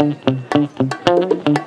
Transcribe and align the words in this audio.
Hace 0.00 0.14
nueve 1.08 1.57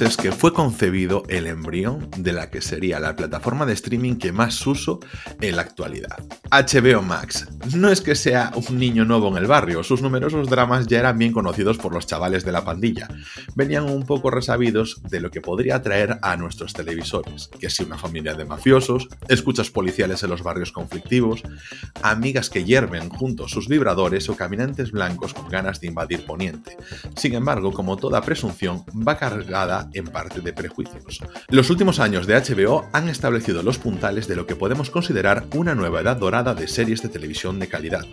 meses 0.00 0.18
que 0.18 0.30
fue 0.30 0.52
concebido 0.52 1.22
el 1.28 1.46
embrión 1.46 2.10
de 2.18 2.34
la 2.34 2.50
que 2.50 2.60
sería 2.60 3.00
la 3.00 3.16
plataforma 3.16 3.64
de 3.64 3.72
streaming 3.72 4.16
que 4.16 4.30
más 4.30 4.66
uso 4.66 5.00
en 5.40 5.56
la 5.56 5.62
actualidad. 5.62 6.22
HBO 6.50 7.00
Max. 7.00 7.48
No 7.74 7.88
es 7.88 8.02
que 8.02 8.14
sea 8.14 8.52
un 8.68 8.78
niño 8.78 9.06
nuevo 9.06 9.28
en 9.28 9.38
el 9.38 9.46
barrio, 9.46 9.82
sus 9.82 10.02
numerosos 10.02 10.50
dramas 10.50 10.86
ya 10.86 10.98
eran 10.98 11.16
bien 11.16 11.32
conocidos 11.32 11.78
por 11.78 11.94
los 11.94 12.06
chavales 12.06 12.44
de 12.44 12.52
la 12.52 12.62
pandilla. 12.62 13.08
Venían 13.54 13.84
un 13.84 14.04
poco 14.04 14.30
resabidos 14.30 15.00
de 15.02 15.20
lo 15.20 15.30
que 15.30 15.40
podría 15.40 15.80
traer 15.80 16.18
a 16.20 16.36
nuestros 16.36 16.74
televisores, 16.74 17.48
que 17.58 17.70
si 17.70 17.82
una 17.82 17.96
familia 17.96 18.34
de 18.34 18.44
mafiosos, 18.44 19.08
escuchas 19.28 19.70
policiales 19.70 20.22
en 20.22 20.28
los 20.28 20.42
barrios 20.42 20.72
conflictivos, 20.72 21.42
amigas 22.02 22.50
que 22.50 22.64
hierven 22.64 23.08
juntos 23.08 23.50
sus 23.50 23.66
vibradores 23.66 24.28
o 24.28 24.36
caminantes 24.36 24.92
blancos 24.92 25.32
con 25.32 25.48
ganas 25.48 25.80
de 25.80 25.86
invadir 25.86 26.26
Poniente. 26.26 26.76
Sin 27.16 27.34
embargo, 27.34 27.72
como 27.72 27.96
toda 27.96 28.20
presunción, 28.20 28.84
va 28.94 29.16
cargada 29.16 29.85
en 29.92 30.06
parte 30.06 30.40
de 30.40 30.52
prejuicios. 30.52 31.20
Los 31.48 31.70
últimos 31.70 32.00
años 32.00 32.26
de 32.26 32.34
HBO 32.34 32.88
han 32.92 33.08
establecido 33.08 33.62
los 33.62 33.78
puntales 33.78 34.28
de 34.28 34.36
lo 34.36 34.46
que 34.46 34.56
podemos 34.56 34.90
considerar 34.90 35.46
una 35.54 35.74
nueva 35.74 36.00
edad 36.00 36.16
dorada 36.16 36.54
de 36.54 36.68
series 36.68 37.02
de 37.02 37.08
televisión 37.08 37.58
de 37.58 37.68
calidad. 37.68 38.04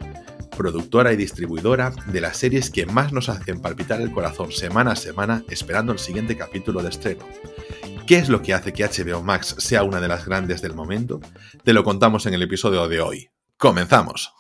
Productora 0.58 1.14
y 1.14 1.16
distribuidora 1.16 1.94
de 2.08 2.22
las 2.22 2.38
series 2.38 2.70
que 2.70 2.86
más 2.86 3.12
nos 3.12 3.30
hacen 3.30 3.60
palpitar 3.62 4.02
el 4.02 4.12
corazón 4.12 4.52
semana 4.52 4.92
a 4.92 4.96
semana 4.96 5.44
esperando 5.50 5.92
el 5.92 6.00
siguiente 6.00 6.38
capítulo 6.38 6.84
de 6.84 6.90
estreno. 6.90 7.26
¿Qué 8.06 8.18
es 8.18 8.30
lo 8.30 8.42
que 8.42 8.54
hace 8.54 8.74
que 8.74 8.86
HBO 8.86 9.24
Max 9.24 9.56
sea 9.58 9.84
una 9.84 10.02
de 10.02 10.08
las 10.10 10.26
grandes 10.26 10.62
del 10.62 10.74
momento? 10.74 11.22
Te 11.64 11.74
lo 11.74 11.84
contamos 11.84 12.26
en 12.26 12.34
el 12.34 12.42
episodio 12.44 12.88
de 12.88 13.00
hoy. 13.00 13.30
¡Comenzamos! 13.58 14.32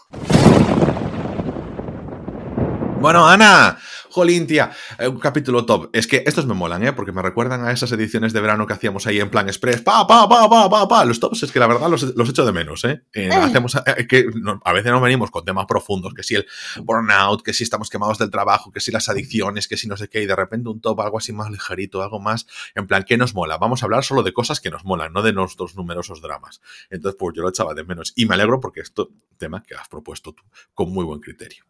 Bueno, 2.99 3.27
Ana, 3.27 3.77
jolín, 4.13 4.47
tía, 4.47 4.71
eh, 4.99 5.07
un 5.07 5.19
capítulo 5.19 5.65
top. 5.65 5.89
Es 5.91 6.07
que 6.07 6.23
estos 6.25 6.45
me 6.45 6.53
molan, 6.53 6.83
¿eh? 6.83 6.93
Porque 6.93 7.11
me 7.11 7.21
recuerdan 7.21 7.65
a 7.65 7.71
esas 7.71 7.91
ediciones 7.91 8.31
de 8.31 8.41
verano 8.41 8.67
que 8.67 8.73
hacíamos 8.73 9.07
ahí 9.07 9.19
en 9.19 9.29
plan 9.29 9.47
express. 9.47 9.81
Pa, 9.81 10.05
pa, 10.07 10.29
pa, 10.29 10.47
pa, 10.49 10.69
pa, 10.69 10.87
pa. 10.87 11.05
Los 11.05 11.19
tops 11.19 11.43
es 11.43 11.51
que 11.51 11.59
la 11.59 11.67
verdad 11.67 11.89
los, 11.89 12.15
los 12.15 12.29
echo 12.29 12.45
de 12.45 12.51
menos, 12.51 12.83
¿eh? 12.85 13.03
eh 13.13 13.29
hacemos, 13.29 13.75
eh, 13.75 14.07
que 14.07 14.25
a 14.63 14.73
veces 14.73 14.91
nos 14.91 15.01
venimos 15.01 15.31
con 15.31 15.43
temas 15.43 15.65
profundos, 15.65 16.13
que 16.13 16.23
si 16.23 16.35
el 16.35 16.45
burnout, 16.83 17.41
que 17.41 17.53
si 17.53 17.63
estamos 17.63 17.89
quemados 17.89 18.19
del 18.19 18.29
trabajo, 18.29 18.71
que 18.71 18.79
si 18.79 18.91
las 18.91 19.09
adicciones, 19.09 19.67
que 19.67 19.77
si 19.77 19.87
no 19.87 19.97
sé 19.97 20.07
qué, 20.07 20.21
y 20.21 20.25
de 20.27 20.35
repente 20.35 20.69
un 20.69 20.79
top, 20.79 21.01
algo 21.01 21.17
así 21.17 21.33
más 21.33 21.49
ligerito, 21.49 22.03
algo 22.03 22.19
más, 22.19 22.45
en 22.75 22.85
plan, 22.85 23.03
¿qué 23.03 23.17
nos 23.17 23.33
mola? 23.33 23.57
Vamos 23.57 23.81
a 23.81 23.87
hablar 23.87 24.03
solo 24.03 24.21
de 24.21 24.31
cosas 24.31 24.59
que 24.59 24.69
nos 24.69 24.85
molan, 24.85 25.11
no 25.11 25.23
de 25.23 25.33
nuestros 25.33 25.75
numerosos 25.75 26.21
dramas. 26.21 26.61
Entonces, 26.89 27.17
pues 27.19 27.35
yo 27.35 27.41
lo 27.41 27.49
echaba 27.49 27.73
de 27.73 27.83
menos. 27.83 28.13
Y 28.15 28.25
me 28.27 28.35
alegro 28.35 28.59
porque 28.59 28.81
esto, 28.81 29.09
tema 29.37 29.63
que 29.63 29.75
has 29.75 29.87
propuesto 29.87 30.33
tú, 30.33 30.43
con 30.73 30.91
muy 30.91 31.03
buen 31.03 31.19
criterio. 31.19 31.65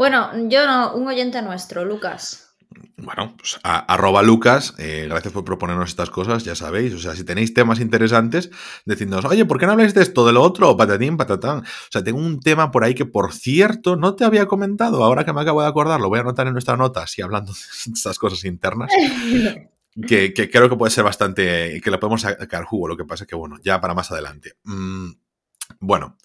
Bueno, 0.00 0.30
yo 0.48 0.66
no, 0.66 0.94
un 0.94 1.08
oyente 1.08 1.42
nuestro, 1.42 1.84
Lucas. 1.84 2.54
Bueno, 2.96 3.34
pues 3.36 3.60
arroba 3.62 4.22
Lucas, 4.22 4.72
eh, 4.78 5.04
gracias 5.06 5.30
por 5.30 5.44
proponernos 5.44 5.90
estas 5.90 6.08
cosas, 6.08 6.42
ya 6.42 6.54
sabéis. 6.54 6.94
O 6.94 6.98
sea, 6.98 7.14
si 7.14 7.22
tenéis 7.22 7.52
temas 7.52 7.80
interesantes, 7.80 8.48
decidnos, 8.86 9.26
oye, 9.26 9.44
¿por 9.44 9.58
qué 9.58 9.66
no 9.66 9.72
habláis 9.72 9.92
de 9.92 10.00
esto, 10.00 10.26
de 10.26 10.32
lo 10.32 10.40
otro? 10.40 10.74
Patatín, 10.74 11.18
patatán. 11.18 11.58
O 11.58 11.90
sea, 11.90 12.02
tengo 12.02 12.18
un 12.18 12.40
tema 12.40 12.70
por 12.70 12.82
ahí 12.82 12.94
que, 12.94 13.04
por 13.04 13.34
cierto, 13.34 13.96
no 13.96 14.16
te 14.16 14.24
había 14.24 14.46
comentado, 14.46 15.04
ahora 15.04 15.26
que 15.26 15.34
me 15.34 15.42
acabo 15.42 15.60
de 15.60 15.68
acordar, 15.68 16.00
lo 16.00 16.08
voy 16.08 16.16
a 16.16 16.22
anotar 16.22 16.46
en 16.46 16.54
nuestra 16.54 16.78
nota, 16.78 17.02
así 17.02 17.20
hablando 17.20 17.52
de 17.52 17.58
estas 17.92 18.18
cosas 18.18 18.42
internas. 18.46 18.90
que, 20.08 20.32
creo 20.32 20.70
que 20.70 20.76
puede 20.76 20.92
ser 20.92 21.04
bastante, 21.04 21.78
que 21.84 21.90
lo 21.90 22.00
podemos 22.00 22.22
sacar 22.22 22.64
jugo, 22.64 22.88
lo 22.88 22.96
que 22.96 23.04
pasa 23.04 23.24
es 23.24 23.28
que, 23.28 23.36
bueno, 23.36 23.58
ya 23.62 23.82
para 23.82 23.92
más 23.92 24.10
adelante. 24.10 24.54
Mm, 24.64 25.10
bueno, 25.78 26.16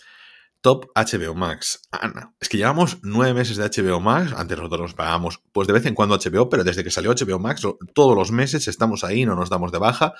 Top 0.66 0.88
HBO 0.95 1.35
Max. 1.35 1.88
Ana, 1.91 2.34
es 2.40 2.50
que 2.50 2.57
llevamos 2.57 2.97
nueve 3.03 3.35
meses 3.35 3.56
de 3.56 3.69
HBO 3.69 4.00
Max. 4.00 4.34
Antes 4.35 4.57
nosotros 4.57 4.81
nos 4.81 4.94
pagábamos, 4.95 5.40
pues 5.51 5.67
de 5.67 5.73
vez 5.73 5.85
en 5.85 5.94
cuando 5.94 6.17
HBO, 6.17 6.50
pero 6.50 6.63
desde 6.63 6.84
que 6.84 6.90
salió 6.90 7.13
HBO 7.13 7.38
Max, 7.38 7.62
todos 7.94 8.17
los 8.17 8.31
meses 8.31 8.67
estamos 8.67 9.03
ahí, 9.03 9.28
no 9.28 9.35
nos 9.35 9.51
damos 9.51 9.72
de 9.72 9.78
baja. 9.78 10.16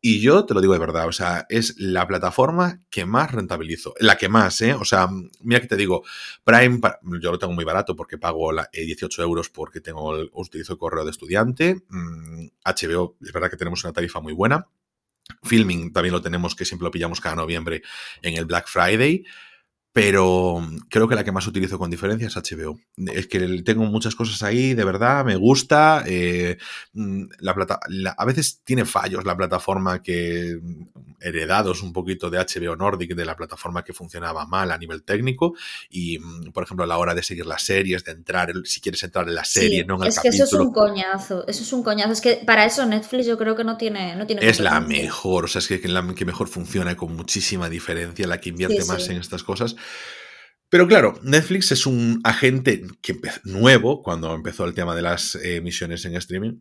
Y 0.00 0.20
yo 0.20 0.46
te 0.46 0.54
lo 0.54 0.60
digo 0.60 0.72
de 0.72 0.78
verdad, 0.78 1.08
o 1.08 1.10
sea, 1.10 1.46
es 1.48 1.74
la 1.80 2.06
plataforma 2.06 2.80
que 2.90 3.06
más 3.06 3.32
rentabilizo. 3.32 3.92
La 3.98 4.16
que 4.16 4.28
más, 4.28 4.60
¿eh? 4.60 4.72
O 4.74 4.84
sea, 4.84 5.08
mira 5.40 5.60
que 5.60 5.66
te 5.66 5.74
digo, 5.74 6.04
Prime, 6.44 6.80
yo 7.20 7.32
lo 7.32 7.38
tengo 7.40 7.54
muy 7.54 7.64
barato 7.64 7.96
porque 7.96 8.18
pago 8.18 8.52
la, 8.52 8.70
18 8.72 9.20
eh, 9.20 9.24
euros 9.24 9.50
porque 9.50 9.80
tengo 9.80 10.14
el, 10.14 10.30
utilizo 10.32 10.74
el 10.74 10.78
correo 10.78 11.04
de 11.04 11.10
estudiante. 11.10 11.82
HBO, 12.64 13.16
mm, 13.18 13.24
es 13.24 13.32
verdad 13.32 13.50
que 13.50 13.56
tenemos 13.56 13.82
una 13.82 13.92
tarifa 13.92 14.20
muy 14.20 14.32
buena. 14.32 14.64
Filming 15.42 15.92
también 15.92 16.12
lo 16.12 16.22
tenemos, 16.22 16.54
que 16.54 16.64
siempre 16.64 16.84
lo 16.84 16.92
pillamos 16.92 17.20
cada 17.20 17.34
noviembre 17.34 17.82
en 18.22 18.36
el 18.36 18.44
Black 18.44 18.68
Friday 18.68 19.24
pero 20.00 20.62
creo 20.88 21.08
que 21.08 21.16
la 21.16 21.24
que 21.24 21.32
más 21.32 21.48
utilizo 21.48 21.76
con 21.76 21.90
diferencia 21.90 22.28
es 22.28 22.36
HBO. 22.36 22.78
Es 23.12 23.26
que 23.26 23.40
tengo 23.64 23.84
muchas 23.84 24.14
cosas 24.14 24.44
ahí, 24.44 24.74
de 24.74 24.84
verdad, 24.84 25.24
me 25.24 25.34
gusta. 25.34 26.04
Eh, 26.06 26.56
mm, 26.92 27.24
la 27.40 27.52
plata, 27.52 27.80
a 28.16 28.24
veces 28.24 28.60
tiene 28.62 28.84
fallos 28.84 29.24
la 29.24 29.36
plataforma 29.36 30.00
que 30.00 30.56
heredados 31.20 31.82
un 31.82 31.92
poquito 31.92 32.30
de 32.30 32.38
HBO 32.38 32.76
Nordic, 32.76 33.16
de 33.16 33.24
la 33.24 33.34
plataforma 33.34 33.82
que 33.82 33.92
funcionaba 33.92 34.46
mal 34.46 34.70
a 34.70 34.78
nivel 34.78 35.02
técnico. 35.02 35.54
Y, 35.90 36.20
mm, 36.20 36.52
por 36.52 36.62
ejemplo, 36.62 36.84
a 36.84 36.86
la 36.86 36.98
hora 36.98 37.12
de 37.12 37.24
seguir 37.24 37.46
las 37.46 37.62
series, 37.62 38.04
de 38.04 38.12
entrar, 38.12 38.52
si 38.64 38.80
quieres 38.80 39.02
entrar 39.02 39.26
en 39.26 39.34
la 39.34 39.44
serie, 39.44 39.84
no 39.84 39.96
en 39.96 40.02
el 40.02 40.08
Es 40.10 40.20
que 40.20 40.28
eso 40.28 40.44
es 40.44 40.52
un 40.52 40.72
coñazo, 40.72 41.44
eso 41.48 41.62
es 41.64 41.72
un 41.72 41.82
coñazo. 41.82 42.12
Es 42.12 42.20
que 42.20 42.36
para 42.46 42.64
eso 42.64 42.86
Netflix 42.86 43.26
yo 43.26 43.36
creo 43.36 43.56
que 43.56 43.64
no 43.64 43.76
tiene. 43.76 44.14
No 44.14 44.26
tiene 44.26 44.48
es 44.48 44.60
la 44.60 44.80
mejor, 44.80 45.46
o 45.46 45.48
sea, 45.48 45.58
es 45.58 45.66
que 45.66 45.88
la 45.88 46.06
que 46.14 46.24
mejor 46.24 46.46
funciona 46.46 46.96
con 46.96 47.16
muchísima 47.16 47.68
diferencia, 47.68 48.28
la 48.28 48.40
que 48.40 48.50
invierte 48.50 48.84
más 48.84 49.08
en 49.08 49.16
estas 49.16 49.42
cosas. 49.42 49.74
Pero 50.68 50.86
claro, 50.86 51.18
Netflix 51.22 51.72
es 51.72 51.86
un 51.86 52.20
agente 52.24 52.82
que 53.00 53.18
nuevo 53.44 54.02
cuando 54.02 54.34
empezó 54.34 54.64
el 54.66 54.74
tema 54.74 54.94
de 54.94 55.02
las 55.02 55.34
emisiones 55.34 56.04
en 56.04 56.14
streaming. 56.16 56.60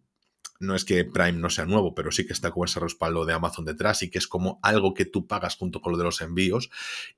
No 0.59 0.75
es 0.75 0.85
que 0.85 1.05
Prime 1.05 1.33
no 1.33 1.49
sea 1.49 1.65
nuevo, 1.65 1.93
pero 1.93 2.11
sí 2.11 2.25
que 2.25 2.33
está 2.33 2.51
con 2.51 2.65
ese 2.65 2.79
respaldo 2.79 3.25
de 3.25 3.33
Amazon 3.33 3.65
detrás 3.65 4.01
y 4.01 4.09
que 4.09 4.17
es 4.17 4.27
como 4.27 4.59
algo 4.63 4.93
que 4.93 5.05
tú 5.05 5.27
pagas 5.27 5.55
junto 5.55 5.81
con 5.81 5.91
lo 5.91 5.97
de 5.97 6.05
los 6.05 6.21
envíos 6.21 6.69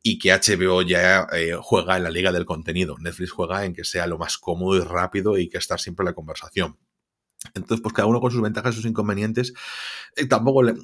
y 0.04 0.20
que 0.20 0.34
HBO 0.34 0.82
ya 0.82 1.28
eh, 1.32 1.56
juega 1.62 1.96
en 1.96 2.04
la 2.04 2.10
liga 2.10 2.32
del 2.32 2.46
contenido. 2.46 2.98
Netflix 3.00 3.32
juega 3.32 3.64
en 3.64 3.74
que 3.74 3.86
sea 3.86 4.08
lo 4.08 4.18
más 4.18 4.38
cómodo 4.38 4.76
y 4.78 4.82
rápido 4.82 5.38
y 5.38 5.48
que 5.48 5.58
estar 5.58 5.80
siempre 5.80 6.04
en 6.04 6.08
la 6.08 6.16
conversación. 6.16 6.78
Entonces, 7.54 7.82
pues 7.82 7.94
cada 7.94 8.08
uno 8.08 8.20
con 8.20 8.32
sus 8.32 8.42
ventajas 8.42 8.74
y 8.74 8.78
sus 8.78 8.86
inconvenientes. 8.86 9.54
Eh, 10.16 10.26
tampoco 10.26 10.64
le, 10.64 10.76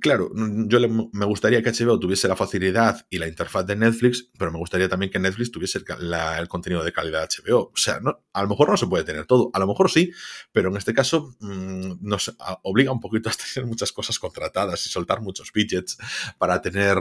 claro, 0.00 0.30
yo 0.34 0.78
me 1.12 1.26
gustaría 1.26 1.62
que 1.62 1.70
HBO 1.70 1.98
tuviese 1.98 2.28
la 2.28 2.36
facilidad 2.36 3.04
y 3.10 3.18
la 3.18 3.28
interfaz 3.28 3.66
de 3.66 3.76
Netflix, 3.76 4.28
pero 4.38 4.52
me 4.52 4.58
gustaría 4.58 4.88
también 4.88 5.10
que 5.10 5.18
Netflix 5.18 5.50
tuviese 5.50 5.78
el, 5.78 6.48
contenido 6.48 6.84
de 6.84 6.92
calidad 6.92 7.28
HBO. 7.28 7.70
O 7.74 7.76
sea, 7.76 8.00
a 8.32 8.42
lo 8.42 8.48
mejor 8.48 8.70
no 8.70 8.76
se 8.76 8.86
puede 8.86 9.04
tener 9.04 9.26
todo, 9.26 9.50
a 9.52 9.58
lo 9.58 9.66
mejor 9.66 9.90
sí, 9.90 10.12
pero 10.52 10.70
en 10.70 10.76
este 10.76 10.94
caso 10.94 11.34
mm, 11.40 11.94
nos 12.00 12.34
obliga 12.62 12.92
un 12.92 13.00
poquito 13.00 13.28
a 13.28 13.32
tener 13.54 13.68
muchas 13.68 13.92
cosas 13.92 14.18
contratadas 14.18 14.86
y 14.86 14.88
soltar 14.88 15.20
muchos 15.20 15.50
widgets 15.54 15.98
para 16.38 16.60
tener 16.60 16.98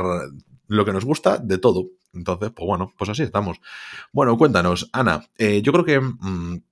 lo 0.67 0.85
que 0.85 0.93
nos 0.93 1.05
gusta 1.05 1.37
de 1.37 1.57
todo. 1.57 1.87
Entonces, 2.13 2.51
pues 2.53 2.65
bueno, 2.65 2.93
pues 2.97 3.09
así 3.09 3.23
estamos. 3.23 3.57
Bueno, 4.11 4.37
cuéntanos, 4.37 4.89
Ana, 4.91 5.25
eh, 5.37 5.61
yo 5.61 5.71
creo 5.71 5.85
que... 5.85 5.99
Mm, 5.99 6.63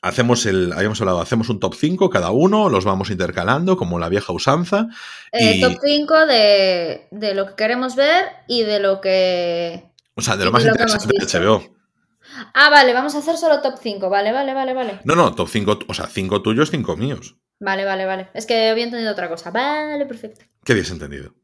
Hacemos 0.00 0.46
el, 0.46 0.72
habíamos 0.72 1.00
hablado, 1.00 1.20
hacemos 1.20 1.48
un 1.48 1.58
top 1.58 1.74
5 1.74 2.08
cada 2.08 2.30
uno, 2.30 2.68
los 2.68 2.84
vamos 2.84 3.10
intercalando 3.10 3.76
como 3.76 3.98
la 3.98 4.08
vieja 4.08 4.32
usanza. 4.32 4.88
Eh, 5.32 5.60
top 5.60 5.78
5 5.84 6.26
de, 6.26 7.08
de, 7.10 7.34
lo 7.34 7.46
que 7.48 7.54
queremos 7.56 7.96
ver 7.96 8.26
y 8.46 8.62
de 8.62 8.78
lo 8.78 9.00
que... 9.00 9.90
O 10.14 10.20
sea, 10.20 10.36
de 10.36 10.44
lo 10.44 10.52
más 10.52 10.64
interesante 10.64 11.14
de 11.18 11.26
HBO. 11.26 11.74
Ah, 12.54 12.70
vale, 12.70 12.92
vamos 12.92 13.14
a 13.14 13.18
hacer 13.18 13.36
solo 13.36 13.60
top 13.60 13.74
5, 13.82 14.08
vale, 14.08 14.32
vale, 14.32 14.54
vale, 14.54 14.72
vale. 14.72 15.00
No, 15.04 15.16
no, 15.16 15.34
top 15.34 15.48
5, 15.48 15.78
o 15.88 15.94
sea, 15.94 16.06
5 16.06 16.42
tuyos, 16.42 16.70
5 16.70 16.96
míos. 16.96 17.36
Vale, 17.58 17.84
vale, 17.84 18.06
vale. 18.06 18.28
Es 18.34 18.46
que 18.46 18.68
había 18.68 18.84
entendido 18.84 19.12
otra 19.12 19.28
cosa. 19.28 19.50
Vale, 19.50 20.04
perfecto. 20.06 20.44
¿Qué 20.64 20.72
habías 20.72 20.90
entendido? 20.90 21.34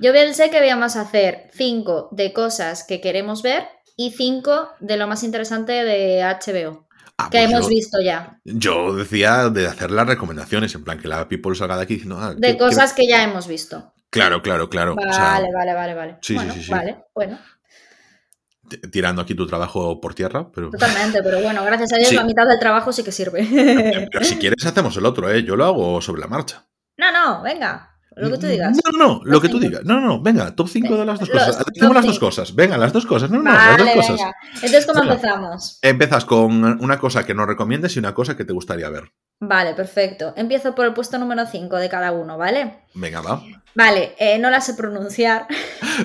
Yo 0.00 0.12
pensé 0.12 0.50
que 0.50 0.64
íbamos 0.64 0.96
a 0.96 1.02
hacer 1.02 1.50
5 1.52 2.08
de 2.12 2.32
cosas 2.32 2.84
que 2.84 3.00
queremos 3.00 3.42
ver 3.42 3.68
y 3.96 4.10
5 4.10 4.70
de 4.80 4.96
lo 4.96 5.06
más 5.06 5.22
interesante 5.22 5.84
de 5.84 6.22
HBO. 6.22 6.88
Ah, 7.24 7.28
que 7.30 7.38
pues 7.38 7.50
hemos 7.50 7.68
visto 7.68 8.00
ya. 8.00 8.40
Yo 8.44 8.94
decía 8.94 9.48
de 9.48 9.66
hacer 9.66 9.90
las 9.90 10.06
recomendaciones, 10.06 10.74
en 10.74 10.84
plan 10.84 10.98
que 10.98 11.08
la 11.08 11.28
people 11.28 11.54
salga 11.54 11.76
de 11.76 11.82
aquí 11.82 11.94
diciendo. 11.94 12.18
Ah, 12.20 12.34
de 12.36 12.56
cosas 12.56 12.92
que 12.92 13.06
ya 13.06 13.22
hemos 13.22 13.46
visto. 13.46 13.92
Claro, 14.10 14.42
claro, 14.42 14.68
claro. 14.68 14.94
Vale, 14.94 15.48
vale, 15.52 15.74
vale, 15.74 15.94
vale. 15.94 16.18
Sí, 16.20 16.36
sí, 16.38 16.62
sí, 16.64 16.70
Vale, 16.70 17.04
bueno. 17.14 17.38
Tirando 18.90 19.22
aquí 19.22 19.34
tu 19.34 19.46
trabajo 19.46 20.00
por 20.00 20.14
tierra, 20.14 20.50
pero. 20.50 20.70
Totalmente, 20.70 21.22
pero 21.22 21.40
bueno, 21.40 21.64
gracias 21.64 21.92
a 21.92 21.96
Dios 21.96 22.12
la 22.12 22.24
mitad 22.24 22.46
del 22.46 22.58
trabajo 22.58 22.92
sí 22.92 23.04
que 23.04 23.12
sirve. 23.12 23.46
Pero 24.10 24.24
si 24.24 24.36
quieres, 24.36 24.64
hacemos 24.66 24.96
el 24.96 25.06
otro, 25.06 25.30
¿eh? 25.30 25.44
Yo 25.44 25.56
lo 25.56 25.64
hago 25.64 26.00
sobre 26.00 26.22
la 26.22 26.28
marcha. 26.28 26.66
No, 26.96 27.12
no, 27.12 27.42
venga. 27.42 27.91
Lo 28.16 28.30
que 28.30 28.38
tú 28.38 28.46
digas. 28.46 28.76
No, 28.84 28.98
no, 28.98 29.06
no, 29.06 29.20
lo 29.24 29.40
que 29.40 29.48
tú 29.48 29.58
digas. 29.58 29.84
No, 29.84 30.00
no, 30.00 30.20
venga, 30.20 30.54
top 30.54 30.68
5 30.68 30.96
de 30.96 31.04
las 31.06 31.20
dos 31.20 31.30
cosas. 31.30 31.64
Tengo 31.74 31.94
las 31.94 32.06
dos 32.06 32.18
cosas. 32.18 32.54
Venga, 32.54 32.76
las 32.76 32.92
dos 32.92 33.06
cosas. 33.06 33.30
No, 33.30 33.42
no, 33.42 33.52
las 33.52 33.78
dos 33.78 33.90
cosas. 33.90 34.20
Entonces, 34.54 34.86
¿cómo 34.86 35.02
empezamos? 35.02 35.78
Empiezas 35.82 36.24
con 36.24 36.64
una 36.82 36.98
cosa 36.98 37.24
que 37.24 37.34
nos 37.34 37.46
recomiendes 37.46 37.96
y 37.96 37.98
una 37.98 38.14
cosa 38.14 38.36
que 38.36 38.44
te 38.44 38.52
gustaría 38.52 38.88
ver. 38.88 39.12
Vale, 39.40 39.74
perfecto. 39.74 40.34
Empiezo 40.36 40.74
por 40.74 40.86
el 40.86 40.94
puesto 40.94 41.18
número 41.18 41.46
5 41.46 41.76
de 41.76 41.88
cada 41.88 42.12
uno, 42.12 42.38
¿vale? 42.38 42.84
Venga, 42.94 43.20
va. 43.20 43.42
Vale, 43.74 44.14
eh, 44.18 44.38
no 44.38 44.50
la 44.50 44.60
sé 44.60 44.74
pronunciar. 44.74 45.46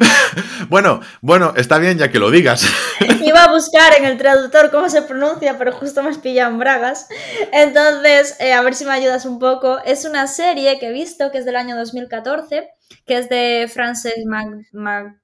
bueno, 0.70 1.02
bueno, 1.22 1.54
está 1.58 1.78
bien 1.80 1.98
ya 1.98 2.10
que 2.10 2.20
lo 2.20 2.32
digas. 2.32 2.66
Iba 3.22 3.44
a 3.44 3.52
buscar 3.52 3.94
en 3.98 4.06
el 4.06 4.18
traductor 4.18 4.72
cómo 4.72 4.90
se 4.90 5.02
pronuncia, 5.02 5.58
pero 5.58 5.74
justo 5.74 6.02
me 6.02 6.10
has 6.10 6.18
pillado 6.18 6.52
en 6.52 6.60
bragas. 6.60 7.08
Entonces, 7.52 8.38
eh, 8.40 8.54
a 8.54 8.62
ver 8.62 8.74
si 8.74 8.86
me 8.86 8.92
ayudas 8.92 9.26
un 9.26 9.40
poco. 9.40 9.80
Es 9.84 10.06
una 10.06 10.28
serie 10.28 10.80
que 10.80 10.88
he 10.88 10.94
visto 10.94 11.30
que 11.32 11.40
es 11.40 11.46
del 11.46 11.58
año 11.58 11.76
2014, 11.76 12.70
que 13.06 13.18
es 13.18 13.28
de 13.30 13.70
Frances 13.72 14.24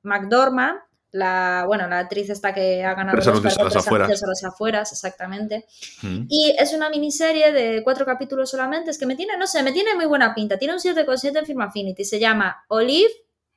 McDormand 0.04 0.80
la, 1.14 1.64
bueno, 1.68 1.88
la 1.88 2.00
actriz 2.00 2.30
esta 2.32 2.54
que 2.54 2.84
ha 2.84 2.96
ganado 2.96 3.16
los 3.16 3.28
a 3.28 3.32
las 3.32 3.76
afueras. 3.76 4.24
a 4.24 4.28
las 4.28 4.44
afueras, 4.44 4.92
exactamente. 4.92 5.66
Mm. 6.02 6.26
Y 6.28 6.56
es 6.58 6.74
una 6.74 6.90
miniserie 6.90 7.52
de 7.52 7.84
cuatro 7.84 8.04
capítulos 8.04 8.50
solamente, 8.50 8.90
es 8.90 8.98
que 8.98 9.06
me 9.06 9.16
tiene, 9.16 9.38
no 9.38 9.46
sé, 9.46 9.62
me 9.62 9.72
tiene 9.72 9.96
muy 9.96 10.06
buena 10.06 10.34
pinta. 10.34 10.58
Tiene 10.58 10.74
un 10.74 10.80
7,7 10.80 11.38
en 11.38 11.46
Film 11.46 11.62
Affinity, 11.62 12.04
se 12.04 12.20
llama 12.20 12.66
Olive 12.68 13.12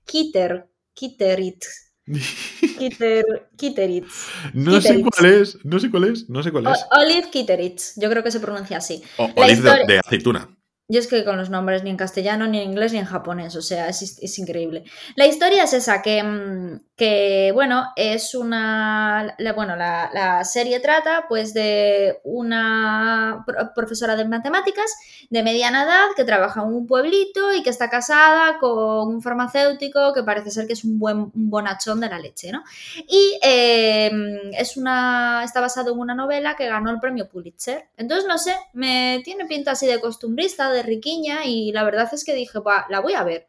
Kitter, 0.05 0.69
Kitterit. 0.93 1.65
Kitter, 2.79 3.25
Kitteritz. 3.57 4.29
No 4.53 4.81
sé 4.81 5.03
cuál 5.03 5.33
es, 5.33 5.59
no 5.65 5.81
sé 5.81 5.91
cuál 5.91 6.05
es, 6.05 6.29
no 6.29 6.43
sé 6.43 6.53
cuál 6.53 6.67
es. 6.67 6.85
Olive 6.93 7.31
Kitteritz, 7.31 7.95
yo 7.97 8.11
creo 8.11 8.23
que 8.23 8.31
se 8.31 8.39
pronuncia 8.39 8.77
así. 8.77 9.03
olive 9.17 9.87
de 9.89 9.99
aceituna. 9.99 10.56
Yo 10.89 11.01
es 11.01 11.09
que 11.09 11.25
con 11.25 11.37
los 11.37 11.51
nombres 11.51 11.83
ni 11.83 11.91
en 11.91 11.97
castellano, 11.97 12.47
ni 12.47 12.61
en 12.61 12.71
inglés, 12.71 12.93
ni 12.93 13.01
en 13.01 13.07
japonés, 13.07 13.57
o 13.57 13.63
sea, 13.63 13.89
es, 13.89 14.39
increíble. 14.39 14.85
La 15.17 15.27
historia 15.27 15.65
es 15.65 15.73
esa, 15.73 16.01
que, 16.01 16.23
mm, 16.23 16.81
que 16.95 17.51
bueno, 17.53 17.89
es 17.97 18.37
una, 18.37 19.37
bueno, 19.57 19.75
la, 19.75 20.45
serie 20.45 20.79
trata 20.79 21.27
pues 21.29 21.53
de 21.55 22.21
una 22.23 23.45
profesora 23.75 24.15
de 24.15 24.27
matemáticas 24.27 24.87
de 25.29 25.43
mediana 25.43 25.83
edad 25.83 26.07
que 26.17 26.25
trabaja 26.25 26.63
en 26.63 26.69
un 26.69 26.87
pueblito 26.87 27.53
y 27.53 27.65
que 27.65 27.71
está 27.71 27.91
casada 27.91 28.59
con 28.61 29.09
un 29.09 29.23
farmacéutico 29.23 30.13
que 30.15 30.23
parece 30.23 30.53
ser 30.53 30.69
que 30.69 30.75
es 30.75 30.85
un 30.85 30.99
buen 31.01 31.17
un 31.35 31.51
bonachón 31.51 32.01
de 32.01 32.09
la 32.09 32.19
leche, 32.19 32.53
¿no? 32.53 32.63
Y 33.09 33.39
eh, 33.43 34.11
es 34.53 34.77
una, 34.77 35.43
está 35.45 35.61
basado 35.61 35.93
en 35.93 35.99
una 35.99 36.15
novela 36.15 36.55
que 36.57 36.67
ganó 36.67 36.91
el 36.91 37.01
premio 37.01 37.29
Pulitzer. 37.29 37.89
Entonces, 37.97 38.27
no 38.29 38.39
sé, 38.39 38.55
me 38.73 39.21
tiene 39.25 39.47
pinta 39.47 39.73
así 39.73 39.87
de 39.87 40.01
costumbrista, 40.01 40.71
riquiña 40.83 41.45
y 41.45 41.73
la 41.73 41.85
verdad 41.85 42.09
es 42.13 42.25
que 42.25 42.35
dije, 42.35 42.59
la 42.89 43.01
voy 43.01 43.15
a 43.15 43.25
ver. 43.25 43.49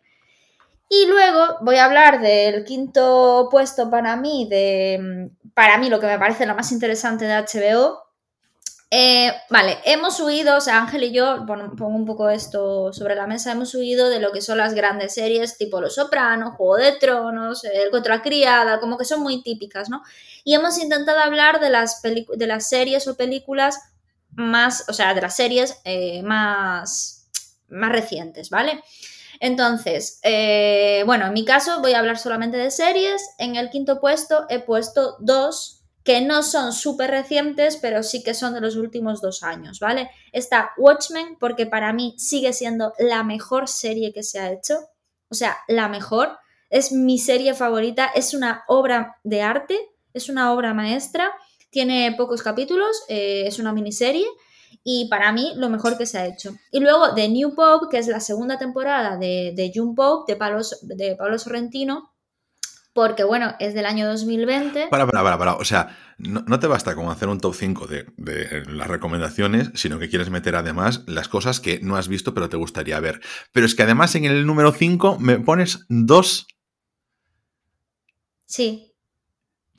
Y 0.90 1.06
luego 1.08 1.58
voy 1.62 1.76
a 1.78 1.86
hablar 1.86 2.22
del 2.22 2.64
quinto 2.64 3.50
puesto 3.52 3.90
para 3.90 4.16
mí, 4.16 4.48
de, 4.50 5.30
para 5.54 5.78
mí 5.78 5.90
lo 5.90 6.00
que 6.00 6.08
me 6.08 6.20
parece 6.20 6.46
lo 6.46 6.56
más 6.56 6.72
interesante 6.72 7.26
de 7.26 7.36
HBO. 7.36 8.08
Eh, 8.90 9.34
vale, 9.50 9.80
hemos 9.84 10.18
huido, 10.22 10.56
o 10.56 10.62
sea, 10.62 10.78
Ángel 10.78 11.04
y 11.04 11.12
yo, 11.12 11.46
pongo 11.46 11.88
un 11.88 12.06
poco 12.06 12.30
esto 12.30 12.94
sobre 12.94 13.16
la 13.16 13.28
mesa, 13.28 13.52
hemos 13.52 13.76
huido 13.76 14.08
de 14.08 14.22
lo 14.22 14.32
que 14.32 14.40
son 14.40 14.60
las 14.60 14.74
grandes 14.74 15.14
series 15.14 15.58
tipo 15.58 15.82
Los 15.82 15.96
Sopranos, 15.96 16.56
Juego 16.56 16.78
de 16.78 16.94
Tronos, 16.94 17.66
El 17.66 17.92
Contra 17.92 18.22
Criada, 18.22 18.80
como 18.80 18.98
que 18.98 19.04
son 19.04 19.22
muy 19.22 19.44
típicas, 19.44 19.90
¿no? 19.90 20.04
Y 20.46 20.54
hemos 20.54 20.78
intentado 20.78 21.20
hablar 21.20 21.60
de 21.60 21.70
las, 21.70 22.02
de 22.02 22.48
las 22.48 22.70
series 22.70 23.06
o 23.10 23.18
películas 23.18 23.78
más, 24.32 24.86
o 24.88 24.94
sea, 24.94 25.14
de 25.14 25.22
las 25.22 25.36
series 25.36 25.82
eh, 25.84 26.24
más 26.24 27.17
más 27.70 27.92
recientes, 27.92 28.50
¿vale? 28.50 28.82
Entonces, 29.40 30.20
eh, 30.24 31.04
bueno, 31.06 31.28
en 31.28 31.34
mi 31.34 31.46
caso 31.46 31.82
voy 31.82 31.94
a 31.94 32.00
hablar 32.00 32.18
solamente 32.18 32.58
de 32.58 32.72
series. 32.72 33.22
En 33.38 33.56
el 33.56 33.70
quinto 33.70 34.00
puesto 34.00 34.46
he 34.50 34.60
puesto 34.60 35.16
dos 35.20 35.84
que 36.04 36.22
no 36.22 36.42
son 36.42 36.72
súper 36.72 37.12
recientes, 37.12 37.78
pero 37.78 38.02
sí 38.02 38.24
que 38.24 38.34
son 38.34 38.54
de 38.54 38.62
los 38.62 38.78
últimos 38.78 39.22
dos 39.22 39.44
años, 39.44 39.80
¿vale? 39.82 40.10
Está 40.32 40.72
Watchmen, 40.78 41.38
porque 41.38 41.66
para 41.66 41.92
mí 41.92 42.16
sigue 42.18 42.54
siendo 42.54 42.94
la 42.98 43.24
mejor 43.24 43.68
serie 43.68 44.14
que 44.14 44.24
se 44.24 44.40
ha 44.40 44.52
hecho. 44.52 44.76
O 45.30 45.36
sea, 45.36 45.58
la 45.68 45.90
mejor. 45.90 46.38
Es 46.70 46.92
mi 46.92 47.18
serie 47.18 47.54
favorita, 47.54 48.06
es 48.16 48.34
una 48.34 48.64
obra 48.68 49.18
de 49.24 49.42
arte, 49.42 49.78
es 50.14 50.30
una 50.30 50.54
obra 50.54 50.74
maestra. 50.74 51.32
Tiene 51.70 52.14
pocos 52.18 52.42
capítulos, 52.42 53.04
eh, 53.10 53.44
es 53.46 53.60
una 53.60 53.74
miniserie 53.74 54.28
y 54.90 55.10
para 55.10 55.34
mí 55.34 55.52
lo 55.58 55.70
mejor 55.70 55.98
que 55.98 56.06
se 56.06 56.18
ha 56.18 56.26
hecho. 56.26 56.56
Y 56.72 56.80
luego 56.80 57.14
The 57.14 57.28
New 57.28 57.56
Pope, 57.56 57.88
que 57.92 57.98
es 57.98 58.08
la 58.08 58.22
segunda 58.22 58.58
temporada 58.58 59.18
de, 59.18 59.52
de 59.54 59.70
June 59.76 59.92
Pope, 59.94 60.32
de 60.32 60.38
Pablo, 60.38 60.62
de 60.82 61.14
Pablo 61.18 61.38
Sorrentino, 61.38 62.14
porque 62.94 63.26
bueno, 63.26 63.54
es 63.60 63.74
del 63.74 63.86
año 63.86 64.08
2020. 64.08 64.88
Para, 64.88 65.06
para, 65.06 65.24
para, 65.24 65.38
para. 65.38 65.56
O 65.56 65.66
sea, 65.66 65.94
no, 66.18 66.60
te 66.62 66.68
basta 66.68 66.96
con 66.96 67.10
hacer 67.10 67.28
un 67.28 67.42
top 67.42 67.54
5 67.54 67.86
de, 67.86 68.06
de, 68.16 68.64
las 68.72 68.88
recomendaciones, 68.88 69.72
sino 69.74 70.00
que 70.00 70.08
quieres 70.08 70.30
meter 70.30 70.56
además 70.56 71.04
las 71.06 71.28
cosas 71.28 71.60
que 71.60 71.82
no 71.82 71.98
has 71.98 72.08
visto 72.08 72.34
pero 72.34 72.48
te 72.48 72.56
gustaría 72.56 72.98
ver. 73.02 73.20
Pero 73.52 73.66
es 73.66 73.76
que 73.76 73.84
además 73.84 74.16
en 74.16 74.24
el 74.24 74.46
número 74.46 74.72
5 74.72 75.20
me 75.20 75.38
pones 75.38 75.86
dos. 75.90 76.48
Sí, 78.46 78.87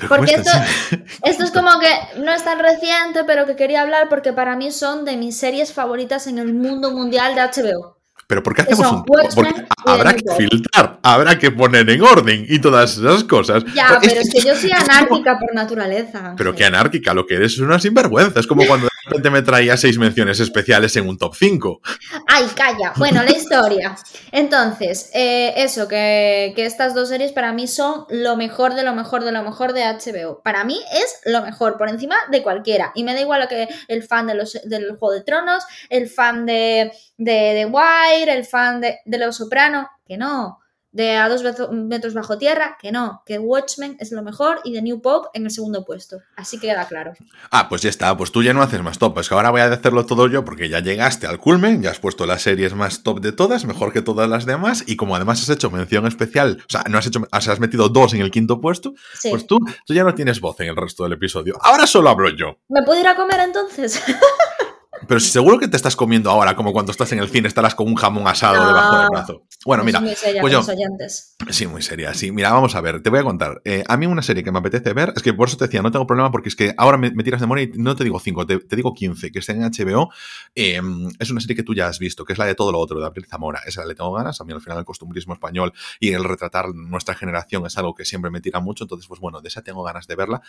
porque 0.06 0.35
esto, 0.35 0.50
esto, 1.25 1.45
es 1.45 1.50
como 1.50 1.81
que 1.81 2.21
no 2.21 2.33
es 2.33 2.45
tan 2.45 2.59
reciente, 2.59 3.25
pero 3.27 3.47
que 3.47 3.56
quería 3.56 3.83
hablar 3.83 4.09
porque 4.09 4.33
para 4.33 4.55
mí 4.55 4.71
son 4.71 5.05
de 5.05 5.17
mis 5.17 5.37
series 5.37 5.73
favoritas 5.73 6.27
en 6.27 6.39
el 6.39 6.55
mundo 6.55 6.93
mundial 6.93 7.35
de 7.35 7.43
HBO. 7.43 7.99
Pero 8.29 8.43
¿por 8.43 8.55
qué 8.55 8.61
hacemos 8.61 8.93
un 8.93 9.05
Porque 9.05 9.65
habrá 9.87 10.15
que 10.15 10.23
filtrar, 10.37 11.00
habrá 11.03 11.39
que 11.39 11.50
poner 11.50 11.89
en 11.89 12.03
orden 12.03 12.45
y 12.47 12.59
todas 12.59 12.99
esas 12.99 13.25
cosas. 13.25 13.65
Ya, 13.75 13.99
pero 14.03 14.21
es, 14.21 14.31
que 14.31 14.43
yo 14.43 14.55
soy 14.55 14.71
anárquica 14.71 15.39
por 15.39 15.55
naturaleza. 15.55 16.35
Pero 16.37 16.55
qué 16.55 16.67
anárquica, 16.67 17.15
lo 17.15 17.27
que 17.27 17.37
eres 17.37 17.55
es 17.55 17.61
una 17.61 17.79
sinvergüenza. 17.79 18.39
Es 18.39 18.47
como 18.47 18.67
cuando 18.67 18.87
repente 19.08 19.31
me 19.31 19.43
traía 19.43 19.76
seis 19.76 19.99
menciones 19.99 20.40
especiales 20.40 20.94
en 20.96 21.08
un 21.08 21.19
top 21.19 21.34
5. 21.34 21.81
Ay, 22.26 22.46
calla. 22.55 22.93
Bueno, 22.96 23.22
la 23.22 23.31
historia. 23.31 23.96
Entonces, 24.32 25.10
eh, 25.14 25.55
eso, 25.56 25.88
que, 25.88 26.55
estas 26.56 26.94
dos 26.94 27.08
series 27.08 27.32
para 27.32 27.52
mí 27.52 27.66
son 27.66 28.05
lo 28.10 28.37
mejor 28.37 28.75
de 28.75 28.82
lo 28.84 28.94
mejor 28.94 29.25
de 29.25 29.32
lo 29.32 29.43
mejor 29.43 29.72
de 29.72 29.82
HBO. 29.82 30.43
Para 30.43 30.64
mí 30.64 30.81
es 30.93 31.20
lo 31.25 31.43
mejor, 31.43 31.78
por 31.78 31.88
encima 31.88 32.16
de 32.31 32.43
cualquiera. 32.43 32.93
Y 32.94 33.05
me 33.05 33.14
da 33.14 33.20
igual 33.20 33.49
que 33.49 33.69
el 33.88 34.02
fan 34.02 34.26
de 34.26 34.34
los, 34.34 34.58
del 34.64 34.96
Juego 34.96 35.12
de 35.12 35.22
Tronos, 35.22 35.64
el 35.88 36.08
fan 36.08 36.46
de, 36.46 36.93
de 37.16 37.52
The 37.54 37.66
Wire, 37.66 38.32
el 38.32 38.44
fan 38.44 38.81
de, 38.81 38.99
de 39.04 39.19
Los 39.19 39.37
Soprano, 39.37 39.88
que 40.06 40.16
no 40.16 40.58
de 40.99 41.15
A 41.15 41.29
dos 41.29 41.45
metros 41.71 42.12
bajo 42.12 42.39
tierra, 42.39 42.77
que 42.83 42.91
no, 42.91 43.23
que 43.25 43.39
Watchmen 43.39 43.97
es 44.00 44.11
lo 44.11 44.25
mejor 44.25 44.59
y 44.65 44.73
The 44.73 44.83
New 44.83 45.00
Pope 45.00 45.29
en 45.33 45.45
el 45.45 45.53
segundo 45.53 45.85
puesto. 45.85 46.19
Así 46.35 46.59
queda 46.59 46.89
claro. 46.89 47.12
Ah, 47.53 47.69
pues 47.69 47.83
ya 47.83 47.89
está, 47.89 48.17
pues 48.17 48.33
tú 48.33 48.43
ya 48.43 48.53
no 48.53 48.62
haces 48.62 48.83
más 48.83 48.99
top, 48.99 49.17
es 49.21 49.29
que 49.29 49.35
ahora 49.37 49.50
voy 49.50 49.61
a 49.61 49.73
hacerlo 49.73 50.06
todo 50.06 50.27
yo 50.27 50.45
porque 50.45 50.69
ya 50.69 50.81
llegaste 50.81 51.29
al 51.29 51.39
culmen, 51.39 51.83
ya 51.83 51.93
has 51.93 52.00
puesto 52.00 52.27
las 52.27 52.43
series 52.43 52.75
más 52.75 53.05
top 53.05 53.21
de 53.21 53.31
todas, 53.31 53.65
mejor 53.65 53.93
que 53.93 54.03
todas 54.03 54.29
las 54.29 54.45
demás, 54.45 54.83
y 54.88 54.97
como 54.97 55.14
además 55.14 55.40
has 55.40 55.50
hecho 55.50 55.71
mención 55.71 56.05
especial, 56.05 56.59
o 56.62 56.69
sea, 56.69 56.83
no 56.90 56.99
has 56.99 57.07
hecho, 57.07 57.21
has 57.31 57.61
metido 57.61 57.88
dos 57.88 58.12
en 58.14 58.21
el 58.21 58.33
quinto 58.33 58.61
puesto, 58.61 58.95
pues 59.31 59.47
tú, 59.47 59.61
tú 59.87 59.95
ya 59.95 60.02
no 60.02 60.17
tienes 60.17 60.40
voz 60.40 60.59
en 60.59 60.67
el 60.67 60.76
resto 60.76 61.05
del 61.05 61.12
episodio. 61.12 61.57
Ahora 61.62 61.87
solo 61.87 62.11
hablo 62.11 62.28
yo. 62.31 62.59
¿Me 62.69 62.83
puedo 62.83 63.00
ir 63.00 63.07
a 63.07 63.14
comer 63.14 63.38
entonces? 63.38 64.02
Pero 65.07 65.21
seguro 65.21 65.59
que 65.59 65.69
te 65.69 65.76
estás 65.76 65.97
comiendo 65.97 66.31
ahora, 66.31 66.57
como 66.57 66.73
cuando 66.73 66.93
estás 66.93 67.12
en 67.12 67.19
el 67.19 67.28
cine, 67.28 67.49
estarás 67.49 67.75
con 67.75 67.87
un 67.87 67.95
jamón 67.95 68.26
asado 68.26 68.67
debajo 68.67 68.99
del 68.99 69.09
brazo. 69.11 69.45
Bueno, 69.64 69.85
mira. 69.85 70.00
Muy 70.00 70.14
seria, 70.14 70.40
pues 70.40 71.35
Sí, 71.50 71.67
muy 71.67 71.83
seria, 71.83 72.14
sí. 72.14 72.33
Mira, 72.33 72.52
vamos 72.52 72.75
a 72.75 72.81
ver, 72.81 73.02
te 73.02 73.11
voy 73.11 73.21
a 73.21 73.23
contar. 73.23 73.61
Eh, 73.64 73.85
a 73.87 73.97
mí 73.97 74.07
una 74.07 74.23
serie 74.23 74.43
que 74.43 74.52
me 74.52 74.59
apetece 74.59 74.93
ver, 74.93 75.12
es 75.17 75.23
que 75.23 75.35
por 75.35 75.49
eso 75.49 75.57
te 75.57 75.64
decía, 75.64 75.83
no 75.83 75.90
tengo 75.90 76.07
problema 76.07 76.31
porque 76.31 76.49
es 76.49 76.57
que 76.57 76.75
ahora 76.76 76.97
me, 76.99 77.11
tiras 77.11 77.40
de 77.40 77.47
memoria 77.47 77.64
y 77.64 77.78
no 77.78 77.97
te 77.97 78.05
digo 78.05 78.21
5, 78.21 78.47
te, 78.47 78.76
digo 78.76 78.95
15, 78.95 79.31
que 79.31 79.38
está 79.38 79.52
en 79.52 79.62
HBO. 79.62 80.11
Em, 80.55 81.09
es 81.19 81.31
una 81.31 81.40
serie 81.40 81.57
que 81.57 81.62
tú 81.62 81.75
ya 81.75 81.88
has 81.88 81.99
visto, 81.99 82.25
que 82.25 82.33
es 82.33 82.38
la 82.38 82.47
de 82.47 82.55
todo 82.55 82.73
lo 82.73 82.78
otro, 82.78 83.00
de 83.00 83.07
Abril 83.07 83.26
Zamora. 83.26 83.61
Esa 83.67 83.85
le 83.85 83.95
tengo 83.95 84.12
ganas. 84.12 84.40
A 84.40 84.45
mí 84.45 84.52
al 84.52 84.61
final 84.61 84.78
el 84.78 84.85
costumbrismo 84.85 85.35
español 85.35 85.73
y 86.00 86.12
el 86.12 86.25
retratar 86.25 86.75
nuestra 86.75 87.14
generación 87.14 87.67
es 87.67 87.76
algo 87.78 87.95
que 87.95 88.05
siempre 88.05 88.31
me 88.31 88.40
tira 88.40 88.61
mucho. 88.61 88.85
Entonces, 88.85 89.07
pues 89.07 89.21
bueno, 89.21 89.40
de 89.40 89.49
esa 89.49 89.62
tengo 89.62 89.83
ganas 89.83 90.07
de 90.07 90.17
verla. 90.17 90.43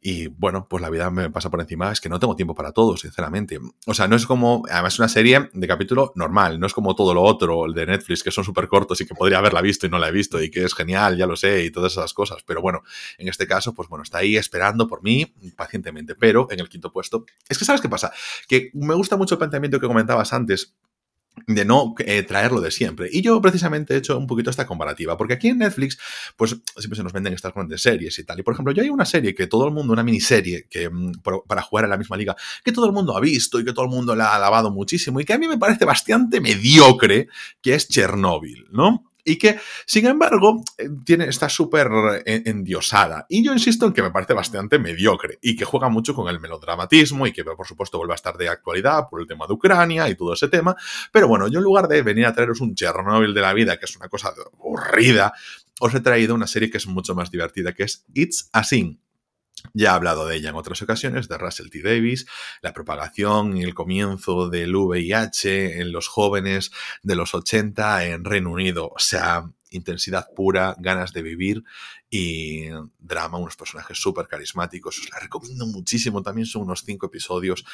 Y 0.00 0.28
bueno, 0.28 0.66
pues 0.68 0.80
la 0.80 0.90
vida 0.90 1.10
me 1.10 1.30
pasa 1.30 1.50
por 1.50 1.60
encima, 1.60 1.90
es 1.90 2.00
que 2.00 2.08
no 2.08 2.20
tengo 2.20 2.36
tiempo 2.36 2.54
para 2.54 2.72
todo, 2.72 2.96
sinceramente. 2.96 3.58
O 3.86 3.94
sea, 3.94 4.06
no 4.06 4.16
es 4.16 4.26
como, 4.26 4.62
además 4.70 4.94
es 4.94 4.98
una 5.00 5.08
serie 5.08 5.50
de 5.52 5.66
capítulo 5.66 6.12
normal, 6.14 6.60
no 6.60 6.66
es 6.66 6.72
como 6.72 6.94
todo 6.94 7.14
lo 7.14 7.22
otro, 7.22 7.66
el 7.66 7.74
de 7.74 7.86
Netflix, 7.86 8.22
que 8.22 8.30
son 8.30 8.44
súper 8.44 8.68
cortos 8.68 9.00
y 9.00 9.06
que 9.06 9.14
podría 9.14 9.38
haberla 9.38 9.60
visto 9.60 9.86
y 9.86 9.90
no 9.90 9.98
la 9.98 10.08
he 10.08 10.12
visto 10.12 10.40
y 10.42 10.50
que 10.50 10.64
es 10.64 10.74
genial, 10.74 11.16
ya 11.16 11.26
lo 11.26 11.36
sé, 11.36 11.64
y 11.64 11.70
todas 11.70 11.92
esas 11.92 12.14
cosas. 12.14 12.42
Pero 12.46 12.62
bueno, 12.62 12.82
en 13.18 13.28
este 13.28 13.46
caso, 13.46 13.74
pues 13.74 13.88
bueno, 13.88 14.02
está 14.02 14.18
ahí 14.18 14.36
esperando 14.36 14.86
por 14.86 15.02
mí 15.02 15.26
pacientemente. 15.56 16.14
Pero 16.14 16.48
en 16.50 16.60
el 16.60 16.68
quinto 16.68 16.92
puesto, 16.92 17.24
es 17.48 17.58
que 17.58 17.64
sabes 17.64 17.80
qué 17.80 17.88
pasa, 17.88 18.12
que 18.46 18.70
me 18.74 18.94
gusta 18.94 19.16
mucho 19.16 19.34
el 19.34 19.38
planteamiento 19.38 19.80
que 19.80 19.86
comentabas 19.86 20.32
antes 20.32 20.74
de 21.46 21.64
no 21.64 21.94
eh, 21.98 22.22
traerlo 22.22 22.60
de 22.60 22.70
siempre. 22.70 23.08
Y 23.10 23.22
yo 23.22 23.40
precisamente 23.40 23.94
he 23.94 23.98
hecho 23.98 24.18
un 24.18 24.26
poquito 24.26 24.50
esta 24.50 24.66
comparativa, 24.66 25.16
porque 25.16 25.34
aquí 25.34 25.48
en 25.48 25.58
Netflix, 25.58 25.98
pues 26.36 26.56
siempre 26.76 26.96
se 26.96 27.02
nos 27.02 27.12
venden 27.12 27.32
estas 27.32 27.54
grandes 27.54 27.82
series 27.82 28.18
y 28.18 28.24
tal. 28.24 28.38
Y 28.40 28.42
por 28.42 28.54
ejemplo, 28.54 28.72
yo 28.72 28.82
hay 28.82 28.90
una 28.90 29.04
serie 29.04 29.34
que 29.34 29.46
todo 29.46 29.66
el 29.66 29.72
mundo, 29.72 29.92
una 29.92 30.02
miniserie 30.02 30.66
que 30.68 30.88
mm, 30.88 31.20
para 31.46 31.62
jugar 31.62 31.84
en 31.84 31.90
la 31.90 31.96
misma 31.96 32.16
liga, 32.16 32.36
que 32.64 32.72
todo 32.72 32.86
el 32.86 32.92
mundo 32.92 33.16
ha 33.16 33.20
visto 33.20 33.60
y 33.60 33.64
que 33.64 33.72
todo 33.72 33.84
el 33.84 33.90
mundo 33.90 34.14
la 34.14 34.32
ha 34.32 34.36
alabado 34.36 34.70
muchísimo 34.70 35.20
y 35.20 35.24
que 35.24 35.32
a 35.32 35.38
mí 35.38 35.48
me 35.48 35.58
parece 35.58 35.84
bastante 35.84 36.40
mediocre, 36.40 37.28
que 37.60 37.74
es 37.74 37.88
Chernobyl, 37.88 38.66
¿no? 38.70 39.04
Y 39.28 39.36
que, 39.36 39.58
sin 39.86 40.06
embargo, 40.06 40.62
eh, 40.78 40.88
tiene, 41.04 41.26
está 41.26 41.48
súper 41.48 41.88
eh, 42.24 42.42
endiosada. 42.46 43.26
Y 43.28 43.44
yo 43.44 43.52
insisto 43.52 43.86
en 43.86 43.92
que 43.92 44.02
me 44.02 44.10
parece 44.10 44.32
bastante 44.32 44.78
mediocre 44.78 45.38
y 45.42 45.54
que 45.54 45.64
juega 45.64 45.88
mucho 45.88 46.14
con 46.14 46.28
el 46.28 46.40
melodramatismo 46.40 47.26
y 47.26 47.32
que, 47.32 47.44
por 47.44 47.66
supuesto, 47.66 47.98
vuelve 47.98 48.14
a 48.14 48.16
estar 48.16 48.36
de 48.36 48.48
actualidad 48.48 49.08
por 49.10 49.20
el 49.20 49.26
tema 49.26 49.46
de 49.46 49.52
Ucrania 49.52 50.08
y 50.08 50.14
todo 50.14 50.32
ese 50.32 50.48
tema. 50.48 50.74
Pero 51.12 51.28
bueno, 51.28 51.48
yo 51.48 51.58
en 51.58 51.64
lugar 51.64 51.88
de 51.88 52.02
venir 52.02 52.26
a 52.26 52.32
traeros 52.32 52.60
un 52.60 52.74
Chernobyl 52.74 53.34
de 53.34 53.40
la 53.40 53.52
vida, 53.52 53.78
que 53.78 53.84
es 53.84 53.96
una 53.96 54.08
cosa 54.08 54.32
aburrida, 54.58 55.32
os 55.80 55.94
he 55.94 56.00
traído 56.00 56.34
una 56.34 56.46
serie 56.46 56.70
que 56.70 56.78
es 56.78 56.86
mucho 56.86 57.14
más 57.14 57.30
divertida, 57.30 57.72
que 57.72 57.84
es 57.84 58.04
It's 58.14 58.48
a 58.52 58.64
Sin 58.64 59.00
ya 59.72 59.90
he 59.90 59.94
hablado 59.94 60.26
de 60.26 60.36
ella 60.36 60.50
en 60.50 60.56
otras 60.56 60.80
ocasiones, 60.82 61.28
de 61.28 61.38
Russell 61.38 61.70
T. 61.70 61.82
Davis, 61.82 62.26
la 62.62 62.72
propagación 62.72 63.56
y 63.56 63.62
el 63.62 63.74
comienzo 63.74 64.48
del 64.48 64.74
VIH 64.74 65.80
en 65.80 65.92
los 65.92 66.08
jóvenes 66.08 66.70
de 67.02 67.16
los 67.16 67.34
80 67.34 68.06
en 68.06 68.24
Reino 68.24 68.50
Unido. 68.50 68.88
O 68.94 68.98
sea, 68.98 69.50
intensidad 69.70 70.28
pura, 70.34 70.74
ganas 70.78 71.12
de 71.12 71.22
vivir 71.22 71.64
y 72.10 72.68
drama, 72.98 73.38
unos 73.38 73.56
personajes 73.56 74.00
súper 74.00 74.26
carismáticos. 74.26 74.98
Os 74.98 75.10
la 75.10 75.18
recomiendo 75.18 75.66
muchísimo. 75.66 76.22
También 76.22 76.46
son 76.46 76.62
unos 76.62 76.82
cinco 76.84 77.06
episodios. 77.06 77.64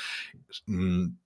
Mm, 0.66 1.16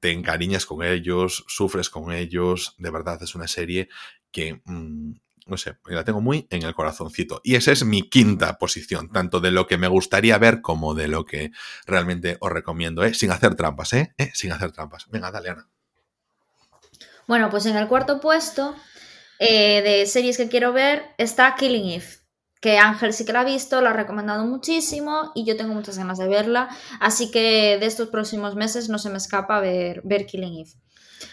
te 0.00 0.12
encariñas 0.12 0.66
con 0.66 0.84
ellos, 0.84 1.44
sufres 1.48 1.90
con 1.90 2.12
ellos. 2.12 2.74
De 2.78 2.90
verdad, 2.90 3.22
es 3.22 3.34
una 3.34 3.48
serie 3.48 3.88
que 4.30 4.60
mm, 4.64 5.12
no 5.46 5.56
sé, 5.56 5.76
la 5.86 6.04
tengo 6.04 6.20
muy 6.20 6.46
en 6.50 6.64
el 6.64 6.74
corazoncito. 6.74 7.40
Y 7.44 7.54
esa 7.54 7.72
es 7.72 7.84
mi 7.84 8.08
quinta 8.08 8.58
posición, 8.58 9.10
tanto 9.10 9.40
de 9.40 9.52
lo 9.52 9.66
que 9.66 9.78
me 9.78 9.88
gustaría 9.88 10.36
ver 10.38 10.60
como 10.60 10.94
de 10.94 11.08
lo 11.08 11.24
que 11.24 11.52
realmente 11.86 12.36
os 12.40 12.50
recomiendo, 12.50 13.04
¿eh? 13.04 13.14
sin 13.14 13.30
hacer 13.30 13.54
trampas, 13.54 13.92
¿eh? 13.92 14.14
¿eh? 14.18 14.30
Sin 14.34 14.52
hacer 14.52 14.72
trampas. 14.72 15.06
Venga, 15.08 15.30
dale, 15.30 15.50
Ana. 15.50 15.68
Bueno, 17.28 17.48
pues 17.50 17.66
en 17.66 17.76
el 17.76 17.88
cuarto 17.88 18.20
puesto 18.20 18.74
eh, 19.38 19.82
de 19.82 20.06
series 20.06 20.36
que 20.36 20.48
quiero 20.48 20.72
ver 20.72 21.14
está 21.18 21.54
Killing 21.56 21.90
Eve, 21.90 22.06
que 22.60 22.78
Ángel 22.78 23.12
sí 23.12 23.24
que 23.24 23.32
la 23.32 23.40
ha 23.40 23.44
visto, 23.44 23.80
la 23.80 23.90
ha 23.90 23.92
recomendado 23.92 24.44
muchísimo 24.46 25.32
y 25.34 25.44
yo 25.44 25.56
tengo 25.56 25.74
muchas 25.74 25.98
ganas 25.98 26.18
de 26.18 26.28
verla, 26.28 26.68
así 27.00 27.30
que 27.30 27.78
de 27.78 27.86
estos 27.86 28.08
próximos 28.08 28.54
meses 28.54 28.88
no 28.88 28.98
se 28.98 29.10
me 29.10 29.18
escapa 29.18 29.60
ver, 29.60 30.02
ver 30.04 30.26
Killing 30.26 30.60
Eve. 30.60 30.85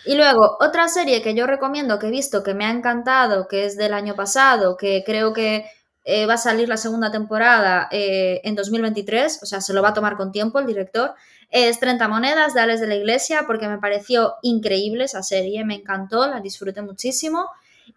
Y 0.06 0.16
luego, 0.16 0.58
otra 0.60 0.88
serie 0.88 1.22
que 1.22 1.34
yo 1.34 1.48
recomiendo, 1.48 2.00
que 2.00 2.08
he 2.08 2.12
visto, 2.12 2.44
que 2.44 2.54
me 2.54 2.66
ha 2.66 2.72
encantado, 2.72 3.48
que 3.48 3.66
es 3.66 3.78
del 3.78 3.94
año 3.94 4.16
pasado, 4.16 4.78
que 4.78 5.04
creo 5.06 5.34
que 5.34 5.66
eh, 6.06 6.26
va 6.26 6.34
a 6.34 6.38
salir 6.38 6.68
la 6.68 6.78
segunda 6.78 7.12
temporada 7.12 7.88
eh, 7.92 8.42
en 8.44 8.56
2023, 8.56 9.40
o 9.42 9.46
sea, 9.46 9.62
se 9.62 9.74
lo 9.74 9.82
va 9.82 9.90
a 9.90 9.94
tomar 9.94 10.18
con 10.18 10.32
tiempo 10.32 10.60
el 10.60 10.66
director, 10.66 11.14
es 11.50 11.80
30 11.80 12.08
monedas 12.08 12.54
de 12.54 12.62
Alex 12.62 12.82
de 12.82 12.88
la 12.88 12.96
Iglesia, 12.96 13.44
porque 13.48 13.68
me 13.68 13.78
pareció 13.78 14.36
increíble 14.42 15.06
esa 15.06 15.24
serie, 15.24 15.64
me 15.64 15.76
encantó, 15.76 16.28
la 16.28 16.42
disfruté 16.42 16.82
muchísimo. 16.82 17.48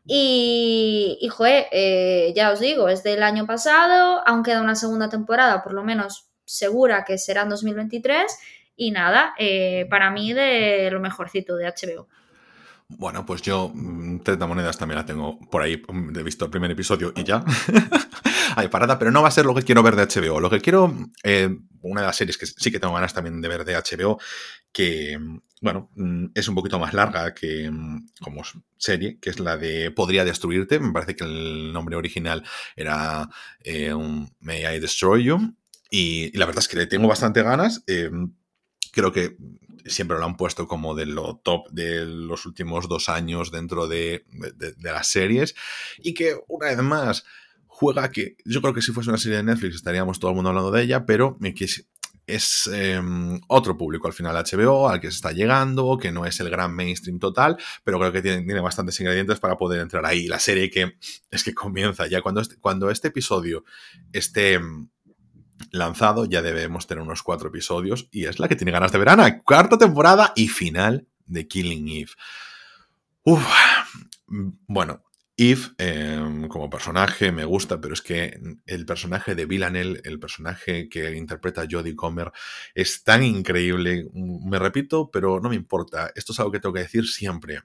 Y, 0.04 1.18
y 1.20 1.30
eh, 1.72 2.32
ya 2.36 2.52
os 2.52 2.60
digo, 2.60 2.88
es 2.88 3.02
del 3.02 3.22
año 3.22 3.46
pasado, 3.46 4.22
aún 4.26 4.42
queda 4.42 4.60
una 4.60 4.74
segunda 4.74 5.08
temporada, 5.08 5.62
por 5.62 5.72
lo 5.72 5.82
menos 5.82 6.26
segura 6.44 7.04
que 7.04 7.18
será 7.18 7.42
en 7.42 7.48
2023. 7.48 8.38
Y 8.76 8.90
nada, 8.90 9.34
eh, 9.38 9.86
para 9.88 10.10
mí 10.10 10.32
de 10.32 10.90
lo 10.90 11.00
mejorcito 11.00 11.56
de 11.56 11.66
HBO. 11.66 12.08
Bueno, 12.88 13.26
pues 13.26 13.42
yo 13.42 13.72
30 13.72 14.36
mm, 14.36 14.48
monedas 14.48 14.78
también 14.78 14.98
la 14.98 15.06
tengo 15.06 15.40
por 15.50 15.62
ahí, 15.62 15.82
mm, 15.88 16.16
he 16.16 16.22
visto 16.22 16.44
el 16.44 16.50
primer 16.50 16.70
episodio 16.70 17.12
y 17.16 17.24
ya. 17.24 17.42
Hay 18.56 18.68
parada, 18.68 18.98
pero 18.98 19.10
no 19.10 19.22
va 19.22 19.28
a 19.28 19.32
ser 19.32 19.44
lo 19.44 19.54
que 19.54 19.62
quiero 19.62 19.82
ver 19.82 19.96
de 19.96 20.06
HBO. 20.06 20.40
Lo 20.40 20.48
que 20.48 20.60
quiero, 20.60 20.94
eh, 21.24 21.58
una 21.82 22.02
de 22.02 22.06
las 22.06 22.16
series 22.16 22.38
que 22.38 22.46
sí 22.46 22.70
que 22.70 22.78
tengo 22.78 22.94
ganas 22.94 23.12
también 23.12 23.40
de 23.40 23.48
ver 23.48 23.64
de 23.64 23.76
HBO, 23.76 24.18
que, 24.72 25.18
mm, 25.18 25.40
bueno, 25.62 25.90
es 26.34 26.48
un 26.48 26.54
poquito 26.54 26.78
más 26.78 26.94
larga 26.94 27.34
que 27.34 27.70
como 28.20 28.42
serie, 28.76 29.18
que 29.20 29.30
es 29.30 29.40
la 29.40 29.56
de 29.56 29.90
Podría 29.90 30.24
Destruirte. 30.24 30.78
Me 30.78 30.92
parece 30.92 31.16
que 31.16 31.24
el 31.24 31.72
nombre 31.72 31.96
original 31.96 32.44
era 32.76 33.28
eh, 33.64 33.92
May 34.40 34.76
I 34.76 34.80
Destroy 34.80 35.24
You. 35.24 35.56
Y, 35.90 36.36
la 36.36 36.46
verdad 36.46 36.62
es 36.62 36.68
que 36.68 36.76
le 36.76 36.86
tengo 36.86 37.08
bastante 37.08 37.42
ganas 37.42 37.82
creo 38.92 39.12
que 39.12 39.36
siempre 39.86 40.18
lo 40.18 40.24
han 40.24 40.36
puesto 40.36 40.66
como 40.66 40.94
de 40.94 41.06
lo 41.06 41.36
top 41.36 41.68
de 41.70 42.04
los 42.06 42.46
últimos 42.46 42.88
dos 42.88 43.08
años 43.08 43.50
dentro 43.50 43.86
de, 43.86 44.24
las 44.80 45.08
series 45.08 45.54
y 45.98 46.14
que 46.14 46.36
una 46.48 46.66
vez 46.66 46.82
más 46.82 47.24
juega 47.66 48.10
que 48.10 48.36
yo 48.44 48.62
creo 48.62 48.74
que 48.74 48.82
si 48.82 48.92
fuese 48.92 49.10
una 49.10 49.18
serie 49.18 49.38
de 49.38 49.44
Netflix 49.44 49.76
estaríamos 49.76 50.18
todo 50.18 50.30
el 50.30 50.34
mundo 50.34 50.50
hablando 50.50 50.70
de 50.70 50.82
ella, 50.82 51.06
pero 51.06 51.38
es 52.26 52.68
em, 52.72 53.40
otro 53.48 53.76
público 53.76 54.08
al 54.08 54.12
final 54.12 54.34
HBO 54.36 54.88
al 54.88 55.00
que 55.00 55.10
se 55.10 55.16
está 55.16 55.32
llegando, 55.32 55.96
que 55.96 56.10
no 56.10 56.26
es 56.26 56.40
el 56.40 56.50
gran 56.50 56.74
mainstream 56.74 57.18
total, 57.18 57.56
pero 57.84 57.98
creo 57.98 58.12
que 58.12 58.22
tiene, 58.22 58.42
tiene 58.42 58.60
bastantes 58.60 58.98
ingredientes 59.00 59.38
para 59.38 59.56
poder 59.56 59.80
entrar 59.80 60.04
ahí. 60.04 60.26
La 60.26 60.40
serie 60.40 60.70
que 60.70 60.96
es 61.30 61.44
que 61.44 61.54
comienza 61.54 62.06
ya 62.08 62.22
cuando 62.22 62.40
este, 62.40 62.56
cuando 62.56 62.90
este 62.90 63.08
episodio 63.08 63.64
esté 64.12 64.54
em, 64.54 64.88
lanzado, 65.70 66.24
ya 66.24 66.42
debemos 66.42 66.86
tener 66.86 67.02
unos 67.02 67.22
cuatro 67.22 67.48
episodios 67.48 68.08
y 68.10 68.26
es 68.26 68.38
la 68.38 68.48
que 68.48 68.56
tiene 68.56 68.72
ganas 68.72 68.92
de 68.92 68.98
verana. 68.98 69.42
Cuarta 69.42 69.78
temporada 69.78 70.32
y 70.36 70.48
final 70.48 71.06
de 71.26 71.48
Killing 71.48 71.88
Eve. 71.88 72.12
Bueno, 74.66 75.02
Eve 75.36 75.62
em, 75.78 76.48
como 76.48 76.70
personaje 76.70 77.30
me 77.30 77.44
gusta, 77.44 77.80
pero 77.80 77.92
es 77.92 78.00
que 78.00 78.40
el 78.66 78.86
personaje 78.86 79.34
de 79.34 79.44
Villanelle, 79.44 80.00
el 80.04 80.18
personaje 80.18 80.88
que 80.88 81.14
interpreta 81.14 81.66
Jodie 81.70 81.94
Comer, 81.94 82.32
es 82.74 83.04
tan 83.04 83.22
increíble. 83.22 84.08
Me 84.14 84.58
repito, 84.58 85.10
pero 85.10 85.40
no 85.40 85.50
me 85.50 85.56
importa. 85.56 86.10
Esto 86.14 86.32
es 86.32 86.40
algo 86.40 86.52
que 86.52 86.60
tengo 86.60 86.74
que 86.74 86.80
decir 86.80 87.06
siempre. 87.06 87.62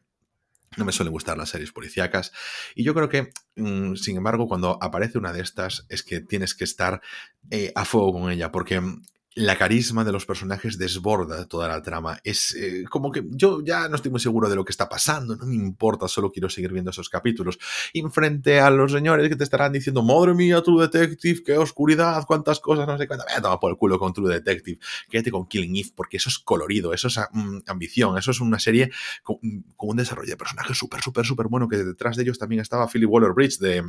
No 0.78 0.86
me 0.86 0.94
suelen 0.94 1.12
gustar 1.12 1.38
las 1.38 1.50
series 1.50 1.72
policíacas. 1.72 2.32
Y 2.76 2.84
yo 2.84 2.94
creo 2.94 3.10
que, 3.10 3.34
mm, 3.58 3.96
sin 3.96 4.18
embargo, 4.18 4.48
cuando 4.48 4.78
aparece 4.82 5.18
una 5.18 5.34
de 5.34 5.42
estas, 5.42 5.86
es 5.90 6.02
que 6.02 6.22
tienes 6.22 6.56
que 6.56 6.64
estar 6.64 7.02
eh, 7.50 7.74
a 7.76 7.84
fuego 7.84 8.14
con 8.14 8.32
ella, 8.32 8.52
porque 8.52 8.80
mm, 8.80 9.04
la 9.34 9.58
carisma 9.58 10.04
de 10.04 10.12
los 10.12 10.26
personajes 10.26 10.78
desborda 10.78 11.46
toda 11.46 11.70
la 11.70 11.82
trama. 11.82 12.20
Es 12.24 12.54
eh, 12.54 12.84
como 12.90 13.12
que 13.12 13.24
yo 13.30 13.62
ya 13.64 13.88
no 13.88 13.96
estoy 13.96 14.12
muy 14.12 14.20
seguro 14.20 14.50
de 14.50 14.56
lo 14.58 14.66
que 14.66 14.72
está 14.72 14.90
pasando, 14.90 15.38
no 15.38 15.46
me 15.46 15.56
importa, 15.56 16.10
solo 16.10 16.32
quiero 16.32 16.50
seguir 16.50 16.74
viendo 16.74 16.92
esos 16.92 17.08
capítulos. 17.08 17.58
Y 17.94 18.02
frente 18.10 18.60
a 18.60 18.70
los 18.70 18.92
señores 18.92 19.30
que 19.30 19.38
te 19.38 19.46
estarán 19.46 19.72
diciendo, 19.72 20.04
madre 20.04 20.34
mía, 20.34 20.62
True 20.62 20.88
Detective, 20.88 21.44
qué 21.46 21.58
oscuridad, 21.58 22.26
cuántas 22.28 22.60
cosas, 22.60 22.86
no 22.86 22.98
sé 22.98 23.08
cuántas. 23.08 23.34
Me 23.34 23.42
toma 23.42 23.60
por 23.60 23.72
el 23.72 23.78
culo 23.78 23.98
con 23.98 24.14
True 24.14 24.34
Detective. 24.34 24.80
Quédate 25.10 25.32
con 25.32 25.48
Killing 25.48 25.78
Eve, 25.78 25.92
porque 25.96 26.18
eso 26.18 26.30
es 26.30 26.38
colorido, 26.38 26.94
eso 26.94 27.08
es 27.08 27.18
mm, 27.32 27.60
ambición, 27.68 28.18
eso 28.18 28.32
es 28.32 28.42
una 28.42 28.60
serie 28.60 28.92
con, 29.24 29.38
un 29.42 29.98
desarrollo 29.98 30.30
de 30.30 30.38
personajes 30.38 30.78
súper, 30.78 31.02
súper, 31.02 31.26
súper 31.26 31.48
bueno, 31.48 31.70
que 31.70 31.78
detrás 31.78 32.18
de 32.18 32.24
ellos 32.24 32.38
también 32.38 32.62
estaba 32.62 32.88
Philip 32.88 33.10
Waller 33.10 33.32
Bridge 33.32 33.60
de, 33.60 33.84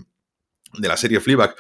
de 0.79 0.89
la 0.89 0.97
serie 0.97 1.21
Fleabag 1.21 1.55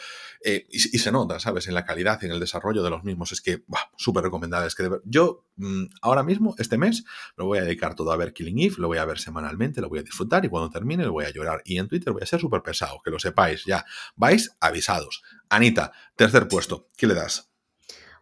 eh, 0.44 0.66
y, 0.70 0.98
se 0.98 1.12
nota, 1.12 1.38
¿sabes? 1.38 1.68
En 1.68 1.74
la 1.74 1.84
calidad, 1.84 2.22
en 2.24 2.32
el 2.32 2.40
desarrollo 2.40 2.82
de 2.82 2.90
los 2.90 3.04
mismos. 3.04 3.30
Es 3.32 3.40
que, 3.40 3.62
súper 3.96 4.24
recomendable. 4.24 4.66
Es 4.66 4.74
que 4.74 4.88
yo 5.04 5.46
mm, 5.56 5.84
ahora 6.02 6.22
mismo, 6.22 6.54
este 6.58 6.78
mes, 6.78 7.04
lo 7.36 7.46
voy 7.46 7.58
a 7.58 7.62
dedicar 7.62 7.94
todo 7.94 8.10
a 8.12 8.16
ver 8.16 8.32
Killing 8.32 8.58
Eve, 8.58 8.74
lo 8.78 8.88
voy 8.88 8.98
a 8.98 9.04
ver 9.04 9.18
semanalmente, 9.20 9.80
lo 9.80 9.88
voy 9.88 10.00
a 10.00 10.02
disfrutar 10.02 10.44
y 10.44 10.48
cuando 10.48 10.70
termine 10.70 11.04
lo 11.04 11.12
voy 11.12 11.26
a 11.26 11.30
llorar. 11.30 11.62
Y 11.64 11.78
en 11.78 11.88
Twitter 11.88 12.12
voy 12.12 12.22
a 12.22 12.26
ser 12.26 12.40
súper 12.40 12.62
pesado, 12.62 13.00
que 13.04 13.10
lo 13.10 13.18
sepáis 13.18 13.64
ya. 13.64 13.84
Vais 14.16 14.56
avisados. 14.60 15.22
Anita, 15.48 15.92
tercer 16.16 16.48
puesto, 16.48 16.88
¿qué 16.96 17.06
le 17.06 17.14
das? 17.14 17.50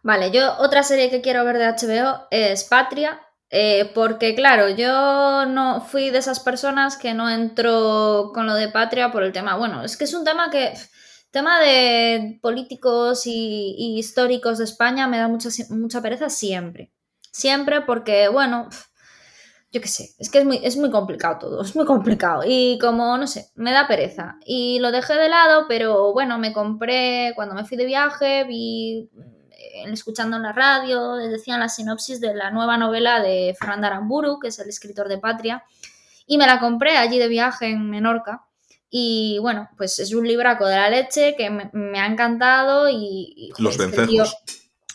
Vale, 0.03 0.31
yo 0.31 0.55
otra 0.57 0.83
serie 0.83 1.09
que 1.09 1.21
quiero 1.21 1.43
ver 1.45 1.57
de 1.57 1.67
HBO 1.67 2.27
es 2.31 2.63
Patria, 2.63 3.21
eh, 3.51 3.91
porque 3.93 4.33
claro, 4.33 4.69
yo 4.69 5.45
no 5.45 5.81
fui 5.81 6.09
de 6.09 6.19
esas 6.19 6.39
personas 6.39 6.97
que 6.97 7.13
no 7.13 7.29
entró 7.29 8.31
con 8.33 8.47
lo 8.47 8.55
de 8.55 8.69
patria 8.69 9.11
por 9.11 9.23
el 9.23 9.33
tema. 9.33 9.57
Bueno, 9.57 9.83
es 9.83 9.97
que 9.97 10.05
es 10.05 10.13
un 10.13 10.23
tema 10.23 10.49
que 10.49 10.73
tema 11.31 11.59
de 11.59 12.39
políticos 12.41 13.23
y, 13.25 13.97
históricos 13.97 14.57
de 14.57 14.65
España 14.65 15.07
me 15.07 15.17
da 15.17 15.27
mucha, 15.27 15.49
mucha 15.69 16.01
pereza 16.01 16.29
siempre. 16.29 16.91
Siempre 17.31 17.81
porque, 17.81 18.27
bueno, 18.29 18.69
yo 19.71 19.81
qué 19.81 19.87
sé, 19.87 20.09
es 20.19 20.29
que 20.29 20.39
es 20.39 20.45
muy, 20.45 20.59
es 20.63 20.75
muy 20.77 20.91
complicado 20.91 21.39
todo, 21.39 21.61
es 21.61 21.75
muy 21.75 21.85
complicado. 21.85 22.43
Y 22.45 22.77
como, 22.79 23.17
no 23.17 23.27
sé, 23.27 23.49
me 23.55 23.71
da 23.71 23.87
pereza. 23.87 24.37
Y 24.45 24.79
lo 24.79 24.91
dejé 24.91 25.13
de 25.15 25.29
lado, 25.29 25.65
pero 25.67 26.13
bueno, 26.13 26.37
me 26.37 26.53
compré 26.53 27.31
cuando 27.35 27.55
me 27.55 27.65
fui 27.65 27.77
de 27.77 27.85
viaje, 27.85 28.43
vi 28.45 29.09
escuchando 29.91 30.37
en 30.37 30.43
la 30.43 30.53
radio, 30.53 31.15
decían 31.15 31.59
la 31.59 31.69
sinopsis 31.69 32.19
de 32.19 32.33
la 32.33 32.51
nueva 32.51 32.77
novela 32.77 33.21
de 33.21 33.55
Fernando 33.59 33.87
Aramburu, 33.87 34.39
que 34.39 34.49
es 34.49 34.59
el 34.59 34.69
escritor 34.69 35.07
de 35.07 35.17
Patria, 35.17 35.63
y 36.25 36.37
me 36.37 36.47
la 36.47 36.59
compré 36.59 36.97
allí 36.97 37.17
de 37.19 37.27
viaje 37.27 37.67
en 37.67 37.89
Menorca. 37.89 38.45
Y 38.89 39.37
bueno, 39.39 39.69
pues 39.77 39.99
es 39.99 40.13
un 40.13 40.27
libraco 40.27 40.65
de 40.65 40.75
la 40.75 40.89
leche 40.89 41.35
que 41.37 41.49
me, 41.49 41.99
ha 41.99 42.05
encantado 42.05 42.89
y... 42.89 43.53
los 43.57 43.77
vencejos. 43.77 44.35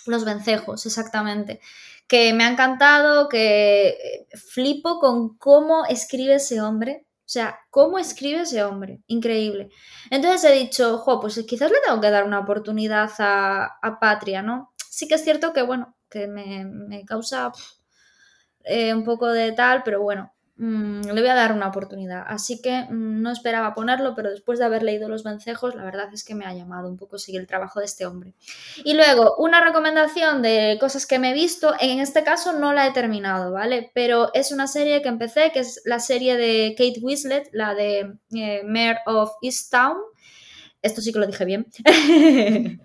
los 0.07 0.25
vencejos, 0.25 0.85
exactamente. 0.85 1.61
que 2.07 2.35
me 2.35 2.45
ha 2.45 2.49
encantado, 2.49 3.29
que 3.29 4.27
flipo 4.53 4.99
con 4.99 5.39
cómo 5.39 5.87
escribe 5.87 6.35
ese 6.35 6.61
hombre. 6.61 7.06
O 7.27 7.29
sea, 7.29 7.59
cómo 7.71 7.99
escribe 7.99 8.43
ese 8.43 8.63
hombre. 8.63 9.01
Increíble. 9.09 9.69
Entonces 10.11 10.45
he 10.49 10.55
dicho, 10.55 10.99
jo, 10.99 11.21
pues 11.21 11.43
quizás 11.47 11.73
le 11.73 11.79
tengo 11.85 12.01
que 12.01 12.11
dar 12.11 12.25
una 12.25 12.39
oportunidad 12.39 13.11
a, 13.19 13.79
a 13.83 13.99
Patria, 13.99 14.43
¿no? 14.43 14.73
Sí 14.89 15.09
que 15.09 15.17
es 15.17 15.25
cierto 15.25 15.53
que, 15.53 15.63
bueno, 15.63 15.97
que 16.09 16.29
me, 16.29 16.65
me 16.65 17.05
causa 17.05 17.51
eh, 18.65 18.93
un 18.95 19.05
poco 19.05 19.29
de 19.29 19.53
tal, 19.53 19.83
pero 19.83 20.03
bueno, 20.03 20.33
Mm, 20.59 21.03
le 21.03 21.21
voy 21.21 21.29
a 21.29 21.35
dar 21.35 21.53
una 21.53 21.69
oportunidad. 21.69 22.25
Así 22.27 22.63
que 22.63 22.85
mm, 22.89 23.21
no 23.21 23.31
esperaba 23.31 23.75
ponerlo, 23.75 24.15
pero 24.15 24.31
después 24.31 24.59
de 24.59 24.65
haber 24.65 24.83
leído 24.83 25.09
Los 25.09 25.23
Vencejos, 25.23 25.75
la 25.75 25.85
verdad 25.85 26.09
es 26.15 26.25
que 26.25 26.35
me 26.35 26.47
ha 26.47 26.55
llamado 26.55 26.89
un 26.89 26.97
poco 26.97 27.19
seguir 27.19 27.41
el 27.43 27.47
trabajo 27.47 27.81
de 27.81 27.87
este 27.87 28.07
hombre. 28.07 28.33
Y 28.85 28.95
luego, 28.95 29.37
una 29.37 29.63
recomendación 29.63 30.41
de 30.41 30.79
cosas 30.81 31.07
que 31.07 31.19
me 31.19 31.31
he 31.31 31.35
visto, 31.35 31.75
en 31.79 32.01
este 32.01 32.25
caso 32.25 32.55
no 32.55 32.73
la 32.73 32.87
he 32.87 32.93
terminado, 32.93 33.53
¿vale? 33.53 33.91
Pero 33.95 34.33
es 34.33 34.51
una 34.51 34.67
serie 34.67 35.03
que 35.03 35.09
empecé, 35.09 35.53
que 35.53 35.61
es 35.61 35.83
la 35.85 35.99
serie 35.99 36.37
de 36.37 36.75
Kate 36.77 37.01
Winslet, 37.03 37.51
la 37.53 37.75
de 37.75 38.15
eh, 38.35 38.63
Mayor 38.65 38.97
of 39.07 39.33
Easttown. 39.43 39.99
Esto 40.87 41.01
sí 41.01 41.13
que 41.13 41.19
lo 41.19 41.27
dije 41.27 41.45
bien. 41.45 41.67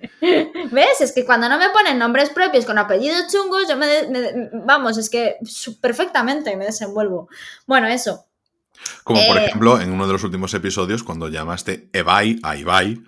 ¿Ves? 0.71 1.01
Es 1.01 1.11
que 1.13 1.23
cuando 1.23 1.47
no 1.47 1.59
me 1.59 1.69
ponen 1.69 1.99
nombres 1.99 2.31
propios 2.31 2.65
con 2.65 2.79
apellidos 2.79 3.31
chungos, 3.31 3.67
yo 3.69 3.77
me, 3.77 3.87
vamos, 4.65 4.97
es 4.97 5.07
que 5.07 5.35
perfectamente 5.79 6.55
me 6.57 6.65
desenvuelvo. 6.65 7.29
Bueno, 7.67 7.87
eso. 7.87 8.25
Como 9.03 9.23
por 9.27 9.37
eh, 9.37 9.45
ejemplo 9.45 9.79
en 9.79 9.91
uno 9.91 10.07
de 10.07 10.13
los 10.13 10.23
últimos 10.23 10.51
episodios 10.55 11.03
cuando 11.03 11.29
llamaste 11.29 11.89
Ebai 11.93 12.39
a 12.41 12.55
Ibai. 12.55 13.03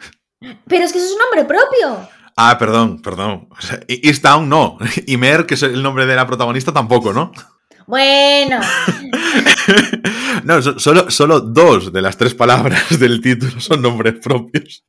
Pero 0.67 0.85
es 0.85 0.93
que 0.93 0.99
eso 0.99 1.07
es 1.07 1.13
un 1.13 1.19
nombre 1.19 1.45
propio. 1.45 2.07
Ah, 2.35 2.57
perdón, 2.59 3.01
perdón. 3.01 3.49
Easttown 3.87 4.47
no. 4.47 4.77
Mer, 5.17 5.47
que 5.47 5.55
es 5.55 5.63
el 5.63 5.81
nombre 5.81 6.05
de 6.05 6.15
la 6.15 6.27
protagonista, 6.27 6.71
tampoco, 6.71 7.13
¿no? 7.13 7.31
Bueno. 7.87 8.59
no, 10.43 10.61
solo, 10.61 11.09
solo 11.09 11.39
dos 11.39 11.91
de 11.91 12.01
las 12.01 12.17
tres 12.17 12.33
palabras 12.33 12.99
del 12.99 13.21
título 13.21 13.59
son 13.59 13.81
nombres 13.81 14.15
propios. 14.21 14.83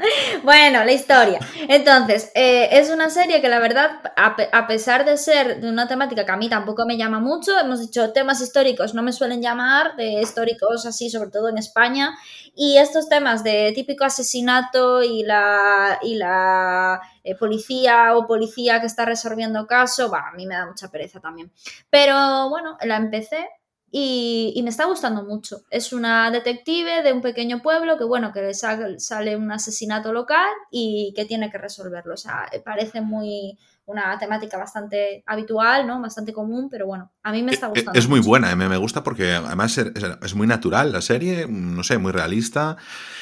Bueno, 0.42 0.84
la 0.84 0.92
historia. 0.92 1.38
Entonces, 1.68 2.30
eh, 2.34 2.68
es 2.72 2.90
una 2.90 3.10
serie 3.10 3.40
que 3.40 3.48
la 3.48 3.58
verdad, 3.58 4.00
a, 4.16 4.66
pesar 4.66 5.04
de 5.04 5.16
ser 5.16 5.60
de 5.60 5.68
una 5.68 5.88
temática 5.88 6.24
que 6.24 6.32
a 6.32 6.36
mí 6.36 6.48
tampoco 6.48 6.86
me 6.86 6.96
llama 6.96 7.20
mucho, 7.20 7.58
hemos 7.58 7.80
dicho 7.80 8.12
temas 8.12 8.40
históricos 8.40 8.94
no 8.94 9.02
me 9.02 9.12
suelen 9.12 9.42
llamar, 9.42 9.96
de 9.96 10.20
históricos 10.20 10.86
así, 10.86 11.10
sobre 11.10 11.30
todo 11.30 11.48
en 11.48 11.58
España, 11.58 12.16
y 12.54 12.78
estos 12.78 13.08
temas 13.08 13.44
de 13.44 13.72
típico 13.74 14.04
asesinato 14.04 15.02
y 15.02 15.22
la, 15.22 15.98
y 16.02 16.14
la 16.16 17.00
eh, 17.24 17.34
policía 17.34 18.16
o 18.16 18.26
policía 18.26 18.80
que 18.80 18.86
está 18.86 19.04
resolviendo 19.04 19.66
caso, 19.66 20.14
a 20.14 20.32
mí 20.36 20.46
me 20.46 20.54
da 20.54 20.66
mucha 20.66 20.90
pereza 20.90 21.20
también. 21.20 21.52
Pero 21.90 22.48
bueno, 22.48 22.76
la 22.82 22.96
empecé 22.96 23.48
y, 23.92 24.60
me 24.62 24.70
está 24.70 24.84
gustando 24.84 25.24
mucho. 25.24 25.64
Es 25.70 25.92
una 25.92 26.30
detective 26.30 27.02
de 27.02 27.12
un 27.12 27.20
pequeño 27.20 27.60
pueblo 27.60 27.98
que, 27.98 28.04
bueno, 28.04 28.32
que 28.32 28.42
le 28.42 28.54
sale, 28.54 29.36
un 29.36 29.50
asesinato 29.50 30.12
local 30.12 30.48
y 30.70 31.12
que 31.16 31.24
tiene 31.24 31.50
que 31.50 31.58
resolverlo. 31.58 32.14
O 32.14 32.16
sea, 32.16 32.48
parece 32.64 33.00
muy 33.00 33.58
una 33.90 34.18
temática 34.18 34.56
bastante 34.56 35.22
habitual, 35.26 35.86
¿no? 35.86 36.00
Bastante 36.00 36.32
común, 36.32 36.68
pero 36.70 36.86
bueno, 36.86 37.10
a 37.22 37.32
mí 37.32 37.42
me 37.42 37.52
está 37.52 37.66
e, 37.66 37.68
e, 37.68 37.72
gustando. 37.72 37.98
Es 37.98 38.08
muy 38.08 38.20
buena, 38.20 38.54
me, 38.56 38.68
me 38.68 38.76
gusta 38.76 39.02
porque 39.02 39.32
además 39.32 39.76
es, 39.78 40.34
muy 40.34 40.46
natural 40.46 40.92
la 40.92 41.00
serie, 41.00 41.46
no 41.48 41.82
sé, 41.82 41.98
muy 41.98 42.12
realista. 42.12 42.76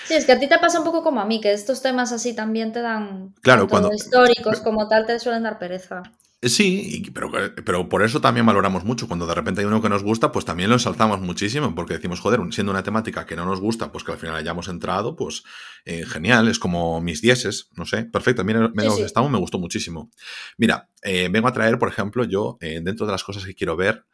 Sí, 0.07 0.15
es 0.15 0.25
que 0.25 0.33
a 0.33 0.39
ti 0.39 0.49
te 0.49 0.59
pasa 0.59 0.79
un 0.79 0.85
poco 0.85 1.03
como 1.03 1.21
a 1.21 1.25
mí, 1.25 1.41
que 1.41 1.53
estos 1.53 1.83
temas 1.83 2.13
así 2.13 2.35
también 2.35 2.73
te 2.73 2.81
dan... 2.81 3.35
Claro, 3.43 3.69
cuando... 3.69 3.93
Históricos 3.93 4.61
como 4.61 4.89
tal 4.89 5.07
te 5.07 5.19
suelen 5.19 5.43
dar 5.43 5.59
pereza. 5.59 6.03
Sí, 6.41 7.03
pero, 7.13 7.33
pero 7.65 7.89
por 7.89 8.05
eso 8.05 8.21
también 8.21 8.47
valoramos 8.47 8.85
mucho. 8.85 9.09
Cuando 9.09 9.27
de 9.27 9.35
repente 9.35 9.61
hay 9.61 9.67
uno 9.67 9.83
que 9.83 9.89
nos 9.89 10.05
gusta, 10.05 10.31
pues 10.31 10.45
también 10.45 10.71
lo 10.71 10.77
ensalzamos 10.77 11.21
muchísimo, 11.21 11.75
porque 11.75 11.95
decimos, 11.95 12.21
joder, 12.21 12.41
siendo 12.53 12.71
una 12.71 12.85
temática 12.85 13.27
que 13.27 13.35
no 13.35 13.45
nos 13.45 13.61
gusta, 13.61 13.91
pues 13.91 14.05
que 14.05 14.13
al 14.13 14.19
final 14.19 14.37
hayamos 14.37 14.69
entrado, 14.69 15.17
pues 15.17 15.43
eh, 15.85 16.07
genial, 16.07 16.47
es 16.47 16.61
como 16.61 17.01
mis 17.01 17.21
dieces, 17.23 17.71
no 17.75 17.87
sé, 17.87 18.05
perfecto. 18.05 18.45
Mira, 18.45 18.71
me, 18.73 18.89
sí, 18.89 19.03
me 19.29 19.39
gustó 19.39 19.59
muchísimo. 19.59 20.13
Mira, 20.59 20.91
eh, 21.03 21.29
vengo 21.31 21.49
a 21.49 21.53
traer, 21.53 21.79
por 21.79 21.89
ejemplo, 21.89 22.25
yo, 22.25 22.59
eh, 22.61 22.81
dentro 22.83 23.07
de 23.07 23.13
las 23.13 23.25
cosas 23.25 23.45
que 23.45 23.55
quiero 23.55 23.77
ver, 23.77 24.05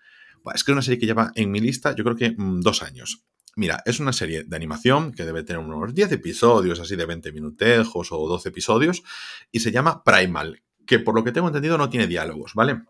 es 0.55 0.63
que 0.63 0.71
es 0.71 0.75
una 0.75 0.83
serie 0.83 1.01
que 1.01 1.07
lleva 1.07 1.33
en 1.35 1.51
mi 1.51 1.59
lista, 1.59 1.97
yo 1.97 2.05
creo 2.05 2.17
que 2.17 2.35
mm, 2.37 2.61
dos 2.61 2.83
años. 2.83 3.25
Mira, 3.57 3.83
es 3.87 3.99
una 3.99 4.13
serie 4.13 4.45
de 4.45 4.57
animación 4.57 5.13
que 5.13 5.25
debe 5.25 5.43
tener 5.43 5.63
unos 5.63 5.95
10 5.95 6.13
episodios, 6.13 6.81
así 6.81 6.97
de 6.97 7.07
20 7.07 7.33
minutejos 7.33 8.13
o 8.13 8.29
12 8.29 8.51
episodios, 8.51 9.03
y 9.51 9.61
se 9.61 9.73
llama 9.73 10.05
Primal, 10.05 10.63
que 10.87 10.99
por 10.99 11.15
lo 11.15 11.25
que 11.25 11.33
tengo 11.33 11.47
entendido 11.47 11.79
no 11.79 11.89
tiene 11.89 12.07
diálogos, 12.07 12.53
¿vale? 12.55 12.83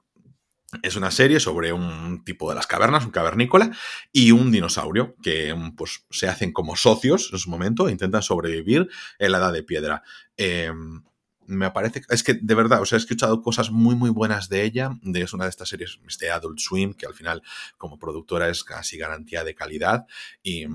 Es 0.82 0.96
una 0.96 1.12
serie 1.12 1.38
sobre 1.38 1.73
un 1.73 2.25
tipo 2.25 2.49
de 2.49 2.56
las 2.56 2.66
cavernas, 2.66 3.04
un 3.04 3.12
cavernícola, 3.12 3.70
y 4.11 4.32
un 4.32 4.50
dinosaurio 4.50 5.14
que 5.23 5.54
pues, 5.76 6.04
se 6.11 6.26
hacen 6.26 6.52
como 6.52 6.75
socios 6.75 7.30
en 7.32 7.38
su 7.38 7.50
momento 7.50 7.87
e 7.87 7.92
intentan 7.92 8.22
sobrevivir 8.22 8.88
en 9.20 9.33
la 9.33 9.38
edad 9.38 9.52
de 9.52 9.62
piedra. 9.62 10.02
Eh, 10.37 10.72
me 11.46 11.70
parece, 11.70 12.02
es 12.09 12.22
que 12.22 12.35
de 12.35 12.54
verdad, 12.54 12.80
o 12.80 12.87
sea, 12.87 12.96
he 12.96 13.00
escuchado 13.00 13.42
cosas 13.42 13.70
muy, 13.70 13.94
muy 13.94 14.11
buenas 14.11 14.48
de 14.48 14.64
ella, 14.64 14.90
de 15.02 15.22
es 15.22 15.33
una 15.33 15.44
de 15.44 15.50
estas 15.50 15.68
series 15.68 15.98
de 16.20 16.30
Adult 16.30 16.59
Swim, 16.59 16.94
que 16.94 17.07
al 17.07 17.14
final 17.14 17.42
como 17.78 17.98
productora 17.98 18.48
es 18.48 18.64
casi 18.64 18.96
garantía 18.96 19.44
de 19.44 19.54
calidad 19.54 20.07
y, 20.42 20.66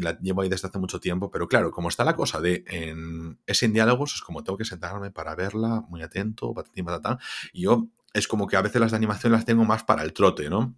la 0.00 0.18
llevo 0.20 0.42
ahí 0.42 0.48
desde 0.48 0.68
hace 0.68 0.78
mucho 0.78 1.00
tiempo, 1.00 1.30
pero 1.30 1.48
claro, 1.48 1.70
como 1.70 1.88
está 1.88 2.04
la 2.04 2.14
cosa 2.14 2.40
de 2.40 2.64
en, 2.68 3.38
es 3.46 3.62
en 3.62 3.72
diálogos, 3.72 4.14
es 4.14 4.20
como 4.20 4.44
tengo 4.44 4.56
que 4.56 4.64
sentarme 4.64 5.10
para 5.10 5.34
verla, 5.34 5.84
muy 5.88 6.02
atento, 6.02 6.54
patatín, 6.54 6.84
patatán, 6.84 7.18
y 7.52 7.62
yo 7.62 7.88
es 8.14 8.28
como 8.28 8.46
que 8.46 8.56
a 8.56 8.62
veces 8.62 8.80
las 8.80 8.90
de 8.92 8.96
animación 8.96 9.32
las 9.32 9.44
tengo 9.44 9.64
más 9.64 9.84
para 9.84 10.02
el 10.02 10.12
trote, 10.12 10.48
¿no? 10.48 10.76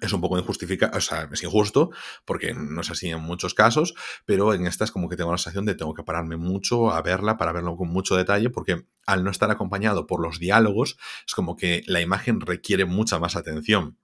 Es 0.00 0.12
un 0.12 0.20
poco 0.20 0.38
injustificado, 0.38 0.96
o 0.96 1.00
sea, 1.00 1.28
es 1.32 1.42
injusto, 1.42 1.90
porque 2.24 2.54
no 2.54 2.80
es 2.80 2.90
así 2.90 3.10
en 3.10 3.20
muchos 3.20 3.54
casos, 3.54 3.94
pero 4.24 4.54
en 4.54 4.66
esta 4.66 4.84
es 4.84 4.90
como 4.90 5.08
que 5.08 5.16
tengo 5.16 5.32
la 5.32 5.38
sensación 5.38 5.64
de 5.64 5.74
tengo 5.74 5.94
que 5.94 6.02
pararme 6.02 6.36
mucho 6.36 6.90
a 6.90 7.02
verla 7.02 7.36
para 7.36 7.52
verlo 7.52 7.76
con 7.76 7.88
mucho 7.88 8.16
detalle, 8.16 8.50
porque 8.50 8.86
al 9.06 9.24
no 9.24 9.30
estar 9.30 9.50
acompañado 9.50 10.06
por 10.06 10.20
los 10.20 10.38
diálogos, 10.38 10.96
es 11.26 11.34
como 11.34 11.56
que 11.56 11.82
la 11.86 12.00
imagen 12.00 12.40
requiere 12.40 12.84
mucha 12.84 13.18
más 13.18 13.36
atención. 13.36 13.98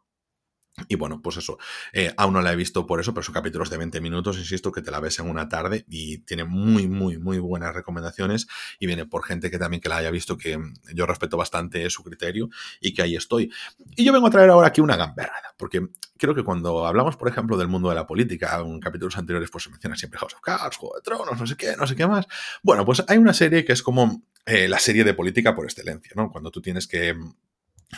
Y 0.88 0.94
bueno, 0.94 1.20
pues 1.22 1.36
eso, 1.36 1.58
eh, 1.92 2.12
aún 2.16 2.34
no 2.34 2.40
la 2.40 2.52
he 2.52 2.56
visto 2.56 2.86
por 2.86 3.00
eso, 3.00 3.12
pero 3.12 3.22
son 3.22 3.34
capítulos 3.34 3.70
de 3.70 3.76
20 3.76 4.00
minutos, 4.00 4.38
insisto, 4.38 4.72
que 4.72 4.82
te 4.82 4.90
la 4.90 5.00
ves 5.00 5.18
en 5.18 5.28
una 5.28 5.48
tarde 5.48 5.84
y 5.88 6.18
tiene 6.18 6.44
muy, 6.44 6.88
muy, 6.88 7.18
muy 7.18 7.38
buenas 7.38 7.74
recomendaciones 7.74 8.46
y 8.78 8.86
viene 8.86 9.04
por 9.04 9.24
gente 9.24 9.50
que 9.50 9.58
también 9.58 9.80
que 9.80 9.88
la 9.88 9.98
haya 9.98 10.10
visto, 10.10 10.38
que 10.38 10.58
yo 10.94 11.06
respeto 11.06 11.36
bastante 11.36 11.88
su 11.90 12.02
criterio 12.02 12.48
y 12.80 12.94
que 12.94 13.02
ahí 13.02 13.16
estoy. 13.16 13.52
Y 13.96 14.04
yo 14.04 14.12
vengo 14.12 14.28
a 14.28 14.30
traer 14.30 14.50
ahora 14.50 14.68
aquí 14.68 14.80
una 14.80 14.96
gamberrada, 14.96 15.54
porque 15.58 15.88
creo 16.16 16.34
que 16.34 16.44
cuando 16.44 16.86
hablamos, 16.86 17.16
por 17.16 17.28
ejemplo, 17.28 17.56
del 17.56 17.68
mundo 17.68 17.88
de 17.88 17.94
la 17.94 18.06
política, 18.06 18.60
en 18.60 18.80
capítulos 18.80 19.16
anteriores 19.18 19.50
pues 19.50 19.64
se 19.64 19.70
menciona 19.70 19.96
siempre 19.96 20.18
House 20.18 20.34
of 20.34 20.40
Cards, 20.40 20.76
Juego 20.76 20.96
de 20.96 21.02
Tronos, 21.02 21.38
no 21.38 21.46
sé 21.46 21.56
qué, 21.56 21.76
no 21.76 21.86
sé 21.86 21.96
qué 21.96 22.06
más. 22.06 22.26
Bueno, 22.62 22.84
pues 22.84 23.02
hay 23.08 23.18
una 23.18 23.34
serie 23.34 23.64
que 23.64 23.72
es 23.72 23.82
como 23.82 24.22
eh, 24.46 24.68
la 24.68 24.78
serie 24.78 25.04
de 25.04 25.14
política 25.14 25.54
por 25.54 25.64
excelencia, 25.64 26.12
¿no? 26.14 26.30
Cuando 26.30 26.50
tú 26.50 26.62
tienes 26.62 26.86
que 26.86 27.16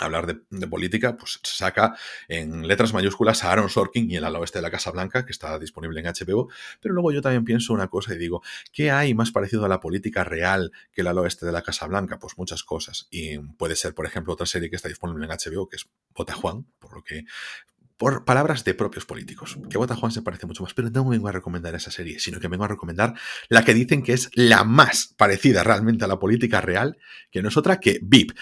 hablar 0.00 0.26
de, 0.26 0.66
política, 0.66 1.16
pues 1.16 1.40
saca 1.42 1.96
en 2.28 2.66
letras 2.66 2.92
mayúsculas 2.92 3.44
a 3.44 3.52
Aaron 3.52 3.68
Sorkin 3.68 4.10
y 4.10 4.16
el 4.16 4.24
ala 4.24 4.38
oeste 4.38 4.58
de 4.58 4.62
la 4.62 4.70
Casa 4.70 4.90
Blanca, 4.90 5.24
que 5.26 5.32
está 5.32 5.58
disponible 5.58 6.00
en 6.00 6.06
HBO. 6.06 6.48
Pero 6.80 6.94
luego 6.94 7.12
yo 7.12 7.20
también 7.20 7.44
pienso 7.44 7.72
una 7.72 7.88
cosa 7.88 8.14
y 8.14 8.18
digo, 8.18 8.42
¿qué 8.72 8.90
hay 8.90 9.14
más 9.14 9.30
parecido 9.30 9.64
a 9.64 9.68
la 9.68 9.80
política 9.80 10.24
real 10.24 10.72
que 10.92 11.02
el 11.02 11.08
ala 11.08 11.20
oeste 11.20 11.46
de 11.46 11.52
la 11.52 11.62
Casa 11.62 11.86
Blanca? 11.86 12.18
Pues 12.18 12.38
muchas 12.38 12.64
cosas. 12.64 13.06
Y 13.10 13.38
puede 13.38 13.76
ser, 13.76 13.94
por 13.94 14.06
ejemplo, 14.06 14.32
otra 14.32 14.46
serie 14.46 14.70
que 14.70 14.76
está 14.76 14.88
disponible 14.88 15.26
en 15.26 15.30
HBO, 15.30 15.68
que 15.68 15.76
es 15.76 15.86
Bota 16.14 16.34
Juan, 16.34 16.66
por 16.78 16.94
lo 16.94 17.02
que 17.02 17.24
por 18.02 18.24
palabras 18.24 18.64
de 18.64 18.74
propios 18.74 19.06
políticos. 19.06 19.56
Que 19.70 19.78
Bota 19.78 19.94
Juan 19.94 20.10
se 20.10 20.22
parece 20.22 20.44
mucho 20.44 20.64
más, 20.64 20.74
pero 20.74 20.90
no 20.90 21.08
vengo 21.08 21.28
a 21.28 21.30
recomendar 21.30 21.76
esa 21.76 21.92
serie, 21.92 22.18
sino 22.18 22.40
que 22.40 22.48
vengo 22.48 22.64
a 22.64 22.66
recomendar 22.66 23.14
la 23.48 23.64
que 23.64 23.74
dicen 23.74 24.02
que 24.02 24.12
es 24.12 24.28
la 24.34 24.64
más 24.64 25.14
parecida 25.16 25.62
realmente 25.62 26.04
a 26.04 26.08
la 26.08 26.18
política 26.18 26.60
real, 26.60 26.98
que 27.30 27.42
no 27.42 27.48
es 27.48 27.56
otra 27.56 27.78
que 27.78 28.00
VIP. 28.02 28.32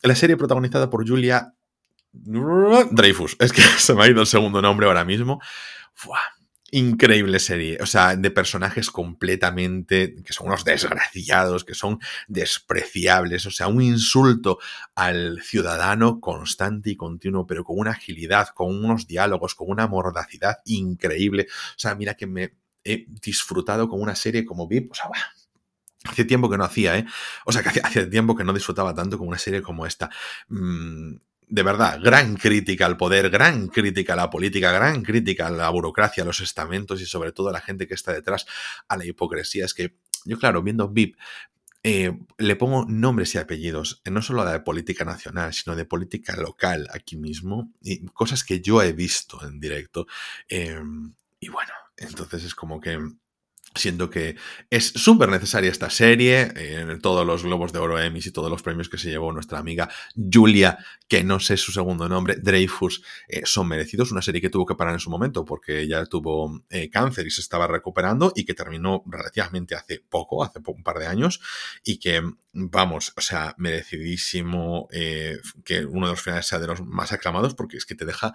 La 0.00 0.14
serie 0.14 0.38
protagonizada 0.38 0.88
por 0.88 1.06
Julia 1.06 1.52
Dreyfus. 2.12 3.36
Es 3.40 3.52
que 3.52 3.60
se 3.78 3.92
me 3.92 4.04
ha 4.04 4.08
ido 4.08 4.22
el 4.22 4.26
segundo 4.26 4.62
nombre 4.62 4.86
ahora 4.86 5.04
mismo. 5.04 5.38
Increíble 6.72 7.40
serie, 7.40 7.78
o 7.80 7.86
sea, 7.86 8.14
de 8.14 8.30
personajes 8.30 8.90
completamente, 8.90 10.14
que 10.22 10.32
son 10.32 10.48
unos 10.48 10.64
desgraciados, 10.64 11.64
que 11.64 11.74
son 11.74 11.98
despreciables, 12.28 13.44
o 13.46 13.50
sea, 13.50 13.66
un 13.66 13.82
insulto 13.82 14.58
al 14.94 15.42
ciudadano 15.42 16.20
constante 16.20 16.90
y 16.90 16.96
continuo, 16.96 17.46
pero 17.46 17.64
con 17.64 17.78
una 17.78 17.90
agilidad, 17.90 18.48
con 18.48 18.68
unos 18.68 19.06
diálogos, 19.08 19.54
con 19.54 19.68
una 19.70 19.88
mordacidad 19.88 20.58
increíble. 20.64 21.48
O 21.76 21.78
sea, 21.78 21.94
mira 21.96 22.14
que 22.14 22.26
me 22.26 22.54
he 22.84 23.06
disfrutado 23.08 23.88
con 23.88 24.00
una 24.00 24.14
serie 24.14 24.44
como 24.44 24.68
VIP, 24.68 24.92
o 24.92 24.94
sea, 24.94 25.10
Hace 26.04 26.24
tiempo 26.24 26.48
que 26.48 26.56
no 26.56 26.64
hacía, 26.64 26.96
¿eh? 26.96 27.04
O 27.44 27.52
sea, 27.52 27.62
que 27.62 27.78
hace, 27.80 28.06
tiempo 28.06 28.34
que 28.34 28.42
no 28.42 28.54
disfrutaba 28.54 28.94
tanto 28.94 29.18
con 29.18 29.28
una 29.28 29.36
serie 29.36 29.60
como 29.60 29.84
esta. 29.84 30.08
Mm, 30.48 31.16
de 31.50 31.62
verdad, 31.64 32.00
gran 32.00 32.36
crítica 32.36 32.86
al 32.86 32.96
poder, 32.96 33.28
gran 33.28 33.66
crítica 33.68 34.12
a 34.12 34.16
la 34.16 34.30
política, 34.30 34.70
gran 34.70 35.02
crítica 35.02 35.48
a 35.48 35.50
la 35.50 35.68
burocracia, 35.68 36.22
a 36.22 36.26
los 36.26 36.40
estamentos 36.40 37.00
y 37.00 37.06
sobre 37.06 37.32
todo 37.32 37.48
a 37.48 37.52
la 37.52 37.60
gente 37.60 37.88
que 37.88 37.94
está 37.94 38.12
detrás, 38.12 38.46
a 38.88 38.96
la 38.96 39.04
hipocresía. 39.04 39.64
Es 39.64 39.74
que 39.74 39.96
yo, 40.24 40.38
claro, 40.38 40.62
viendo 40.62 40.88
VIP, 40.88 41.16
eh, 41.82 42.16
le 42.38 42.56
pongo 42.56 42.84
nombres 42.86 43.34
y 43.34 43.38
apellidos, 43.38 44.00
no 44.04 44.22
solo 44.22 44.44
de 44.44 44.60
política 44.60 45.04
nacional, 45.04 45.52
sino 45.52 45.74
de 45.74 45.86
política 45.86 46.36
local 46.36 46.86
aquí 46.92 47.16
mismo, 47.16 47.72
y 47.82 48.06
cosas 48.06 48.44
que 48.44 48.60
yo 48.60 48.80
he 48.80 48.92
visto 48.92 49.44
en 49.44 49.58
directo. 49.58 50.06
Em, 50.48 51.14
y 51.40 51.48
bueno, 51.48 51.72
entonces 51.96 52.44
es 52.44 52.54
como 52.54 52.80
que 52.80 52.98
Siento 53.76 54.10
que 54.10 54.34
es 54.68 54.86
súper 54.86 55.28
necesaria 55.28 55.70
esta 55.70 55.90
serie, 55.90 56.52
en 56.56 57.00
todos 57.00 57.24
los 57.24 57.44
globos 57.44 57.72
de 57.72 57.78
oro 57.78 58.00
Emmys 58.00 58.26
y 58.26 58.32
todos 58.32 58.50
los 58.50 58.62
premios 58.62 58.88
que 58.88 58.98
se 58.98 59.10
llevó 59.10 59.32
nuestra 59.32 59.60
amiga 59.60 59.88
Julia, 60.16 60.78
que 61.06 61.22
no 61.22 61.38
sé 61.38 61.56
su 61.56 61.70
segundo 61.70 62.08
nombre, 62.08 62.34
Dreyfus, 62.34 63.02
eh, 63.28 63.42
son 63.44 63.68
merecidos. 63.68 64.10
Una 64.10 64.22
serie 64.22 64.40
que 64.40 64.50
tuvo 64.50 64.66
que 64.66 64.74
parar 64.74 64.94
en 64.94 64.98
su 64.98 65.08
momento 65.08 65.44
porque 65.44 65.80
ella 65.82 66.04
tuvo 66.06 66.64
eh, 66.68 66.90
cáncer 66.90 67.28
y 67.28 67.30
se 67.30 67.42
estaba 67.42 67.68
recuperando 67.68 68.32
y 68.34 68.44
que 68.44 68.54
terminó 68.54 69.04
relativamente 69.06 69.76
hace 69.76 70.00
poco, 70.00 70.42
hace 70.42 70.58
un 70.66 70.82
par 70.82 70.98
de 70.98 71.06
años, 71.06 71.40
y 71.84 72.00
que, 72.00 72.22
vamos, 72.52 73.12
o 73.16 73.20
sea, 73.20 73.54
merecidísimo 73.56 74.88
eh, 74.90 75.38
que 75.64 75.84
uno 75.84 76.06
de 76.06 76.12
los 76.14 76.22
finales 76.22 76.46
sea 76.46 76.58
de 76.58 76.66
los 76.66 76.84
más 76.84 77.12
aclamados 77.12 77.54
porque 77.54 77.76
es 77.76 77.86
que 77.86 77.94
te 77.94 78.04
deja 78.04 78.34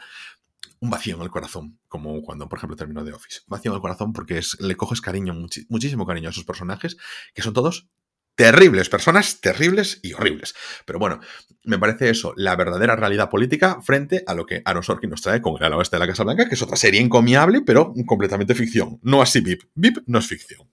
un 0.80 0.90
vacío 0.90 1.16
en 1.16 1.22
el 1.22 1.30
corazón, 1.30 1.80
como 1.88 2.22
cuando, 2.22 2.48
por 2.50 2.60
ejemplo, 2.60 2.76
terminó 2.76 3.04
The 3.04 3.14
Office. 3.14 3.42
Vacío 3.48 3.72
en 3.72 3.76
el 3.76 3.82
corazón 3.82 4.14
porque 4.14 4.42
le 4.60 4.76
coges 4.76 5.02
cariño, 5.02 5.34
muchísimo 5.70 6.06
cariño 6.06 6.30
a 6.30 6.32
esos 6.32 6.46
personajes, 6.46 6.98
que 7.34 7.42
son 7.42 7.54
todos 7.54 7.90
terribles, 8.36 8.90
personas 8.90 9.40
terribles 9.40 10.00
y 10.04 10.14
horribles. 10.14 10.54
Pero 10.86 11.00
bueno, 11.00 11.20
me 11.64 11.80
parece 11.80 12.10
eso, 12.10 12.34
la 12.36 12.56
verdadera 12.56 12.96
realidad 12.96 13.30
política 13.30 13.82
frente 13.82 14.24
a 14.28 14.34
lo 14.34 14.46
que 14.46 14.62
Aaron 14.66 14.84
Sorkin 14.84 15.10
nos 15.10 15.22
trae 15.22 15.42
con 15.42 15.62
El 15.64 15.74
oeste 15.74 15.96
de 15.96 16.02
la 16.02 16.08
Casa 16.08 16.24
Blanca, 16.24 16.48
que 16.48 16.56
es 16.56 16.62
otra 16.62 16.76
serie 16.76 17.02
encomiable, 17.02 17.62
pero 17.62 17.94
completamente 18.06 18.54
ficción. 18.54 19.00
No 19.02 19.22
así 19.22 19.40
VIP. 19.40 19.64
VIP 19.74 20.00
no 20.06 20.20
es 20.20 20.28
ficción. 20.28 20.70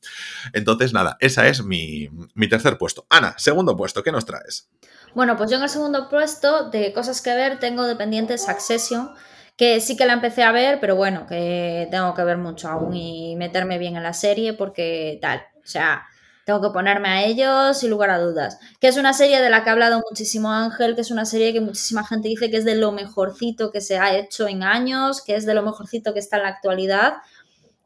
Entonces, 0.53 0.93
nada, 0.93 1.17
esa 1.21 1.47
es 1.47 1.65
mi, 1.65 2.11
mi 2.35 2.49
tercer 2.49 2.79
puesto. 2.79 3.07
Ana, 3.09 3.35
segundo 3.38 3.77
puesto, 3.77 4.03
¿qué 4.03 4.11
nos 4.11 4.27
traes? 4.27 4.69
Bueno, 5.15 5.37
pues 5.37 5.51
yo 5.51 5.57
en 5.57 5.62
el 5.62 5.69
segundo 5.69 6.09
puesto 6.09 6.71
de 6.71 6.93
cosas 6.93 7.23
que 7.23 7.35
ver 7.35 7.59
tengo 7.59 7.85
dependientes 7.85 8.45
Succession 8.45 9.11
que 9.57 9.81
sí 9.81 9.97
que 9.97 10.07
la 10.07 10.15
empecé 10.15 10.43
a 10.43 10.53
ver, 10.53 10.81
pero 10.81 10.97
bueno, 10.97 11.27
que 11.27 11.88
tengo 11.91 12.15
que 12.15 12.25
ver 12.25 12.38
mucho 12.38 12.69
aún 12.69 12.95
y 12.97 13.37
meterme 13.37 13.79
bien 13.79 13.97
en 13.97 14.03
la 14.03 14.12
serie 14.12 14.55
porque 14.55 15.19
tal, 15.21 15.43
o 15.62 15.67
sea, 15.67 16.07
tengo 16.45 16.61
que 16.61 16.71
ponerme 16.71 17.09
a 17.09 17.25
ellos 17.25 17.79
sin 17.79 17.91
lugar 17.91 18.11
a 18.11 18.19
dudas. 18.19 18.59
Que 18.81 18.88
es 18.88 18.97
una 18.97 19.12
serie 19.12 19.41
de 19.41 19.51
la 19.51 19.62
que 19.62 19.71
ha 19.71 19.73
hablado 19.75 20.03
muchísimo 20.09 20.51
Ángel, 20.53 20.95
que 20.95 21.03
es 21.03 21.11
una 21.11 21.25
serie 21.25 21.53
que 21.53 21.61
muchísima 21.61 22.05
gente 22.05 22.29
dice 22.29 22.51
que 22.51 22.57
es 22.57 22.65
de 22.65 22.75
lo 22.75 22.93
mejorcito 22.93 23.71
que 23.71 23.81
se 23.81 23.99
ha 23.99 24.17
hecho 24.17 24.49
en 24.49 24.62
años, 24.62 25.23
que 25.23 25.37
es 25.37 25.47
de 25.47 25.55
lo 25.55 25.62
mejorcito 25.62 26.12
que 26.12 26.21
está 26.21 26.38
en 26.38 26.43
la 26.45 26.49
actualidad 26.49 27.15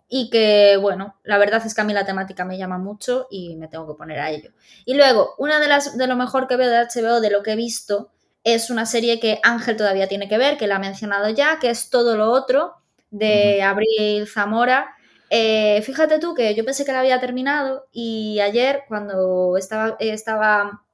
y 0.09 0.31
que, 0.31 0.79
bueno, 0.81 1.17
la 1.25 1.37
verdad 1.39 1.63
es 1.67 1.75
que 1.75 1.81
a 1.81 1.85
mí 1.85 1.93
la 1.93 2.07
temática 2.07 2.45
me 2.45 2.59
llama 2.59 2.79
mucho 2.79 3.27
y 3.31 3.57
me 3.57 3.69
tengo 3.69 3.87
que 3.89 3.99
poner 3.99 4.21
a 4.21 4.31
ello. 4.31 4.53
Y 4.85 4.95
luego, 4.95 5.35
una 5.39 5.59
de 5.59 5.69
las 5.69 5.97
de 5.97 6.07
lo 6.07 6.17
mejor 6.17 6.47
que 6.47 6.57
veo 6.57 6.71
de 6.71 6.79
HBO, 6.79 7.21
de 7.21 7.31
lo 7.31 7.43
que 7.43 7.53
he 7.53 7.57
visto, 7.57 8.13
es 8.47 8.71
una 8.71 8.87
serie 8.87 9.19
que 9.19 9.41
Ángel 9.43 9.77
todavía 9.77 10.07
tiene 10.07 10.29
que 10.29 10.39
ver, 10.39 10.57
que 10.57 10.69
la 10.69 10.77
ha 10.77 10.79
mencionado 10.79 11.29
ya, 11.31 11.59
que 11.59 11.69
es 11.69 11.91
todo 11.91 12.17
lo 12.17 12.31
otro 12.31 12.77
de 13.11 13.61
Abril 13.61 14.29
Zamora. 14.29 14.95
Eh, 15.31 15.83
fíjate 15.83 16.21
tú 16.21 16.33
que 16.33 16.55
yo 16.55 16.65
pensé 16.65 16.85
que 16.85 16.93
la 16.93 17.01
había 17.01 17.19
terminado 17.19 17.89
y 17.91 18.39
ayer 18.39 18.85
cuando 18.87 19.57
estaba, 19.57 19.97
estaba 19.99 20.85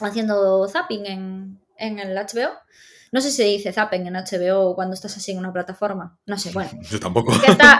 haciendo 0.00 0.68
zapping 0.68 1.06
en, 1.06 1.60
en 1.78 1.98
el 1.98 2.16
HBO, 2.16 2.52
no 3.12 3.20
sé 3.20 3.30
si 3.30 3.38
se 3.38 3.44
dice 3.44 3.72
zapping 3.72 4.06
en 4.06 4.14
HBO 4.14 4.74
cuando 4.74 4.94
estás 4.94 5.16
así 5.16 5.32
en 5.32 5.38
una 5.38 5.52
plataforma. 5.52 6.16
No 6.26 6.38
sé, 6.38 6.50
bueno. 6.52 6.70
Yo 6.90 7.00
tampoco. 7.00 7.32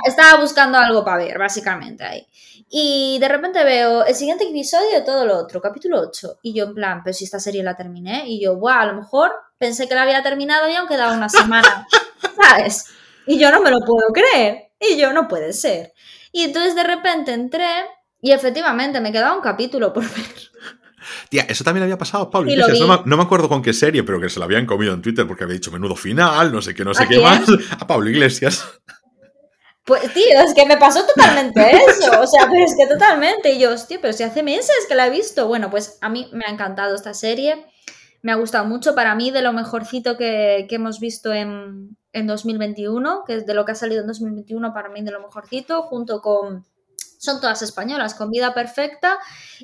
estaba 0.05 0.41
buscando 0.41 0.79
algo 0.79 1.05
para 1.05 1.19
ver, 1.19 1.39
básicamente, 1.39 2.05
ahí. 2.05 2.27
Y 2.69 3.19
de 3.21 3.29
repente 3.29 3.63
veo 3.65 4.05
el 4.05 4.15
siguiente 4.15 4.45
episodio 4.45 4.91
de 4.99 5.03
todo 5.03 5.25
lo 5.25 5.37
otro, 5.37 5.61
capítulo 5.61 6.01
8. 6.01 6.39
Y 6.43 6.55
yo 6.55 6.67
en 6.67 6.75
plan, 6.75 7.01
pero 7.03 7.15
si 7.15 7.25
esta 7.25 7.41
serie 7.41 7.65
la 7.65 7.77
terminé. 7.77 8.29
Y 8.29 8.41
yo, 8.41 8.57
buah, 8.57 8.83
a 8.83 8.87
lo 8.87 8.95
mejor 8.95 9.33
pensé 9.59 9.89
que 9.89 9.95
la 9.97 10.03
había 10.03 10.23
terminado 10.23 10.69
y 10.69 10.75
aún 10.75 10.87
quedaba 10.87 11.13
una 11.13 11.29
semana. 11.29 11.87
¿Sabes? 12.41 12.87
Y 13.27 13.39
yo 13.39 13.51
no 13.51 13.61
me 13.61 13.71
lo 13.71 13.81
puedo 13.81 14.13
creer. 14.13 14.71
Y 14.79 14.97
yo, 14.97 15.13
no 15.13 15.27
puede 15.27 15.53
ser. 15.53 15.95
Y 16.33 16.45
entonces 16.45 16.75
de 16.77 16.85
repente 16.85 17.33
entré 17.33 17.87
y 18.21 18.33
efectivamente 18.33 19.01
me 19.01 19.13
quedaba 19.13 19.35
un 19.35 19.43
capítulo 19.43 19.93
por 19.93 20.05
ver. 20.05 20.51
Tía, 21.29 21.43
eso 21.49 21.65
también 21.65 21.85
había 21.85 21.99
pasado 21.99 22.25
a 22.25 22.31
Pablo 22.31 22.51
No, 23.05 23.17
me, 23.17 23.23
acuerdo 23.23 23.49
con 23.49 23.63
qué 23.63 23.73
serie, 23.73 24.03
pero 24.03 24.21
que 24.21 24.29
se 24.29 24.39
lo 24.39 24.45
habían 24.45 24.67
comido 24.67 24.95
en 24.95 25.03
Twitter 25.03 25.27
porque 25.27 25.45
había 25.45 25.55
dicho 25.55 25.71
menudo 25.71 25.97
final, 25.97 26.53
no 26.53 26.63
sé 26.63 26.75
qué, 26.75 26.85
no 26.85 26.95
sé 26.95 27.07
qué 27.09 27.21
más. 27.21 27.43
A 27.79 27.87
Pablo 27.87 28.11
Iglesias. 28.11 28.65
Pues, 29.85 30.03
tío, 30.13 30.41
es 30.47 30.55
que 30.55 30.67
me 30.67 30.77
pasó 30.77 31.05
totalmente 31.05 31.61
eso. 31.69 32.21
O 32.21 32.27
sea, 32.27 32.49
pero 32.49 32.65
es 32.65 32.77
que 32.77 32.87
totalmente. 32.87 33.53
Y 33.53 33.59
yo, 33.59 33.73
hostia, 33.73 33.99
pero 34.01 34.13
si 34.13 34.23
hace 34.23 34.43
meses 34.43 34.87
que 34.89 34.95
la 34.95 35.09
he 35.09 35.11
visto. 35.11 35.49
Bueno, 35.49 35.69
pues 35.69 35.99
a 36.01 36.09
mí 36.09 36.29
me 36.33 36.45
ha 36.47 36.51
encantado 36.51 36.95
esta 36.95 37.13
serie. 37.13 37.67
Me 38.23 38.31
ha 38.31 38.37
gustado 38.37 38.65
mucho. 38.67 38.95
Para 38.95 39.17
mí, 39.17 39.33
de 39.33 39.43
lo 39.43 39.53
mejorcito 39.53 40.17
que, 40.17 40.67
hemos 40.71 41.01
visto 41.01 41.33
en, 41.33 41.97
en 42.13 42.27
2021, 42.29 43.25
que 43.27 43.35
es 43.35 43.47
de 43.47 43.55
lo 43.55 43.65
que 43.65 43.73
ha 43.73 43.75
salido 43.75 44.03
en 44.03 44.07
2021, 44.07 44.73
para 44.73 44.91
mí 44.91 45.03
de 45.03 45.11
lo 45.11 45.21
mejorcito, 45.21 45.83
junto 45.83 46.21
con 46.21 46.65
son 47.21 47.39
todas 47.39 47.61
españolas, 47.61 48.15
con 48.15 48.31
Vida 48.31 48.55
Perfecta 48.55 49.19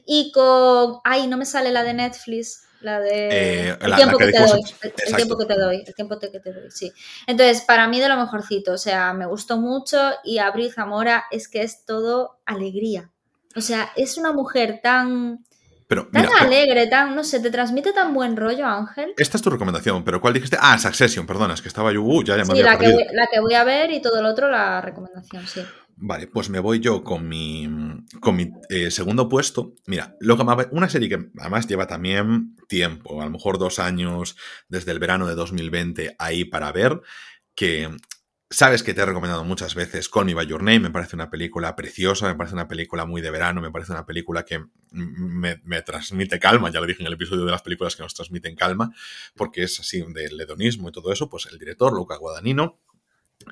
y 0.05 0.31
con... 0.31 0.99
Ay, 1.05 1.27
no 1.27 1.39
me 1.39 1.47
sale 1.47 1.71
la 1.73 1.83
de 1.83 1.95
Netflix. 1.95 2.63
La 2.83 3.01
de 3.01 3.71
eh, 3.71 3.79
el, 3.81 3.95
tiempo 3.97 4.19
que, 4.19 4.31
te 4.31 4.39
doy, 4.39 4.61
el, 4.83 5.17
tiempo 5.17 5.39
que 5.39 5.47
te 5.47 5.59
doy, 5.59 5.83
el 5.87 5.95
tiempo 5.95 6.19
que 6.19 6.29
te 6.29 6.53
doy, 6.53 6.71
sí. 6.71 6.93
Entonces, 7.27 7.63
para 7.63 7.89
mí 7.89 7.99
de 7.99 8.09
lo 8.11 8.19
mejorcito, 8.19 8.73
o 8.73 8.79
sea, 8.79 9.15
me 9.15 9.25
gustó 9.25 9.57
mucho 9.57 10.13
y 10.23 10.39
Abril 10.39 10.71
Zamora 10.71 11.25
es 11.31 11.49
que 11.49 11.63
es 11.63 11.87
todo 11.87 12.39
alegría. 12.45 13.11
O 13.57 13.63
sea, 13.63 13.91
es 13.97 14.19
una 14.19 14.33
mujer 14.33 14.81
tan, 14.83 15.43
pero, 15.89 16.09
tan 16.13 16.27
alegre, 16.39 16.87
tan, 16.87 17.17
no 17.17 17.25
sé, 17.25 17.41
te 17.41 17.51
transmite 17.51 17.95
tan 17.95 18.13
buen 18.13 18.37
rollo, 18.37 18.67
Ángel. 18.67 19.15
Esta 19.17 19.39
es 19.39 19.43
tu 19.43 19.49
recomendación, 19.49 20.05
pero 20.05 20.21
¿cuál 20.21 20.35
dijiste? 20.35 20.59
Ah, 20.61 20.79
Succession, 20.79 21.27
perdona, 21.27 21.55
es 21.55 21.63
que 21.63 21.69
estaba 21.69 21.91
yo, 21.91 22.03
uh, 22.03 22.23
ya, 22.23 22.37
ya 22.37 22.45
me 22.45 22.55
sí, 22.55 22.63
la 22.63 22.79
que, 22.79 23.07
la 23.13 23.27
que 23.27 23.41
voy 23.41 23.55
a 23.55 23.65
ver 23.65 23.91
y 23.91 24.03
todo 24.03 24.21
lo 24.21 24.29
otro, 24.29 24.51
la 24.51 24.83
recomendación, 24.83 25.47
sí. 25.47 25.63
Vale, 25.99 26.27
pues 26.27 26.51
me 26.51 26.59
voy 26.59 26.81
yo 26.81 27.03
con 27.03 27.27
mi, 27.27 27.67
con 28.21 28.37
mi 28.37 28.53
eh, 28.69 28.91
segundo 28.91 29.31
puesto. 29.31 29.75
Mira, 29.87 30.15
lo 30.21 30.37
que 30.37 30.45
una 30.71 30.91
serie 30.91 31.09
que 31.09 31.31
además 31.39 31.67
lleva 31.67 31.87
también 31.87 32.55
tiempo, 32.69 33.23
a 33.23 33.25
lo 33.25 33.31
mejor 33.31 33.59
dos 33.59 33.79
años 33.79 34.37
desde 34.69 34.93
el 34.93 34.99
verano 34.99 35.27
de 35.27 35.35
2020 35.35 36.17
ahí 36.19 36.45
para 36.45 36.71
ver, 36.71 37.01
que 37.55 37.89
sabes 38.51 38.83
que 38.83 38.93
te 38.93 39.01
he 39.01 39.07
recomendado 39.07 39.43
muchas 39.43 39.75
veces 39.75 40.11
Call 40.11 40.27
Me 40.27 40.35
By 40.35 40.47
Your 40.47 40.63
Name, 40.63 40.81
me 40.81 40.91
parece 40.91 41.17
una 41.17 41.31
película 41.31 41.75
preciosa, 41.75 42.29
me 42.29 42.35
parece 42.35 42.55
una 42.55 42.69
película 42.69 43.07
muy 43.07 43.23
de 43.23 43.31
verano, 43.31 43.63
me 43.63 43.71
parece 43.71 43.93
una 43.93 44.05
película 44.05 44.45
que 44.45 44.67
me, 44.91 45.63
me 45.65 45.81
transmite 45.81 46.39
calma, 46.39 46.71
ya 46.71 46.81
lo 46.81 46.87
dije 46.87 47.01
en 47.01 47.07
el 47.07 47.15
episodio 47.15 47.47
de 47.47 47.53
las 47.53 47.63
películas 47.63 47.97
que 47.97 48.03
nos 48.03 48.13
transmiten 48.13 48.55
calma, 48.55 48.93
porque 49.35 49.63
es 49.63 49.81
así 49.81 50.05
del 50.13 50.39
hedonismo 50.39 50.91
y 50.91 50.93
todo 50.93 51.11
eso, 51.11 51.31
pues 51.31 51.47
el 51.47 51.59
director 51.59 51.95
Luca 51.95 52.19
Guadagnino 52.19 52.83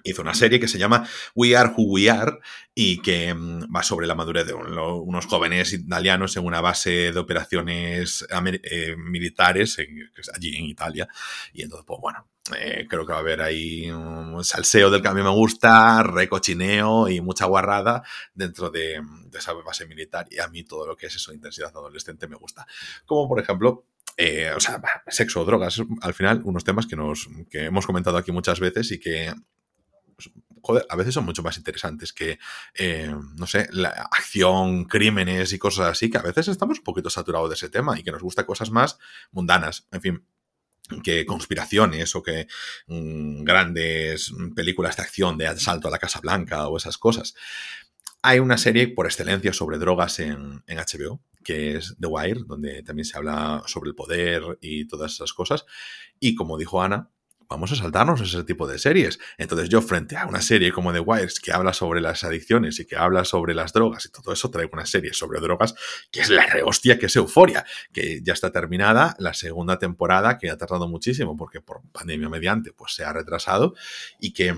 hizo 0.03 0.23
una 0.23 0.35
serie 0.35 0.61
que 0.61 0.68
se 0.68 0.79
llama 0.79 1.09
We 1.35 1.57
Are 1.57 1.73
Who 1.77 1.85
We 1.92 2.11
Are 2.11 2.38
y 2.75 3.01
que 3.01 3.33
mm, 3.33 3.75
va 3.75 3.83
sobre 3.83 4.07
la 4.07 4.14
madurez 4.14 4.47
de 4.47 4.55
unos 4.55 5.27
jóvenes 5.27 5.73
italianos 5.73 6.37
en 6.37 6.44
una 6.44 6.61
base 6.61 7.12
de 7.12 7.18
operaciones 7.18 8.27
eh, 8.62 8.97
militares 8.97 9.79
allí 10.35 10.57
en 10.57 10.64
Italia. 10.64 11.09
Y 11.53 11.62
entonces, 11.62 11.85
pues 11.87 12.01
bueno, 12.01 12.29
eh, 12.59 12.87
creo 12.88 13.07
que 13.07 13.12
va 13.12 13.18
a 13.18 13.20
haber 13.20 13.40
ahí 13.40 13.90
un 13.90 14.44
salseo 14.44 14.90
del 14.90 15.01
que 15.01 15.09
a 15.09 15.14
mí 15.14 15.23
me 15.23 15.31
gusta, 15.31 16.03
recochineo 16.03 17.09
y 17.09 17.20
mucha 17.20 17.47
guarrada 17.47 18.03
dentro 18.35 18.70
de, 18.70 19.01
esa 19.33 19.53
base 19.53 19.87
militar. 19.87 20.27
Y 20.31 20.40
a 20.40 20.49
mí 20.49 20.64
todo 20.64 20.87
lo 20.87 20.97
que 20.97 21.07
es 21.07 21.16
eso, 21.16 21.33
intensidad 21.33 21.70
adolescente, 21.70 22.29
me 22.29 22.37
gusta. 22.37 22.66
Como 23.07 23.29
por 23.29 23.40
ejemplo, 23.40 23.87
eh, 24.16 24.53
o 24.55 24.61
sea, 24.61 24.81
sexo 25.09 25.40
o 25.40 25.44
drogas, 25.44 25.81
al 26.03 26.14
final, 26.14 26.42
unos 26.44 26.64
temas 26.64 26.87
que, 26.87 26.97
nos, 26.97 27.29
que 27.51 27.64
hemos 27.64 27.87
comentado 27.87 28.16
aquí 28.16 28.31
muchas 28.31 28.61
veces 28.61 28.92
y 28.92 29.01
que 29.01 29.33
joder, 30.62 30.87
a 30.88 30.96
veces 30.96 31.14
son 31.14 31.24
mucho 31.24 31.42
más 31.42 31.57
interesantes 31.59 32.12
que, 32.12 32.38
eh, 32.74 33.14
no 33.37 33.46
sé, 33.46 33.68
acción, 34.11 34.85
crímenes 34.85 35.53
y 35.53 35.59
cosas 35.59 35.90
así, 35.90 36.11
que 36.11 36.18
a 36.18 36.22
veces 36.22 36.48
estamos 36.48 36.79
un 36.79 36.85
poquito 36.85 37.11
saturados 37.11 37.50
de 37.50 37.55
ese 37.55 37.68
tema 37.68 37.98
y 37.98 38.03
que 38.03 38.12
nos 38.12 38.22
gusta 38.22 38.46
cosas 38.46 38.70
más 38.70 38.98
mundanas. 39.31 39.87
En 39.92 40.00
fin, 40.00 40.27
que 41.03 41.24
conspiraciones 41.24 42.14
o 42.14 42.22
que 42.22 42.46
mm, 42.87 43.44
grandes 43.44 44.33
películas 44.55 44.96
de 44.96 45.03
acción 45.03 45.38
de 45.38 45.46
asalto 45.46 45.88
a 45.88 45.90
la 45.90 45.98
Casa 45.98 46.20
Blanca 46.20 46.68
o 46.68 46.77
esas 46.77 46.98
cosas. 46.98 47.35
Hay 48.22 48.38
una 48.38 48.57
serie 48.57 48.88
por 48.88 49.05
excelencia 49.07 49.53
sobre 49.53 49.79
drogas 49.79 50.18
en, 50.18 50.62
HBO, 50.66 51.22
que 51.44 51.77
es 51.77 51.94
The 52.00 52.07
Wire, 52.07 52.40
donde 52.46 52.83
también 52.83 53.05
se 53.05 53.18
habla 53.18 53.62
sobre 53.66 53.90
el 53.90 53.94
poder 53.94 54.59
y 54.62 54.87
todas 54.87 55.12
esas 55.12 55.35
cosas. 55.35 55.66
Y 56.20 56.35
como 56.35 56.57
dijo 56.57 56.81
Ana, 56.81 57.11
vamos 57.48 57.72
a 57.72 57.76
saltarnos 57.76 58.20
ese 58.20 58.44
tipo 58.44 58.66
de 58.66 58.78
series. 58.78 59.18
Entonces 59.38 59.68
yo 59.68 59.83
frente 59.83 60.16
a 60.16 60.26
una 60.26 60.40
serie 60.40 60.72
como 60.72 60.92
The 60.92 61.00
Wires 61.00 61.40
que 61.40 61.52
habla 61.52 61.72
sobre 61.72 62.00
las 62.00 62.24
adicciones 62.24 62.80
y 62.80 62.87
que 62.87 62.96
habla 62.96 63.24
sobre 63.24 63.54
las 63.54 63.72
drogas 63.72 64.07
y 64.07 64.11
todo 64.11 64.33
eso, 64.33 64.50
traigo 64.50 64.70
una 64.72 64.87
serie 64.87 65.12
sobre 65.12 65.40
drogas 65.40 65.74
que 66.11 66.20
es 66.20 66.30
la 66.30 66.46
rehostia, 66.46 66.98
que 66.98 67.07
es 67.07 67.16
Euforia, 67.16 67.64
que 67.92 68.20
ya 68.22 68.33
está 68.33 68.50
terminada 68.50 69.16
la 69.18 69.35
segunda 69.35 69.78
temporada 69.78 70.38
que 70.38 70.50
ha 70.50 70.57
tardado 70.57 70.88
muchísimo 70.88 71.37
porque 71.37 71.61
por 71.61 71.83
pandemia 71.92 72.28
mediante 72.28 72.72
pues 72.72 72.94
se 72.94 73.04
ha 73.04 73.12
retrasado 73.12 73.74
y 74.18 74.33
que 74.33 74.54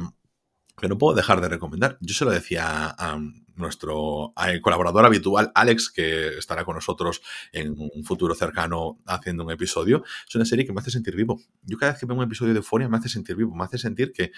que 0.78 0.88
no 0.88 0.98
puedo 0.98 1.16
dejar 1.16 1.40
de 1.40 1.48
recomendar. 1.48 1.96
Yo 2.00 2.14
se 2.14 2.24
lo 2.24 2.30
decía 2.30 2.94
a 2.98 3.18
nuestro 3.56 4.32
colaborador 4.62 5.04
habitual, 5.04 5.50
Alex, 5.54 5.90
que 5.90 6.38
estará 6.38 6.64
con 6.64 6.74
nosotros 6.74 7.22
en 7.52 7.74
un 7.78 8.04
futuro 8.04 8.34
cercano 8.34 8.98
haciendo 9.06 9.44
un 9.44 9.50
episodio. 9.50 10.04
Es 10.28 10.34
una 10.34 10.44
serie 10.44 10.66
que 10.66 10.72
me 10.72 10.80
hace 10.80 10.90
sentir 10.90 11.16
vivo. 11.16 11.40
Yo 11.62 11.78
cada 11.78 11.92
vez 11.92 12.00
que 12.00 12.06
veo 12.06 12.16
un 12.16 12.24
episodio 12.24 12.52
de 12.52 12.58
Euphoria 12.58 12.88
me 12.88 12.98
hace 12.98 13.08
sentir 13.08 13.36
vivo, 13.36 13.54
me 13.54 13.64
hace 13.64 13.78
sentir 13.78 14.12
que, 14.12 14.32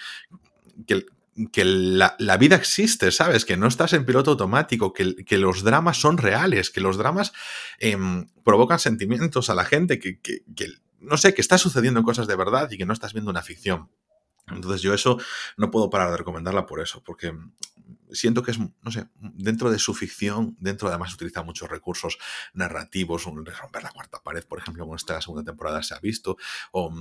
que, 0.87 1.63
la, 1.65 2.37
vida 2.37 2.55
existe, 2.55 3.11
¿sabes? 3.11 3.45
Que 3.45 3.57
no 3.57 3.67
estás 3.67 3.93
en 3.93 4.05
piloto 4.05 4.31
automático, 4.31 4.93
que, 4.93 5.15
que 5.25 5.37
los 5.37 5.63
dramas 5.63 5.97
son 5.97 6.17
reales, 6.17 6.69
que 6.69 6.81
los 6.81 6.97
dramas 6.97 7.33
em, 7.79 8.27
provocan 8.43 8.79
sentimientos 8.79 9.49
a 9.49 9.55
la 9.55 9.65
gente, 9.65 9.99
que, 9.99 10.19
que, 10.19 10.41
no 10.99 11.17
sé, 11.17 11.33
que 11.33 11.41
está 11.41 11.57
sucediendo 11.57 12.03
cosas 12.03 12.27
de 12.27 12.35
verdad 12.35 12.69
y 12.71 12.77
que 12.77 12.85
no 12.85 12.93
estás 12.93 13.13
viendo 13.13 13.31
una 13.31 13.41
ficción. 13.41 13.89
Entonces 14.51 14.81
yo 14.81 14.93
eso 14.93 15.19
no 15.57 15.71
puedo 15.71 15.89
parar 15.89 16.11
de 16.11 16.17
recomendarla 16.17 16.65
por 16.65 16.81
eso, 16.81 17.03
porque 17.03 17.33
siento 18.11 18.43
que 18.43 18.51
es, 18.51 18.59
no 18.59 18.91
sé, 18.91 19.07
dentro 19.19 19.71
de 19.71 19.79
su 19.79 19.93
ficción, 19.93 20.55
dentro 20.59 20.87
además 20.87 21.13
utiliza 21.13 21.43
muchos 21.43 21.69
recursos 21.69 22.17
narrativos, 22.53 23.25
un 23.25 23.45
romper 23.45 23.83
la 23.83 23.91
cuarta 23.91 24.21
pared, 24.21 24.43
por 24.45 24.59
ejemplo, 24.59 24.83
como 24.83 24.95
esta 24.95 25.21
segunda 25.21 25.43
temporada 25.43 25.83
se 25.83 25.93
ha 25.93 25.99
visto, 25.99 26.37
o, 26.71 26.93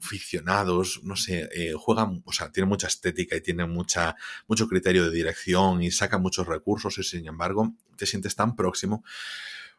ficcionados, 0.00 1.00
no 1.02 1.16
sé, 1.16 1.48
eh, 1.54 1.74
juegan, 1.76 2.22
o 2.24 2.32
sea, 2.32 2.50
tiene 2.52 2.68
mucha 2.68 2.86
estética 2.86 3.36
y 3.36 3.40
tiene 3.40 3.66
mucha, 3.66 4.16
mucho 4.46 4.68
criterio 4.68 5.04
de 5.04 5.10
dirección 5.10 5.82
y 5.82 5.90
saca 5.90 6.18
muchos 6.18 6.46
recursos 6.46 6.98
y 6.98 7.02
sin 7.02 7.26
embargo 7.26 7.74
te 7.96 8.06
sientes 8.06 8.36
tan 8.36 8.56
próximo. 8.56 9.04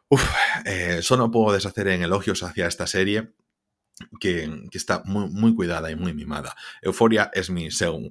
Uf, 0.08 0.24
eh, 0.64 1.00
solo 1.02 1.30
puedo 1.30 1.52
deshacer 1.52 1.88
en 1.88 2.02
elogios 2.02 2.42
hacia 2.42 2.66
esta 2.66 2.86
serie 2.86 3.32
que, 4.20 4.48
está 4.72 5.02
muy, 5.04 5.28
muy, 5.28 5.54
cuidada 5.54 5.90
y 5.90 5.96
muy 5.96 6.12
mimada. 6.12 6.54
Euforia 6.82 7.30
es 7.32 7.50
mi 7.50 7.70
segundo, 7.70 8.10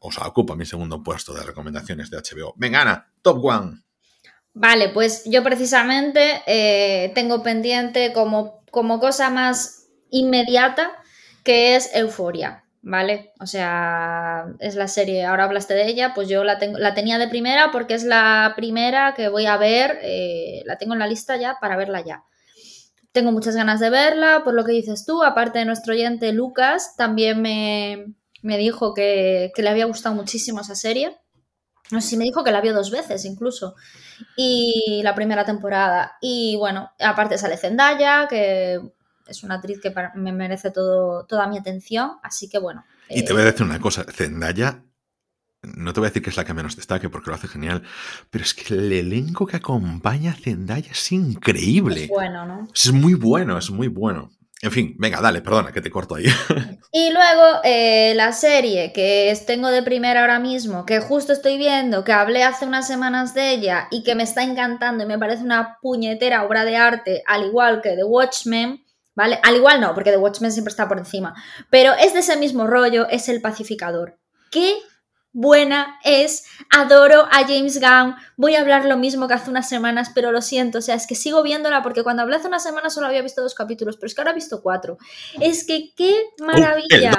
o 0.00 0.12
sea, 0.12 0.26
ocupa 0.26 0.56
mi 0.56 0.66
segundo 0.66 1.02
puesto 1.02 1.34
de 1.34 1.42
recomendaciones 1.42 2.10
de 2.10 2.18
HBO. 2.18 2.54
Venga, 2.56 2.82
Ana, 2.82 3.12
top 3.22 3.44
one. 3.44 3.84
Vale, 4.54 4.90
pues 4.90 5.24
yo 5.26 5.42
precisamente 5.42 6.42
eh, 6.46 7.10
tengo 7.14 7.42
pendiente 7.42 8.12
como, 8.12 8.62
como 8.70 9.00
cosa 9.00 9.28
más 9.28 9.88
inmediata 10.10 10.92
que 11.42 11.74
es 11.74 11.94
Euforia, 11.94 12.64
¿vale? 12.80 13.32
O 13.40 13.46
sea, 13.46 14.46
es 14.60 14.76
la 14.76 14.86
serie, 14.86 15.24
ahora 15.24 15.44
hablaste 15.44 15.74
de 15.74 15.88
ella, 15.88 16.12
pues 16.14 16.28
yo 16.28 16.44
la, 16.44 16.58
tengo, 16.58 16.78
la 16.78 16.94
tenía 16.94 17.18
de 17.18 17.28
primera 17.28 17.72
porque 17.72 17.94
es 17.94 18.04
la 18.04 18.52
primera 18.54 19.14
que 19.14 19.28
voy 19.28 19.46
a 19.46 19.56
ver, 19.56 19.98
eh, 20.02 20.62
la 20.66 20.78
tengo 20.78 20.92
en 20.92 21.00
la 21.00 21.08
lista 21.08 21.36
ya 21.36 21.58
para 21.60 21.76
verla 21.76 22.00
ya. 22.02 22.22
Tengo 23.14 23.30
muchas 23.30 23.54
ganas 23.54 23.78
de 23.78 23.90
verla, 23.90 24.42
por 24.42 24.54
lo 24.54 24.64
que 24.64 24.72
dices 24.72 25.06
tú. 25.06 25.22
Aparte 25.22 25.60
de 25.60 25.64
nuestro 25.64 25.94
oyente 25.94 26.32
Lucas, 26.32 26.96
también 26.96 27.40
me, 27.40 28.16
dijo 28.42 28.92
que, 28.92 29.52
le 29.56 29.68
había 29.68 29.84
gustado 29.84 30.16
muchísimo 30.16 30.62
esa 30.62 30.74
serie. 30.74 31.16
No 31.92 32.00
sé 32.00 32.08
si 32.08 32.16
me 32.16 32.24
dijo 32.24 32.42
que 32.42 32.50
la 32.50 32.60
vio 32.60 32.74
dos 32.74 32.90
veces 32.90 33.24
incluso. 33.24 33.76
Y 34.36 35.00
la 35.04 35.14
primera 35.14 35.44
temporada. 35.44 36.18
Y 36.20 36.56
bueno, 36.56 36.90
aparte 36.98 37.38
sale 37.38 37.56
Zendaya, 37.56 38.26
que 38.28 38.80
es 39.28 39.44
una 39.44 39.54
actriz 39.54 39.80
que 39.80 39.94
me 40.16 40.32
merece 40.32 40.72
todo, 40.72 41.24
toda 41.24 41.46
mi 41.46 41.56
atención. 41.56 42.18
Así 42.20 42.48
que 42.48 42.58
bueno. 42.58 42.84
Y 43.08 43.24
te 43.24 43.32
voy 43.32 43.42
a 43.42 43.44
decir 43.44 43.64
una 43.64 43.78
cosa, 43.78 44.04
Zendaya 44.12 44.82
no 45.76 45.92
te 45.92 46.00
voy 46.00 46.06
a 46.06 46.10
decir 46.10 46.22
que 46.22 46.30
es 46.30 46.36
la 46.36 46.44
que 46.44 46.54
menos 46.54 46.76
destaque 46.76 47.08
porque 47.08 47.30
lo 47.30 47.36
hace 47.36 47.48
genial, 47.48 47.82
pero 48.30 48.44
es 48.44 48.54
que 48.54 48.74
el 48.74 48.92
elenco 48.92 49.46
que 49.46 49.56
acompaña 49.56 50.32
a 50.32 50.34
Zendaya 50.34 50.90
es 50.90 51.12
increíble. 51.12 52.04
Es 52.04 52.08
bueno, 52.08 52.46
¿no? 52.46 52.68
Es 52.72 52.92
muy 52.92 53.14
bueno, 53.14 53.58
es 53.58 53.70
muy 53.70 53.88
bueno. 53.88 54.30
En 54.62 54.72
fin, 54.72 54.94
venga, 54.98 55.20
dale, 55.20 55.42
perdona 55.42 55.72
que 55.72 55.82
te 55.82 55.90
corto 55.90 56.14
ahí. 56.14 56.24
Y 56.96 57.10
luego 57.10 57.58
eh, 57.64 58.12
la 58.14 58.32
serie 58.32 58.92
que 58.92 59.36
tengo 59.48 59.68
de 59.68 59.82
primera 59.82 60.20
ahora 60.20 60.38
mismo, 60.38 60.86
que 60.86 61.00
justo 61.00 61.32
estoy 61.32 61.58
viendo, 61.58 62.04
que 62.04 62.12
hablé 62.12 62.44
hace 62.44 62.66
unas 62.66 62.86
semanas 62.86 63.34
de 63.34 63.50
ella 63.50 63.88
y 63.90 64.04
que 64.04 64.14
me 64.14 64.22
está 64.22 64.44
encantando 64.44 65.02
y 65.02 65.06
me 65.08 65.18
parece 65.18 65.42
una 65.42 65.78
puñetera 65.82 66.44
obra 66.44 66.64
de 66.64 66.76
arte, 66.76 67.24
al 67.26 67.46
igual 67.46 67.82
que 67.82 67.96
The 67.96 68.04
Watchmen, 68.04 68.84
¿vale? 69.16 69.40
Al 69.42 69.56
igual 69.56 69.80
no, 69.80 69.92
porque 69.92 70.12
The 70.12 70.18
Watchmen 70.18 70.52
siempre 70.52 70.70
está 70.70 70.86
por 70.86 70.98
encima, 70.98 71.34
pero 71.68 71.94
es 71.94 72.14
de 72.14 72.20
ese 72.20 72.36
mismo 72.36 72.68
rollo, 72.68 73.08
es 73.08 73.28
El 73.28 73.40
Pacificador. 73.40 74.16
¿Qué 74.52 74.74
buena 75.34 75.98
es, 76.04 76.44
adoro 76.70 77.26
a 77.30 77.40
James 77.46 77.78
Gunn, 77.80 78.14
voy 78.36 78.54
a 78.54 78.60
hablar 78.60 78.86
lo 78.86 78.96
mismo 78.96 79.28
que 79.28 79.34
hace 79.34 79.50
unas 79.50 79.68
semanas, 79.68 80.12
pero 80.14 80.32
lo 80.32 80.40
siento, 80.40 80.78
o 80.78 80.80
sea, 80.80 80.94
es 80.94 81.06
que 81.06 81.16
sigo 81.16 81.42
viéndola 81.42 81.82
porque 81.82 82.04
cuando 82.04 82.22
hablé 82.22 82.36
hace 82.36 82.46
unas 82.46 82.62
semanas 82.62 82.94
solo 82.94 83.08
había 83.08 83.20
visto 83.20 83.42
dos 83.42 83.54
capítulos, 83.54 83.96
pero 83.96 84.06
es 84.06 84.14
que 84.14 84.20
ahora 84.20 84.30
he 84.30 84.36
visto 84.36 84.62
cuatro. 84.62 84.96
Es 85.40 85.66
que 85.66 85.92
qué 85.94 86.14
maravilla. 86.38 87.18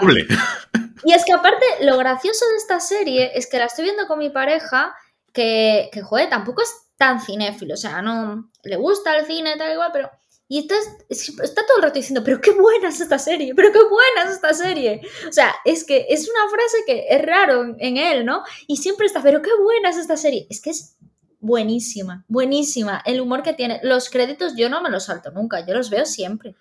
y 1.04 1.14
es 1.14 1.26
que 1.26 1.34
aparte, 1.34 1.66
lo 1.82 1.98
gracioso 1.98 2.48
de 2.48 2.56
esta 2.56 2.80
serie 2.80 3.32
es 3.36 3.48
que 3.48 3.60
la 3.60 3.66
estoy 3.66 3.84
viendo 3.84 4.08
con 4.08 4.18
mi 4.18 4.30
pareja, 4.30 4.96
que, 5.34 5.90
que 5.92 6.02
joder, 6.02 6.30
tampoco 6.30 6.64
es 6.64 6.74
tan 6.98 7.20
cinéfilo, 7.20 7.74
o 7.74 7.78
sea, 7.78 8.02
no 8.02 8.50
le 8.64 8.78
gusta 8.78 9.18
el 9.18 9.26
cine 9.26 9.58
tal 9.58 9.74
igual, 9.74 9.90
pero 9.92 10.10
y 10.48 10.60
entonces 10.60 10.94
está 11.42 11.66
todo 11.66 11.78
el 11.78 11.84
rato 11.84 11.96
diciendo, 11.96 12.24
pero 12.24 12.40
qué 12.40 12.52
buena 12.52 12.90
es 12.90 13.02
esta 13.02 13.18
serie, 13.18 13.56
pero 13.56 13.72
qué 13.72 13.80
buena 13.80 14.30
es 14.30 14.36
esta 14.36 14.54
serie. 14.54 15.02
O 15.28 15.32
sea, 15.32 15.56
es 15.66 15.84
que 15.84 16.06
es 16.08 16.30
una 16.30 16.50
frase 16.50 16.78
que 16.86 17.06
es 17.10 17.26
raro 17.26 17.76
en, 17.80 17.98
él, 17.98 18.26
¿no? 18.26 18.44
Y 18.68 18.78
siempre 18.78 19.08
está, 19.08 19.24
pero 19.24 19.42
qué 19.42 19.50
buena 19.60 19.90
es 19.90 19.98
esta 19.98 20.18
serie. 20.18 20.46
Es 20.52 20.62
que 20.62 20.70
es 20.70 20.98
buenísima, 21.40 22.26
buenísima. 22.28 23.02
El 23.06 23.22
humor 23.22 23.42
que 23.42 23.54
tiene. 23.54 23.80
Los 23.82 24.12
créditos 24.12 24.56
yo 24.56 24.70
no 24.70 24.84
me 24.84 24.92
los 24.92 25.06
salto 25.06 25.32
nunca, 25.32 25.66
yo 25.66 25.74
los 25.74 25.90
veo 25.90 26.06
siempre. 26.06 26.52
o 26.52 26.54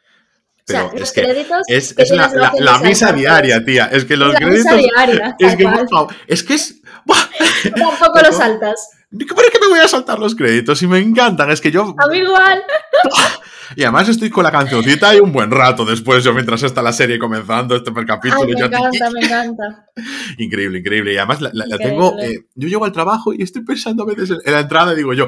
sea, 0.65 0.91
es 0.95 1.01
los 1.01 1.13
créditos 1.13 1.63
es, 1.67 1.95
es 1.99 2.11
la, 2.11 2.79
misa 2.83 3.13
diaria, 3.13 3.63
tía. 3.63 3.91
Es 3.93 4.07
que 4.07 4.17
los 4.17 4.33
la 4.33 4.39
créditos. 4.39 4.65
Misa 4.65 4.77
diaria, 4.77 5.37
es, 5.39 5.57
que, 5.57 5.67
es 6.29 6.43
que 6.43 6.55
es. 6.55 6.81
Tampoco 7.77 8.19
los 8.23 8.35
saltas. 8.35 8.89
¿Por 9.19 9.51
qué 9.51 9.59
me 9.61 9.69
voy 9.69 9.81
a 9.81 9.89
saltar 9.89 10.19
los 10.19 10.35
créditos? 10.35 10.83
Y 10.83 10.87
me 10.87 10.99
encantan. 10.99 11.51
Es 11.51 11.61
que 11.61 11.71
yo. 11.71 11.95
A 11.99 12.09
mí 12.09 12.19
igual. 12.19 12.63
Y 13.77 13.83
además 13.83 14.09
estoy 14.09 14.31
con 14.31 14.45
la 14.45 14.53
cancioncita 14.53 15.15
y 15.15 15.21
un 15.21 15.33
buen 15.33 15.51
rato 15.51 15.85
después, 15.85 16.23
yo 16.23 16.33
mientras 16.33 16.63
está 16.63 16.83
la 16.83 16.93
serie 16.93 17.19
comenzando, 17.19 17.75
este 17.75 17.91
primer 17.91 18.07
capítulo. 18.07 18.45
me 18.45 18.53
encanta, 18.53 19.11
me 19.11 19.21
encanta. 19.21 19.91
Increíble, 20.39 20.79
increíble. 20.81 21.15
Y 21.15 21.17
además 21.17 21.41
la, 21.41 21.79
tengo, 21.79 22.19
eh, 22.21 22.47
yo 22.55 22.69
llego 22.69 22.85
al 22.85 22.93
trabajo 22.93 23.33
y 23.33 23.43
estoy 23.43 23.65
pensando 23.65 24.03
a 24.03 24.07
veces 24.07 24.39
en, 24.45 24.53
la 24.53 24.61
entrada 24.61 24.93
y 24.93 24.97
digo 24.97 25.13
yo, 25.13 25.27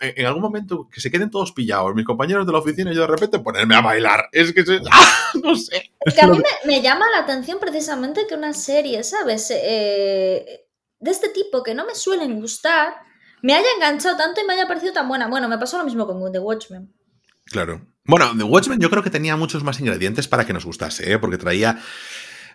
en, 0.00 0.26
algún 0.26 0.42
momento 0.42 0.88
que 0.90 1.00
se 1.00 1.10
queden 1.10 1.30
todos 1.30 1.52
pillados, 1.52 1.94
mis 1.94 2.04
compañeros 2.04 2.46
de 2.46 2.52
la 2.52 2.58
oficina 2.58 2.92
y 2.92 2.94
yo 2.94 3.02
de 3.02 3.06
repente 3.06 3.38
ponerme 3.38 3.74
a 3.74 3.80
bailar. 3.80 4.28
Es 4.32 4.52
que 4.52 4.64
¡ah! 4.90 5.30
no 5.42 5.54
sé. 5.54 5.92
Es 6.00 6.14
que 6.14 6.20
a 6.22 6.28
mí 6.28 6.38
me, 6.64 6.82
llama 6.82 7.06
la 7.10 7.18
atención 7.18 7.58
precisamente 7.60 8.26
que 8.28 8.34
una 8.34 8.52
serie, 8.52 9.02
¿sabes? 9.04 9.50
Eh, 9.50 10.66
de 10.98 11.10
este 11.10 11.28
tipo 11.28 11.62
que 11.62 11.74
no 11.74 11.86
me 11.86 11.94
suelen 11.94 12.40
gustar, 12.40 12.94
me 13.46 13.54
haya 13.54 13.68
enganchado 13.76 14.16
tanto 14.16 14.40
y 14.40 14.44
me 14.44 14.54
haya 14.54 14.66
parecido 14.66 14.92
tan 14.92 15.06
buena. 15.06 15.28
Bueno, 15.28 15.48
me 15.48 15.56
pasó 15.56 15.78
lo 15.78 15.84
mismo 15.84 16.04
con 16.04 16.32
The 16.32 16.40
Watchmen. 16.40 16.92
Claro. 17.44 17.86
Bueno, 18.04 18.32
The 18.36 18.42
Watchmen 18.42 18.80
yo 18.80 18.90
creo 18.90 19.04
que 19.04 19.10
tenía 19.10 19.36
muchos 19.36 19.62
más 19.62 19.78
ingredientes 19.78 20.26
para 20.26 20.44
que 20.44 20.52
nos 20.52 20.64
gustase, 20.64 21.12
¿eh? 21.12 21.18
porque 21.20 21.38
traía 21.38 21.78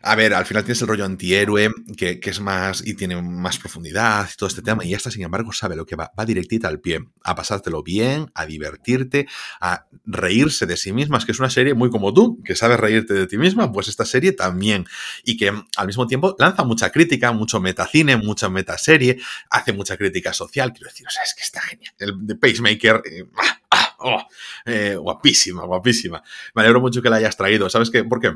a 0.04 0.16
ver, 0.16 0.34
al 0.34 0.46
final 0.46 0.64
tienes 0.64 0.82
el 0.82 0.88
rollo 0.88 1.06
antihéroe, 1.06 1.72
que, 1.96 2.20
que, 2.20 2.30
es 2.30 2.40
más 2.40 2.86
y 2.86 2.96
tiene 2.96 3.22
más 3.22 3.58
profundidad 3.58 4.30
y 4.32 4.36
todo 4.36 4.48
este 4.48 4.62
tema, 4.62 4.84
y 4.84 4.94
esta, 4.94 5.12
sin 5.12 5.24
embargo, 5.24 5.52
sabe 5.54 5.76
lo 5.76 5.86
que 5.86 5.96
va, 5.96 6.12
va 6.18 6.26
directita 6.26 6.68
al 6.68 6.80
pie, 6.80 7.06
a 7.24 7.36
pasártelo 7.36 7.84
bien, 7.84 8.32
a 8.34 8.46
divertirte, 8.46 9.28
a 9.60 9.86
reírse 10.06 10.66
de 10.66 10.78
sí 10.78 10.92
misma, 10.94 11.18
es 11.18 11.26
que 11.26 11.32
es 11.32 11.40
una 11.40 11.50
serie 11.50 11.74
muy 11.74 11.90
como 11.90 12.14
tú, 12.14 12.42
que 12.44 12.56
sabes 12.56 12.80
reírte 12.80 13.14
de 13.14 13.28
ti 13.28 13.38
misma, 13.38 13.72
pues 13.72 13.88
esta 13.88 14.06
serie 14.06 14.32
también, 14.32 14.86
y 15.24 15.38
que 15.38 15.52
al 15.78 15.88
mismo 15.88 16.08
tiempo 16.08 16.36
lanza 16.40 16.64
mucha 16.64 16.92
crítica, 16.92 17.32
mucho 17.32 17.60
metacine, 17.60 18.18
mucha 18.18 18.50
metaserie, 18.50 19.20
hace 19.50 19.74
mucha 19.74 19.98
crítica 19.98 20.34
social, 20.34 20.74
quiero 20.74 20.90
decir, 20.90 21.08
o 21.08 21.12
sea, 21.12 21.24
es 21.24 21.34
que 21.34 21.44
está 21.44 21.62
genial. 21.62 21.94
El 22.00 22.14
de 22.26 22.36
Pacemaker, 22.36 23.02
eh, 23.06 23.26
ah, 23.38 23.62
ah, 23.72 23.96
oh, 24.00 24.28
eh, 24.66 24.96
guapísima, 24.96 25.64
guapísima. 25.66 26.24
Me 26.56 26.62
alegro 26.62 26.82
mucho 26.82 27.02
que 27.02 27.10
la 27.10 27.18
hayas 27.18 27.38
traído, 27.38 27.70
¿sabes 27.70 27.92
qué? 27.92 28.04
¿Por 28.04 28.20
qué? 28.20 28.32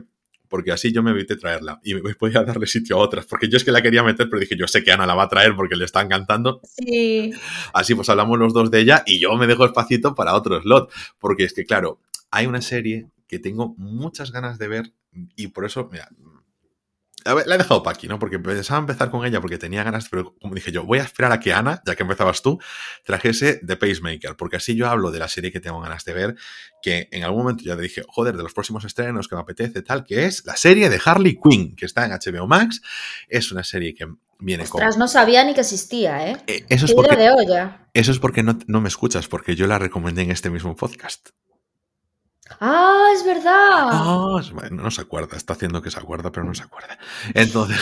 Porque 0.48 0.72
así 0.72 0.92
yo 0.92 1.04
me 1.04 1.12
evité 1.12 1.36
traerla 1.36 1.80
y 1.84 1.94
me 1.94 2.02
voy 2.02 2.36
a 2.36 2.44
darle 2.44 2.68
sitio 2.68 2.98
a 2.98 3.00
otras, 3.00 3.26
porque 3.26 3.48
yo 3.50 3.58
es 3.58 3.64
que 3.64 3.72
la 3.72 3.82
quería 3.82 4.04
meter, 4.04 4.30
pero 4.30 4.40
dije, 4.40 4.56
yo 4.58 4.68
sé 4.68 4.84
que 4.84 4.92
Ana 4.92 5.06
la 5.06 5.16
va 5.16 5.24
a 5.24 5.30
traer 5.30 5.56
porque 5.56 5.76
le 5.76 5.86
está 5.86 6.02
encantando. 6.02 6.62
Sí. 6.64 7.34
Así 7.74 7.96
pues 7.96 8.10
hablamos 8.10 8.40
los 8.40 8.54
dos 8.54 8.72
de 8.72 8.80
ella 8.80 9.04
y 9.06 9.20
yo 9.20 9.36
me 9.36 9.48
dejo 9.48 9.66
espacito 9.66 10.16
para 10.16 10.36
otro 10.36 10.62
slot, 10.62 10.92
porque 11.20 11.44
es 11.44 11.54
que, 11.54 11.66
claro, 11.66 12.00
hay 12.32 12.46
una 12.46 12.62
serie 12.62 13.08
que 13.28 13.40
tengo 13.40 13.76
muchas 13.78 14.32
ganas 14.32 14.58
de 14.58 14.68
ver 14.68 14.94
y 15.36 15.48
por 15.48 15.66
eso, 15.66 15.90
mira, 15.92 16.10
la 17.26 17.56
he 17.56 17.58
dejado 17.58 17.82
para 17.82 17.96
aquí, 17.96 18.08
¿no? 18.08 18.20
Porque 18.20 18.38
pensaba 18.38 18.80
empezar 18.80 19.10
con 19.10 19.26
ella 19.26 19.42
porque 19.42 19.58
tenía 19.58 19.84
ganas, 19.84 20.08
pero 20.10 20.36
como 20.40 20.54
dije 20.54 20.72
yo, 20.72 20.84
voy 20.84 21.00
a 21.00 21.04
esperar 21.04 21.32
a 21.32 21.40
que 21.40 21.54
Ana, 21.54 21.82
ya 21.86 21.96
que 21.96 22.04
empezabas 22.04 22.42
tú, 22.42 22.60
trajese 23.04 23.62
The 23.66 23.78
Pacemaker, 23.78 24.36
porque 24.36 24.58
así 24.58 24.76
yo 24.76 24.88
hablo 24.88 25.12
de 25.12 25.20
la 25.20 25.28
serie 25.28 25.52
que 25.52 25.60
tengo 25.60 25.82
ganas 25.82 26.06
de 26.06 26.14
ver, 26.14 26.36
que 26.82 27.10
en 27.12 27.24
algún 27.24 27.40
momento 27.40 27.64
ya 27.64 27.76
te 27.76 27.82
dije, 27.82 28.04
joder, 28.08 28.38
de 28.38 28.44
los 28.44 28.54
próximos 28.54 28.86
estrenos 28.86 29.28
que 29.28 29.36
me 29.36 29.42
apetece, 29.42 29.82
tal, 29.82 30.06
que 30.06 30.26
es 30.26 30.46
la 30.46 30.56
serie 30.56 30.90
de 30.90 31.00
Harley 31.04 31.40
Quinn, 31.42 31.76
que 31.76 31.86
está 31.86 32.06
en 32.06 32.12
HBO 32.12 32.48
Max. 32.48 32.82
Es 33.28 33.52
una 33.52 33.64
serie 33.64 33.96
que 33.96 34.08
viene 34.40 34.64
Ostras, 34.64 34.96
con... 34.96 35.00
no 35.00 35.08
sabía 35.08 35.44
ni 35.44 35.54
que 35.54 35.62
existía, 35.62 36.30
¿eh? 36.30 36.38
eh 36.48 36.66
eso, 36.70 36.86
es 36.86 36.94
porque, 36.94 37.16
de 37.16 37.32
olla. 37.32 37.88
eso 37.94 38.12
es 38.12 38.20
porque 38.20 38.44
no, 38.44 38.58
no 38.68 38.82
me 38.82 38.88
escuchas, 38.88 39.28
porque 39.28 39.56
yo 39.56 39.66
la 39.68 39.80
recomendé 39.80 40.22
en 40.22 40.32
este 40.32 40.50
mismo 40.50 40.76
podcast. 40.76 41.30
Ah, 42.60 43.08
es 43.16 43.26
verdad. 43.26 43.90
Ah, 43.92 44.42
no 44.72 44.92
se 44.92 45.02
acuerda, 45.02 45.36
está 45.36 45.54
haciendo 45.54 45.82
que 45.82 45.92
se 45.92 46.00
acuerda, 46.00 46.32
pero 46.32 46.46
no 46.46 46.54
se 46.54 46.64
acuerda. 46.64 46.98
Entonces, 47.34 47.80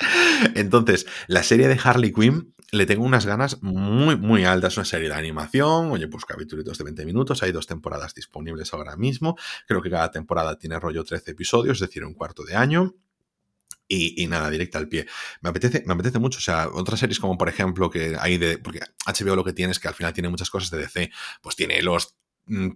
Entonces, 0.54 1.06
la 1.26 1.42
serie 1.42 1.68
de 1.68 1.78
Harley 1.82 2.12
Quinn 2.12 2.54
le 2.70 2.86
tengo 2.86 3.04
unas 3.04 3.26
ganas 3.26 3.62
muy, 3.62 4.16
muy 4.16 4.44
altas. 4.44 4.76
Una 4.76 4.84
serie 4.84 5.08
de 5.08 5.14
animación, 5.14 5.90
oye, 5.90 6.08
pues 6.08 6.24
capítulos 6.24 6.78
de 6.78 6.84
20 6.84 7.06
minutos. 7.06 7.42
Hay 7.42 7.52
dos 7.52 7.66
temporadas 7.66 8.14
disponibles 8.14 8.72
ahora 8.74 8.96
mismo. 8.96 9.36
Creo 9.66 9.82
que 9.82 9.90
cada 9.90 10.10
temporada 10.10 10.58
tiene 10.58 10.78
rollo 10.78 11.04
13 11.04 11.32
episodios, 11.32 11.78
es 11.78 11.88
decir, 11.88 12.04
un 12.04 12.14
cuarto 12.14 12.44
de 12.44 12.56
año. 12.56 12.94
Y, 13.90 14.26
nada, 14.26 14.50
directa 14.50 14.76
al 14.76 14.86
pie. 14.86 15.06
Me 15.40 15.48
apetece, 15.48 15.82
me 15.86 15.94
apetece 15.94 16.18
mucho. 16.18 16.38
O 16.38 16.42
sea, 16.42 16.68
otras 16.68 17.00
series 17.00 17.18
como, 17.18 17.38
por 17.38 17.48
ejemplo, 17.48 17.88
que 17.88 18.16
hay 18.20 18.36
de. 18.36 18.58
Porque 18.58 18.80
HBO 19.06 19.34
lo 19.34 19.44
que 19.44 19.54
tiene 19.54 19.72
es 19.72 19.78
que 19.78 19.88
al 19.88 19.94
final 19.94 20.12
tiene 20.12 20.28
muchas 20.28 20.50
cosas 20.50 20.70
de 20.70 20.76
DC. 20.76 21.10
Pues 21.40 21.56
tiene 21.56 21.80
los 21.80 22.17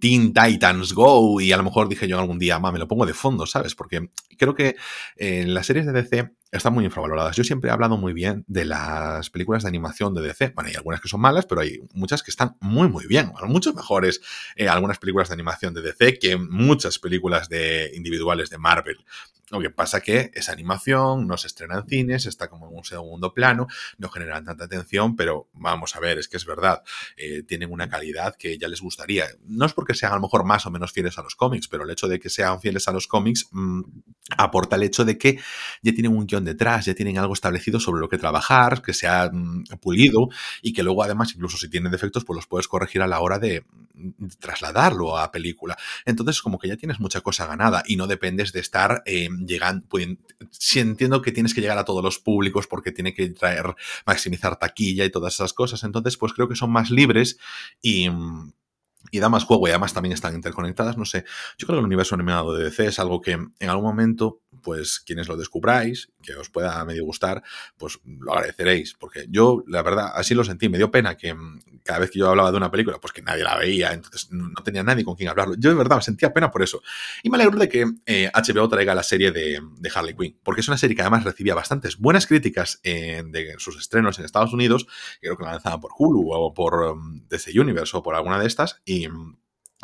Teen 0.00 0.32
Titans 0.32 0.92
Go 0.92 1.40
y 1.40 1.52
a 1.52 1.56
lo 1.56 1.62
mejor 1.62 1.88
dije 1.88 2.08
yo 2.08 2.18
algún 2.18 2.38
día, 2.38 2.58
ma, 2.58 2.72
me 2.72 2.78
lo 2.78 2.88
pongo 2.88 3.06
de 3.06 3.14
fondo, 3.14 3.46
¿sabes? 3.46 3.74
Porque 3.74 4.10
creo 4.36 4.54
que 4.54 4.76
en 5.16 5.48
eh, 5.48 5.52
las 5.52 5.66
series 5.66 5.86
de 5.86 5.92
DC 5.92 6.30
están 6.52 6.74
muy 6.74 6.84
infravaloradas. 6.84 7.34
Yo 7.34 7.44
siempre 7.44 7.70
he 7.70 7.72
hablado 7.72 7.96
muy 7.96 8.12
bien 8.12 8.44
de 8.46 8.66
las 8.66 9.30
películas 9.30 9.62
de 9.62 9.70
animación 9.70 10.14
de 10.14 10.20
DC. 10.20 10.52
Bueno, 10.54 10.68
hay 10.68 10.76
algunas 10.76 11.00
que 11.00 11.08
son 11.08 11.20
malas, 11.20 11.46
pero 11.46 11.62
hay 11.62 11.80
muchas 11.94 12.22
que 12.22 12.30
están 12.30 12.56
muy, 12.60 12.88
muy 12.88 13.06
bien. 13.06 13.32
Mucho 13.46 13.72
mejores 13.72 14.20
eh, 14.54 14.68
algunas 14.68 14.98
películas 14.98 15.28
de 15.28 15.34
animación 15.34 15.72
de 15.72 15.80
DC 15.80 16.18
que 16.18 16.36
muchas 16.36 16.98
películas 16.98 17.48
de 17.48 17.90
individuales 17.94 18.50
de 18.50 18.58
Marvel. 18.58 18.98
Lo 19.52 19.60
que 19.60 19.68
pasa 19.68 20.00
que 20.00 20.30
esa 20.32 20.52
animación 20.52 21.26
no 21.26 21.36
se 21.36 21.46
estrena 21.46 21.76
en 21.76 21.86
cines, 21.86 22.24
está 22.24 22.48
como 22.48 22.68
en 22.68 22.74
un 22.74 22.84
segundo 22.84 23.34
plano, 23.34 23.66
no 23.98 24.08
generan 24.08 24.46
tanta 24.46 24.64
atención, 24.64 25.14
pero 25.14 25.50
vamos 25.52 25.94
a 25.94 26.00
ver, 26.00 26.18
es 26.18 26.26
que 26.26 26.38
es 26.38 26.46
verdad, 26.46 26.82
eh, 27.18 27.42
tienen 27.42 27.70
una 27.70 27.86
calidad 27.90 28.34
que 28.34 28.56
ya 28.56 28.66
les 28.66 28.80
gustaría. 28.80 29.26
No 29.44 29.66
es 29.66 29.74
porque 29.74 29.92
sean 29.92 30.12
a 30.12 30.14
lo 30.14 30.22
mejor 30.22 30.44
más 30.44 30.64
o 30.64 30.70
menos 30.70 30.92
fieles 30.92 31.18
a 31.18 31.22
los 31.22 31.34
cómics, 31.34 31.68
pero 31.68 31.84
el 31.84 31.90
hecho 31.90 32.08
de 32.08 32.18
que 32.18 32.30
sean 32.30 32.62
fieles 32.62 32.88
a 32.88 32.92
los 32.92 33.06
cómics 33.06 33.48
mm, 33.50 33.82
aporta 34.38 34.76
el 34.76 34.84
hecho 34.84 35.04
de 35.04 35.18
que 35.18 35.38
ya 35.82 35.92
tienen 35.92 36.16
un 36.16 36.26
guion 36.26 36.41
detrás, 36.44 36.86
ya 36.86 36.94
tienen 36.94 37.18
algo 37.18 37.34
establecido 37.34 37.80
sobre 37.80 38.00
lo 38.00 38.08
que 38.08 38.18
trabajar, 38.18 38.82
que 38.82 38.94
se 38.94 39.06
ha 39.06 39.30
mm, 39.32 39.64
pulido 39.80 40.28
y 40.62 40.72
que 40.72 40.82
luego 40.82 41.02
además 41.02 41.32
incluso 41.34 41.56
si 41.56 41.68
tienen 41.68 41.92
defectos 41.92 42.24
pues 42.24 42.36
los 42.36 42.46
puedes 42.46 42.68
corregir 42.68 43.02
a 43.02 43.06
la 43.06 43.20
hora 43.20 43.38
de, 43.38 43.64
mm, 43.94 44.26
trasladarlo 44.38 45.18
a 45.18 45.30
película. 45.30 45.76
Entonces 46.04 46.40
como 46.42 46.58
que 46.58 46.68
ya 46.68 46.76
tienes 46.76 47.00
mucha 47.00 47.20
cosa 47.20 47.46
ganada 47.46 47.82
y 47.86 47.96
no 47.96 48.06
dependes 48.06 48.52
de 48.52 48.60
estar 48.60 49.02
eh, 49.06 49.28
llegando, 49.46 49.86
si 50.50 50.80
entiendo 50.80 51.22
que 51.22 51.32
tienes 51.32 51.54
que 51.54 51.60
llegar 51.60 51.78
a 51.78 51.84
todos 51.84 52.02
los 52.02 52.18
públicos 52.18 52.66
porque 52.66 52.92
tiene 52.92 53.14
que 53.14 53.28
traer, 53.30 53.74
maximizar 54.06 54.56
taquilla 54.58 55.04
y 55.04 55.10
todas 55.10 55.34
esas 55.34 55.52
cosas, 55.52 55.82
entonces 55.84 56.16
pues 56.16 56.32
creo 56.32 56.48
que 56.48 56.56
son 56.56 56.70
más 56.70 56.90
libres 56.90 57.38
y 57.80 58.08
y 59.10 59.20
da 59.20 59.28
más 59.28 59.44
juego 59.44 59.66
y 59.66 59.70
además 59.70 59.92
también 59.92 60.12
están 60.12 60.34
interconectadas, 60.34 60.96
no 60.96 61.04
sé. 61.04 61.24
Yo 61.58 61.66
creo 61.66 61.76
que 61.76 61.80
el 61.80 61.86
universo 61.86 62.14
animado 62.14 62.54
de 62.54 62.64
DC 62.64 62.86
es 62.86 62.98
algo 62.98 63.20
que 63.20 63.32
en 63.32 63.68
algún 63.68 63.84
momento, 63.84 64.40
pues 64.62 65.00
quienes 65.00 65.28
lo 65.28 65.36
descubráis, 65.36 66.11
que 66.22 66.34
os 66.34 66.48
pueda 66.48 66.84
medio 66.84 67.04
gustar, 67.04 67.42
pues 67.76 67.98
lo 68.04 68.32
agradeceréis, 68.32 68.94
porque 68.94 69.26
yo, 69.28 69.62
la 69.66 69.82
verdad, 69.82 70.12
así 70.14 70.34
lo 70.34 70.44
sentí. 70.44 70.68
Me 70.68 70.78
dio 70.78 70.90
pena 70.90 71.16
que 71.16 71.34
mm, 71.34 71.60
cada 71.84 71.98
vez 71.98 72.10
que 72.10 72.18
yo 72.20 72.28
hablaba 72.28 72.50
de 72.50 72.56
una 72.56 72.70
película, 72.70 72.98
pues 72.98 73.12
que 73.12 73.22
nadie 73.22 73.44
la 73.44 73.56
veía, 73.56 73.92
entonces 73.92 74.28
no 74.30 74.62
tenía 74.62 74.82
nadie 74.82 75.04
con 75.04 75.16
quien 75.16 75.28
hablarlo. 75.28 75.54
Yo 75.58 75.70
de 75.70 75.76
verdad 75.76 75.96
me 75.96 76.02
sentía 76.02 76.32
pena 76.32 76.50
por 76.50 76.62
eso. 76.62 76.82
Y 77.22 77.30
me 77.30 77.36
alegro 77.36 77.58
de 77.58 77.68
que 77.68 77.84
HBO 77.84 78.64
eh, 78.64 78.68
traiga 78.70 78.94
la 78.94 79.02
serie 79.02 79.32
de, 79.32 79.60
Harley 79.94 80.16
Quinn, 80.16 80.38
porque 80.42 80.60
es 80.60 80.68
una 80.68 80.78
serie 80.78 80.96
que 80.96 81.02
además 81.02 81.24
recibía 81.24 81.54
bastantes 81.54 81.98
buenas 81.98 82.26
críticas 82.26 82.80
de 82.82 83.54
sus 83.58 83.78
estrenos 83.78 84.18
en 84.18 84.24
Estados 84.24 84.52
Unidos, 84.52 84.86
creo 85.20 85.36
que 85.36 85.44
la 85.44 85.52
lanzaban 85.52 85.80
por 85.80 85.92
Hulu 85.96 86.32
o 86.32 86.54
por 86.54 86.96
mm, 86.96 87.28
DC 87.28 87.58
Universe 87.58 87.96
o 87.96 88.02
por 88.02 88.14
alguna 88.14 88.38
de 88.38 88.46
estas, 88.46 88.80
y 88.84 89.08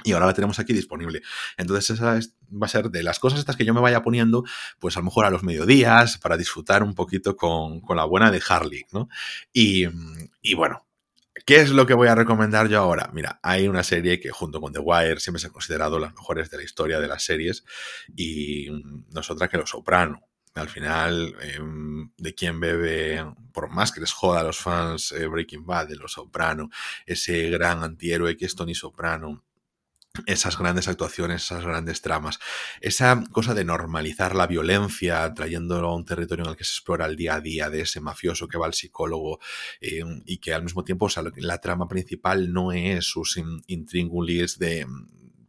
y 0.05 0.13
ahora 0.13 0.27
la 0.27 0.35
tenemos 0.35 0.59
aquí 0.59 0.73
disponible. 0.73 1.23
Entonces 1.57 1.91
esa 1.91 2.19
va 2.51 2.67
a 2.67 2.69
ser 2.69 2.91
de 2.91 3.03
las 3.03 3.19
cosas 3.19 3.41
estas 3.41 3.57
que 3.57 3.65
yo 3.65 3.75
me 3.75 3.81
vaya 3.81 4.03
poniendo, 4.03 4.45
pues 4.79 4.97
a 4.97 5.01
lo 5.01 5.05
mejor 5.05 5.25
a 5.25 5.31
los 5.31 5.43
mediodías, 5.43 6.19
para 6.19 6.37
disfrutar 6.37 6.83
un 6.83 6.95
poquito 6.95 7.37
con, 7.37 7.83
la 7.97 8.05
buena 8.05 8.31
de 8.31 8.43
Harley, 8.49 8.87
¿no? 8.93 9.09
Y, 9.53 9.87
y, 10.41 10.55
bueno, 10.55 10.87
¿qué 11.45 11.61
es 11.61 11.71
lo 11.71 11.87
que 11.87 11.95
voy 11.95 12.09
a 12.09 12.15
recomendar 12.15 12.69
yo 12.69 12.79
ahora? 12.79 13.11
Mira, 13.13 13.41
hay 13.43 13.67
una 13.67 13.83
serie 13.83 14.21
que 14.21 14.31
junto 14.31 14.61
con 14.61 14.73
The 14.73 14.79
Wire 14.79 15.21
siempre 15.21 15.41
se 15.41 15.49
ha 15.49 15.51
considerado 15.51 15.99
las 15.99 16.15
mejores 16.15 16.51
de 16.51 16.59
la 16.59 16.63
historia 16.63 17.01
de 17.01 17.09
las 17.09 17.25
series 17.25 17.65
y 18.15 18.69
no 19.13 19.21
es 19.21 19.31
otra 19.31 19.49
que 19.49 19.57
Los 19.57 19.71
Soprano. 19.71 20.23
Al 20.55 20.69
final, 20.69 21.37
em, 21.41 22.11
de 22.17 22.35
quién 22.35 22.59
bebe, 22.59 23.25
por 23.53 23.71
más 23.71 23.93
que 23.93 24.01
les 24.01 24.13
joda 24.13 24.41
a 24.41 24.45
los 24.45 24.59
fans 24.59 25.13
eh, 25.13 25.27
Breaking 25.27 25.65
Bad, 25.65 25.89
de 25.89 25.97
Los 25.97 26.13
Soprano, 26.13 26.69
ese 27.07 27.49
gran 27.51 27.85
antihéroe 27.85 28.37
que 28.37 28.47
es 28.47 28.57
Tony 28.57 28.75
Soprano, 28.75 29.45
esas 30.27 30.59
grandes 30.59 30.89
actuaciones, 30.89 31.45
esas 31.45 31.65
grandes 31.65 32.03
tramas, 32.03 32.39
esa 32.81 33.23
cosa 33.33 33.55
de 33.55 33.65
normalizar 33.65 34.35
la 34.35 34.47
violencia, 34.47 35.33
trayéndolo 35.35 35.89
a 35.89 35.95
un 35.95 36.05
territorio 36.05 36.45
en 36.45 36.51
el 36.51 36.57
que 36.57 36.65
se 36.65 36.73
explora 36.73 37.07
el 37.07 37.17
día 37.17 37.35
a 37.35 37.41
día 37.41 37.71
de 37.71 37.83
ese 37.83 38.01
mafioso 38.01 38.49
que 38.49 38.59
va 38.59 38.67
al 38.67 38.75
psicólogo 38.75 39.39
eh, 39.81 40.03
y 40.27 40.39
que 40.39 40.55
al 40.55 40.63
mismo 40.63 40.85
tiempo 40.85 41.09
la 41.37 41.61
trama 41.61 41.89
principal 41.89 42.53
no 42.53 42.73
es 42.73 43.05
sus 43.05 43.41
intríngulis 43.67 44.59
de 44.59 44.87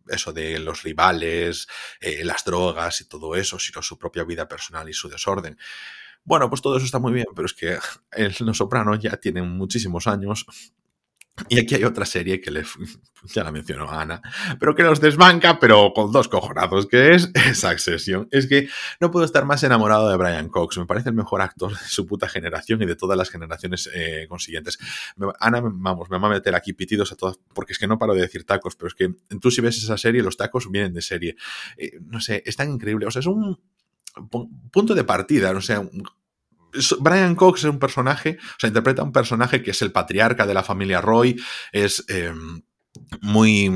eso 0.07 0.33
de 0.33 0.59
los 0.59 0.83
rivales, 0.83 1.67
eh, 2.01 2.23
las 2.23 2.43
drogas 2.43 3.01
y 3.01 3.05
todo 3.07 3.35
eso, 3.35 3.59
sino 3.59 3.81
su 3.81 3.97
propia 3.97 4.23
vida 4.23 4.47
personal 4.47 4.89
y 4.89 4.93
su 4.93 5.07
desorden. 5.07 5.57
Bueno, 6.23 6.49
pues 6.49 6.61
todo 6.61 6.77
eso 6.77 6.85
está 6.85 6.99
muy 6.99 7.13
bien, 7.13 7.27
pero 7.35 7.45
es 7.45 7.53
que 7.53 7.77
Los 8.39 8.57
Sopranos 8.57 8.99
ya 8.99 9.17
tienen 9.17 9.49
muchísimos 9.49 10.07
años 10.07 10.45
y 11.49 11.59
aquí 11.59 11.75
hay 11.75 11.83
otra 11.83 12.05
serie 12.05 12.41
que 12.41 12.51
le, 12.51 12.63
ya 13.23 13.43
la 13.43 13.51
mencionó 13.51 13.89
Ana, 13.89 14.21
pero 14.59 14.75
que 14.75 14.83
nos 14.83 14.99
desbanca, 14.99 15.59
pero 15.59 15.93
con 15.93 16.11
dos 16.11 16.27
cojonazos, 16.27 16.87
que 16.87 17.11
es 17.11 17.31
Succession. 17.53 18.27
Es 18.31 18.47
que 18.47 18.69
no 18.99 19.11
puedo 19.11 19.25
estar 19.25 19.45
más 19.45 19.63
enamorado 19.63 20.09
de 20.09 20.17
Brian 20.17 20.49
Cox. 20.49 20.77
Me 20.77 20.85
parece 20.85 21.09
el 21.09 21.15
mejor 21.15 21.41
actor 21.41 21.71
de 21.71 21.87
su 21.87 22.05
puta 22.05 22.27
generación 22.27 22.81
y 22.81 22.85
de 22.85 22.95
todas 22.95 23.17
las 23.17 23.29
generaciones 23.29 23.89
eh, 23.93 24.25
consiguientes. 24.27 24.77
Ana, 25.39 25.61
vamos, 25.63 26.09
me 26.09 26.17
va 26.17 26.27
a 26.27 26.31
meter 26.31 26.55
aquí 26.55 26.73
pitidos 26.73 27.11
a 27.11 27.15
todas, 27.15 27.39
porque 27.53 27.73
es 27.73 27.79
que 27.79 27.87
no 27.87 27.97
paro 27.97 28.13
de 28.13 28.21
decir 28.21 28.45
tacos, 28.45 28.75
pero 28.75 28.87
es 28.87 28.95
que 28.95 29.13
tú 29.39 29.51
si 29.51 29.61
ves 29.61 29.77
esa 29.77 29.97
serie, 29.97 30.21
los 30.21 30.37
tacos 30.37 30.69
vienen 30.69 30.93
de 30.93 31.01
serie. 31.01 31.35
Eh, 31.77 31.99
no 32.01 32.19
sé, 32.19 32.43
es 32.45 32.55
tan 32.55 32.69
increíble. 32.69 33.05
O 33.05 33.11
sea, 33.11 33.19
es 33.21 33.27
un 33.27 33.59
punto 34.71 34.95
de 34.95 35.03
partida, 35.03 35.53
no 35.53 35.61
sé, 35.61 35.75
Brian 36.99 37.35
Cox 37.35 37.63
es 37.63 37.69
un 37.69 37.79
personaje, 37.79 38.37
o 38.41 38.59
sea, 38.59 38.67
interpreta 38.67 39.03
un 39.03 39.11
personaje 39.11 39.61
que 39.61 39.71
es 39.71 39.81
el 39.81 39.91
patriarca 39.91 40.45
de 40.45 40.53
la 40.53 40.63
familia 40.63 41.01
Roy, 41.01 41.41
es 41.71 42.05
em, 42.07 42.61
muy 43.21 43.71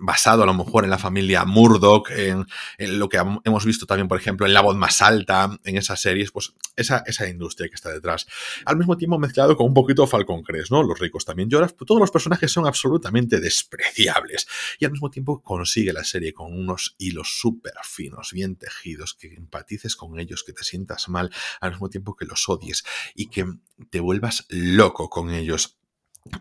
basado 0.00 0.42
a 0.42 0.46
lo 0.46 0.54
mejor 0.54 0.84
en 0.84 0.90
la 0.90 0.98
familia 0.98 1.44
Murdoch, 1.44 2.10
en, 2.10 2.46
lo 2.78 3.08
que 3.08 3.18
hemos 3.44 3.64
visto 3.64 3.86
también, 3.86 4.08
por 4.08 4.18
ejemplo, 4.18 4.46
en 4.46 4.52
La 4.52 4.60
Voz 4.60 4.76
Más 4.76 5.02
Alta, 5.02 5.58
en 5.64 5.76
esas 5.76 6.00
series, 6.00 6.30
pues 6.30 6.52
esa, 6.76 7.02
esa 7.06 7.28
industria 7.28 7.68
que 7.68 7.74
está 7.74 7.90
detrás. 7.90 8.26
Al 8.64 8.76
mismo 8.76 8.96
tiempo 8.96 9.18
mezclado 9.18 9.56
con 9.56 9.66
un 9.66 9.74
poquito 9.74 10.06
Falcon 10.06 10.42
Crest, 10.42 10.70
¿no? 10.70 10.82
Los 10.82 10.98
ricos 10.98 11.24
también 11.24 11.48
lloran, 11.48 11.70
todos 11.86 12.00
los 12.00 12.10
personajes 12.10 12.50
son 12.50 12.66
absolutamente 12.66 13.40
despreciables 13.40 14.46
y 14.78 14.84
al 14.84 14.92
mismo 14.92 15.10
tiempo 15.10 15.42
consigue 15.42 15.92
la 15.92 16.04
serie 16.04 16.32
con 16.32 16.52
unos 16.52 16.94
hilos 16.98 17.38
súper 17.40 17.74
finos, 17.82 18.32
bien 18.32 18.56
tejidos, 18.56 19.14
que 19.14 19.34
empatices 19.34 19.96
con 19.96 20.18
ellos, 20.18 20.44
que 20.44 20.52
te 20.52 20.64
sientas 20.64 21.08
mal, 21.08 21.30
al 21.60 21.72
mismo 21.72 21.88
tiempo 21.88 22.16
que 22.16 22.26
los 22.26 22.48
odies 22.48 22.84
y 23.14 23.26
que 23.26 23.46
te 23.90 24.00
vuelvas 24.00 24.46
loco 24.48 25.08
con 25.08 25.30
ellos 25.30 25.77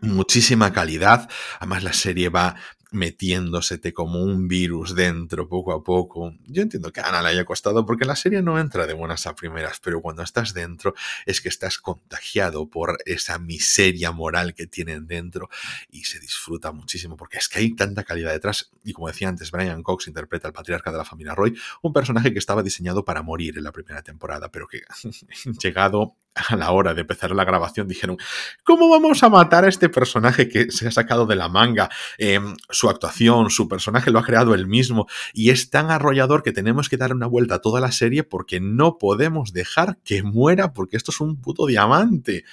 muchísima 0.02 0.74
calidad. 0.74 1.30
Además, 1.60 1.84
la 1.84 1.94
serie 1.94 2.30
va 2.30 2.56
metiéndosete 2.92 3.94
como 3.94 4.22
un 4.22 4.48
virus 4.48 4.96
dentro 4.96 5.48
poco 5.48 5.74
a 5.74 5.84
poco. 5.84 6.34
Yo 6.46 6.62
entiendo 6.62 6.92
que 6.92 7.02
a 7.02 7.08
Ana 7.08 7.22
le 7.22 7.30
haya 7.30 7.46
costado 7.46 7.86
porque 7.86 8.06
la 8.06 8.16
serie 8.16 8.42
no 8.42 8.60
entra 8.60 8.88
de 8.88 8.94
buenas 8.94 9.28
a 9.28 9.36
primeras, 9.36 9.80
pero 9.80 10.02
cuando 10.02 10.24
estás 10.24 10.54
dentro 10.54 10.94
es 11.26 11.42
que 11.42 11.50
estás 11.50 11.78
contagiado 11.78 12.70
por 12.70 12.98
esa 13.06 13.40
miseria 13.40 14.12
moral 14.12 14.54
que 14.54 14.68
tienen 14.68 15.08
dentro 15.08 15.50
y 15.90 16.06
se 16.06 16.20
disfruta 16.20 16.72
muchísimo 16.72 17.18
porque 17.18 17.38
es 17.38 17.50
que 17.50 17.60
hay 17.60 17.76
tanta 17.76 18.04
calidad 18.04 18.32
detrás. 18.32 18.72
Y 18.84 18.94
como 18.94 19.08
decía 19.08 19.30
antes, 19.30 19.52
Brian 19.52 19.84
Cox 19.84 20.08
interpreta 20.08 20.48
al 20.48 20.54
patriarca 20.54 20.92
de 20.92 20.98
la 20.98 21.06
familia 21.06 21.36
Roy, 21.36 21.58
un 21.82 21.94
personaje 21.94 22.32
que 22.32 22.40
estaba 22.40 22.64
diseñado 22.64 23.04
para 23.04 23.22
morir 23.22 23.58
en 23.58 23.64
la 23.64 23.72
primera 23.72 24.02
temporada, 24.02 24.50
pero 24.50 24.68
que 24.68 24.82
llegado 25.62 26.16
a 26.50 26.56
la 26.56 26.72
hora 26.72 26.94
de 26.94 27.02
empezar 27.02 27.32
la 27.32 27.46
grabación 27.46 27.88
dijeron, 27.88 28.18
¿cómo 28.64 28.90
vamos 28.90 29.24
a 29.24 29.30
matar 29.30 29.66
a 29.66 29.70
este 29.70 29.90
personaje 29.90 30.50
que 30.50 30.72
se 30.72 30.88
ha 30.88 30.92
sacado 30.92 31.26
de 31.26 31.36
la 31.36 31.50
manga? 31.50 31.90
Em, 32.18 32.56
su 32.70 32.90
actuación, 32.90 33.50
su 33.50 33.68
personaje 33.68 34.12
lo 34.12 34.20
ha 34.20 34.24
creado 34.24 34.54
él 34.54 34.68
mismo 34.68 35.08
y 35.34 35.50
es 35.50 35.70
tan 35.70 35.92
arrollador 35.92 36.44
que 36.44 36.52
tenemos 36.52 36.90
que 36.90 36.98
dar 36.98 37.14
una 37.14 37.28
vuelta 37.28 37.56
a 37.56 37.62
toda 37.62 37.82
la 37.82 37.92
serie 37.92 38.24
porque 38.24 38.60
no 38.60 38.98
podemos 38.98 39.54
dejar 39.54 39.98
que 40.04 40.24
muera 40.24 40.74
porque 40.74 40.98
esto 40.98 41.12
es 41.12 41.20
un 41.22 41.42
puto 41.42 41.66
diamante. 41.66 42.46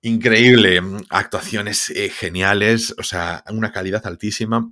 Increíble, 0.00 0.80
actuaciones 1.10 1.90
eh, 1.90 2.08
geniales, 2.08 2.94
o 2.98 3.02
sea, 3.02 3.42
una 3.50 3.72
calidad 3.72 4.06
altísima. 4.06 4.70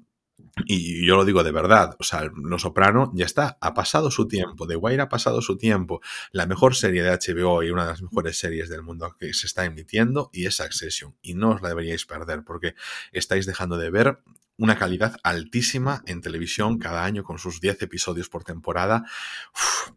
Y 0.64 1.06
yo 1.06 1.16
lo 1.16 1.26
digo 1.26 1.44
de 1.44 1.52
verdad, 1.52 1.96
o 1.98 2.04
sea, 2.04 2.30
Lo 2.34 2.58
Soprano 2.58 3.12
ya 3.14 3.26
está, 3.26 3.58
ha 3.60 3.74
pasado 3.74 4.10
su 4.10 4.26
tiempo, 4.26 4.66
The 4.66 4.76
Wire 4.76 5.02
ha 5.02 5.08
pasado 5.10 5.42
su 5.42 5.58
tiempo, 5.58 6.00
la 6.32 6.46
mejor 6.46 6.74
serie 6.74 7.02
de 7.02 7.10
HBO 7.10 7.62
y 7.62 7.70
una 7.70 7.84
de 7.84 7.90
las 7.90 8.00
mejores 8.00 8.38
series 8.38 8.70
del 8.70 8.82
mundo 8.82 9.14
que 9.18 9.34
se 9.34 9.46
está 9.46 9.66
emitiendo 9.66 10.30
y 10.32 10.46
es 10.46 10.60
Accession, 10.60 11.14
y 11.20 11.34
no 11.34 11.50
os 11.50 11.62
la 11.62 11.68
deberíais 11.68 12.06
perder 12.06 12.42
porque 12.42 12.74
estáis 13.12 13.44
dejando 13.44 13.76
de 13.76 13.90
ver 13.90 14.20
una 14.56 14.78
calidad 14.78 15.16
altísima 15.22 16.02
en 16.06 16.22
televisión 16.22 16.78
cada 16.78 17.04
año 17.04 17.22
con 17.22 17.38
sus 17.38 17.60
10 17.60 17.82
episodios 17.82 18.30
por 18.30 18.42
temporada. 18.42 19.04
Si 19.54 19.92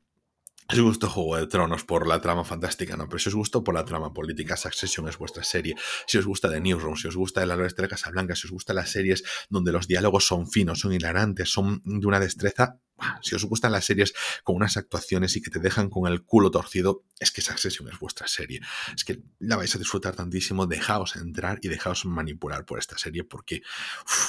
os 0.72 0.80
gusta 0.80 1.07
Juego 1.07 1.38
de 1.38 1.47
Tronos 1.47 1.84
por 1.84 2.07
la 2.07 2.22
trama 2.22 2.43
fantástica, 2.43 2.95
no, 2.95 3.07
pero 3.07 3.20
si 3.20 3.30
os 3.30 3.36
gusta 3.36 3.61
por 3.61 3.74
la 3.74 3.86
trama 3.86 4.13
política, 4.13 4.55
Succession 4.55 5.07
es 5.07 5.17
vuestra 5.17 5.43
serie. 5.43 5.76
Si 6.07 6.17
os 6.17 6.26
gusta 6.26 6.49
de 6.49 6.61
Newsroom, 6.61 6.95
si 6.95 7.07
os 7.07 7.15
gusta 7.15 7.41
de 7.41 7.47
la 7.47 7.55
Oeste 7.55 7.82
de 7.82 7.88
Casablanca, 7.88 8.36
si 8.36 8.47
os 8.47 8.51
gusta 8.51 8.74
las 8.74 8.91
series 8.91 9.24
donde 9.49 9.72
los 9.72 9.88
diálogos 9.88 10.26
son 10.28 10.47
finos, 10.47 10.80
son 10.80 10.93
hilarantes, 10.93 11.49
son 11.51 11.82
de 11.84 12.05
una 12.05 12.20
destreza 12.20 12.80
si 13.22 13.36
os 13.36 13.45
gustan 13.45 13.72
las 13.72 13.86
series 13.86 14.13
con 14.43 14.55
unas 14.55 14.78
actuaciones 14.78 15.36
y 15.36 15.41
que 15.41 15.49
te 15.49 15.59
dejan 15.59 15.89
con 15.89 16.11
el 16.11 16.24
culo 16.24 16.51
torcido, 16.51 17.03
es 17.20 17.32
que 17.32 17.41
Succession 17.41 17.88
es 17.89 17.99
vuestra 17.99 18.28
serie. 18.28 18.61
Es 18.95 19.03
que 19.03 19.22
la 19.39 19.55
vais 19.55 19.74
a 19.76 19.78
disfrutar 19.78 20.15
tantísimo. 20.15 20.67
Dejaos 20.67 21.15
entrar 21.15 21.59
y 21.61 21.70
dejaos 21.70 22.05
manipular 22.05 22.65
por 22.65 22.80
esta 22.80 22.97
serie 22.97 23.24
porque 23.24 23.61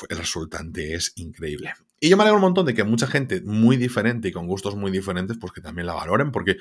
el 0.09 0.19
resultante 0.19 0.95
es 0.95 1.13
increíble. 1.17 1.75
Y 2.01 2.09
yo 2.09 2.17
me 2.17 2.23
alegro 2.23 2.37
un 2.39 2.43
montón 2.43 2.65
de 2.65 2.73
que 2.73 2.83
mucha 2.83 3.07
gente 3.07 3.43
muy 3.43 3.77
diferente 3.77 4.29
y 4.29 4.33
con 4.33 4.47
gustos 4.47 4.75
muy 4.75 4.91
diferentes, 4.91 5.37
pues 5.39 5.53
que 5.53 5.61
también 5.61 5.87
la 5.87 5.93
valoren, 5.93 6.33
porque 6.33 6.57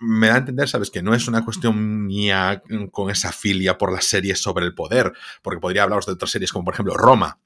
me 0.00 0.26
da 0.26 0.34
a 0.34 0.38
entender, 0.38 0.68
¿sabes? 0.68 0.90
Que 0.90 1.02
no 1.02 1.14
es 1.14 1.28
una 1.28 1.44
cuestión 1.44 2.06
mía 2.06 2.62
con 2.90 3.08
esa 3.08 3.30
filia 3.30 3.78
por 3.78 3.92
las 3.92 4.04
series 4.04 4.40
sobre 4.42 4.66
el 4.66 4.74
poder, 4.74 5.12
porque 5.40 5.60
podría 5.60 5.84
hablaros 5.84 6.06
de 6.06 6.12
otras 6.12 6.32
series 6.32 6.52
como 6.52 6.64
por 6.64 6.74
ejemplo 6.74 6.94
Roma, 6.94 7.38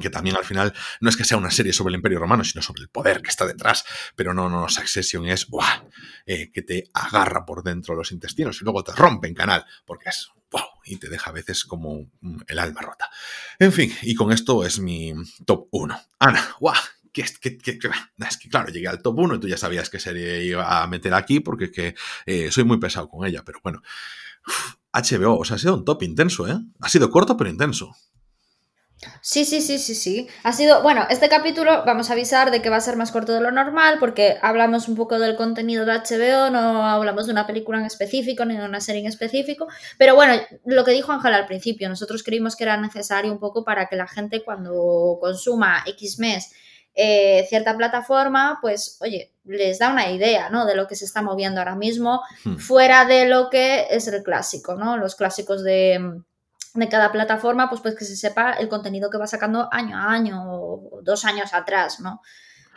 que 0.00 0.08
también 0.08 0.36
al 0.36 0.44
final 0.44 0.72
no 1.00 1.10
es 1.10 1.16
que 1.16 1.24
sea 1.24 1.36
una 1.36 1.50
serie 1.50 1.72
sobre 1.72 1.90
el 1.90 1.96
Imperio 1.96 2.20
Romano, 2.20 2.44
sino 2.44 2.62
sobre 2.62 2.82
el 2.82 2.88
poder 2.88 3.22
que 3.22 3.30
está 3.30 3.44
detrás. 3.44 3.84
Pero 4.14 4.32
no, 4.32 4.48
no, 4.48 4.68
Succession 4.68 5.26
es 5.26 5.48
¡buah! 5.48 5.82
Eh, 6.26 6.50
que 6.52 6.62
te 6.62 6.84
agarra 6.94 7.44
por 7.44 7.62
dentro 7.62 7.94
los 7.94 8.12
intestinos 8.12 8.60
y 8.60 8.64
luego 8.64 8.84
te 8.84 8.92
rompe 8.92 9.28
en 9.28 9.34
canal, 9.34 9.64
porque 9.84 10.10
es. 10.10 10.30
Y 10.84 10.96
te 10.96 11.08
deja 11.08 11.30
a 11.30 11.32
veces 11.32 11.64
como 11.64 12.10
el 12.46 12.58
alma 12.58 12.80
rota. 12.80 13.08
En 13.58 13.72
fin, 13.72 13.92
y 14.02 14.14
con 14.14 14.32
esto 14.32 14.64
es 14.64 14.78
mi 14.78 15.12
top 15.44 15.68
1. 15.70 16.00
Ana, 16.18 16.56
¡guau! 16.60 16.76
Que, 17.12 17.22
es 17.22 17.38
que, 17.38 17.78
claro, 18.48 18.68
llegué 18.70 18.88
al 18.88 19.02
top 19.02 19.18
1 19.18 19.34
y 19.34 19.40
tú 19.40 19.48
ya 19.48 19.58
sabías 19.58 19.90
qué 19.90 20.00
serie 20.00 20.44
iba 20.44 20.82
a 20.82 20.86
meter 20.86 21.12
aquí 21.12 21.40
porque 21.40 21.70
que, 21.70 21.94
eh, 22.24 22.50
soy 22.50 22.64
muy 22.64 22.78
pesado 22.78 23.08
con 23.08 23.26
ella, 23.26 23.42
pero 23.44 23.60
bueno. 23.62 23.82
HBO, 24.92 25.38
o 25.38 25.44
sea, 25.44 25.56
ha 25.56 25.58
sido 25.58 25.74
un 25.74 25.84
top 25.84 26.02
intenso, 26.02 26.48
¿eh? 26.48 26.58
Ha 26.80 26.88
sido 26.88 27.10
corto 27.10 27.36
pero 27.36 27.50
intenso. 27.50 27.94
Sí, 29.20 29.44
sí, 29.44 29.60
sí, 29.60 29.78
sí, 29.78 29.94
sí. 29.94 30.28
Ha 30.42 30.52
sido, 30.52 30.82
bueno, 30.82 31.06
este 31.10 31.28
capítulo 31.28 31.84
vamos 31.84 32.10
a 32.10 32.12
avisar 32.12 32.50
de 32.50 32.62
que 32.62 32.70
va 32.70 32.76
a 32.76 32.80
ser 32.80 32.96
más 32.96 33.12
corto 33.12 33.32
de 33.32 33.40
lo 33.40 33.50
normal 33.50 33.96
porque 33.98 34.38
hablamos 34.42 34.88
un 34.88 34.96
poco 34.96 35.18
del 35.18 35.36
contenido 35.36 35.84
de 35.84 35.92
HBO, 35.92 36.50
no 36.50 36.86
hablamos 36.86 37.26
de 37.26 37.32
una 37.32 37.46
película 37.46 37.78
en 37.78 37.86
específico 37.86 38.44
ni 38.44 38.56
de 38.56 38.64
una 38.64 38.80
serie 38.80 39.00
en 39.00 39.08
específico, 39.08 39.68
pero 39.98 40.14
bueno, 40.14 40.34
lo 40.64 40.84
que 40.84 40.92
dijo 40.92 41.12
Ángel 41.12 41.34
al 41.34 41.46
principio, 41.46 41.88
nosotros 41.88 42.22
creímos 42.22 42.56
que 42.56 42.64
era 42.64 42.76
necesario 42.76 43.32
un 43.32 43.38
poco 43.38 43.64
para 43.64 43.86
que 43.86 43.96
la 43.96 44.06
gente 44.06 44.42
cuando 44.42 45.18
consuma 45.20 45.82
X 45.86 46.18
mes 46.18 46.52
eh, 46.94 47.46
cierta 47.48 47.76
plataforma, 47.76 48.58
pues 48.60 48.98
oye, 49.00 49.32
les 49.44 49.78
da 49.78 49.90
una 49.90 50.10
idea, 50.10 50.50
¿no? 50.50 50.66
De 50.66 50.74
lo 50.74 50.86
que 50.86 50.94
se 50.94 51.06
está 51.06 51.22
moviendo 51.22 51.60
ahora 51.60 51.74
mismo, 51.74 52.20
hmm. 52.44 52.56
fuera 52.56 53.06
de 53.06 53.26
lo 53.26 53.48
que 53.48 53.86
es 53.90 54.06
el 54.08 54.22
clásico, 54.22 54.74
¿no? 54.74 54.98
Los 54.98 55.14
clásicos 55.14 55.64
de 55.64 56.22
de 56.74 56.88
cada 56.88 57.12
plataforma, 57.12 57.68
pues, 57.68 57.80
pues 57.80 57.94
que 57.96 58.04
se 58.04 58.16
sepa 58.16 58.52
el 58.52 58.68
contenido 58.68 59.10
que 59.10 59.18
va 59.18 59.26
sacando 59.26 59.68
año 59.72 59.96
a 59.96 60.10
año 60.10 60.42
o 60.44 61.00
dos 61.02 61.24
años 61.24 61.52
atrás, 61.52 62.00
¿no? 62.00 62.20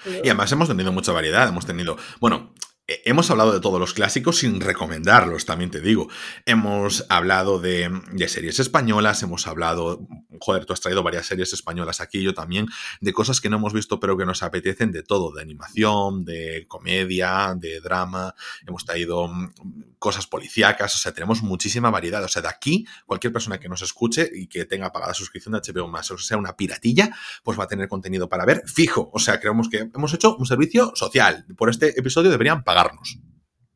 Y 0.05 0.27
además 0.27 0.51
hemos 0.51 0.67
tenido 0.67 0.91
mucha 0.91 1.11
variedad, 1.13 1.47
hemos 1.47 1.65
tenido, 1.65 1.97
bueno, 2.19 2.53
Hemos 2.87 3.31
hablado 3.31 3.51
de 3.51 3.59
todos 3.61 3.79
los 3.79 3.95
clásicos 3.95 4.37
sin 4.37 4.61
recomendarlos, 4.61 5.45
también 5.45 5.71
te 5.71 5.81
digo. 5.81 6.07
Hemos 6.45 7.03
hablado 7.09 7.57
de, 7.57 7.89
series 8.27 8.59
españolas, 8.59 9.23
hemos 9.23 9.47
hablado, 9.47 10.07
joder, 10.39 10.65
tú 10.65 10.73
has 10.73 10.81
traído 10.81 11.01
varias 11.01 11.25
series 11.25 11.51
españolas 11.51 11.99
aquí, 11.99 12.21
yo 12.21 12.35
también, 12.35 12.67
de 13.01 13.11
cosas 13.11 13.41
que 13.41 13.49
no 13.49 13.57
hemos 13.57 13.73
visto 13.73 13.99
pero 13.99 14.15
que 14.17 14.25
nos 14.27 14.43
apetecen 14.43 14.91
de 14.91 15.01
todo, 15.01 15.33
de 15.33 15.41
animación, 15.41 16.25
de 16.25 16.65
comedia, 16.67 17.55
de 17.57 17.81
drama, 17.81 18.35
hemos 18.67 18.85
traído 18.85 19.29
mm, 19.29 19.95
cosas 19.97 20.27
policíacas, 20.27 20.93
o 20.93 20.99
sea, 20.99 21.11
tenemos 21.11 21.41
muchísima 21.41 21.89
variedad. 21.89 22.23
O 22.23 22.27
sea, 22.27 22.43
de 22.43 22.49
aquí, 22.49 22.85
cualquier 23.07 23.33
persona 23.33 23.59
que 23.59 23.67
nos 23.67 23.81
escuche 23.81 24.29
y 24.31 24.45
que 24.45 24.65
tenga 24.65 24.91
pagada 24.91 25.15
suscripción 25.15 25.53
de 25.53 25.73
HBO 25.73 25.87
más, 25.87 26.11
o 26.11 26.19
sea, 26.19 26.37
una 26.37 26.55
piratilla, 26.55 27.09
pues 27.43 27.59
va 27.59 27.63
a 27.63 27.67
tener 27.67 27.87
contenido 27.87 28.29
para 28.29 28.45
ver 28.45 28.61
fijo. 28.67 29.09
O 29.11 29.17
sea, 29.17 29.39
creemos 29.39 29.69
que 29.69 29.89
hemos 29.91 30.13
hecho 30.13 30.35
un 30.35 30.45
servicio 30.45 30.91
social. 30.93 31.47
Por 31.57 31.71
este 31.71 31.99
episodio 31.99 32.29
deberían 32.29 32.63
pagar 32.63 32.74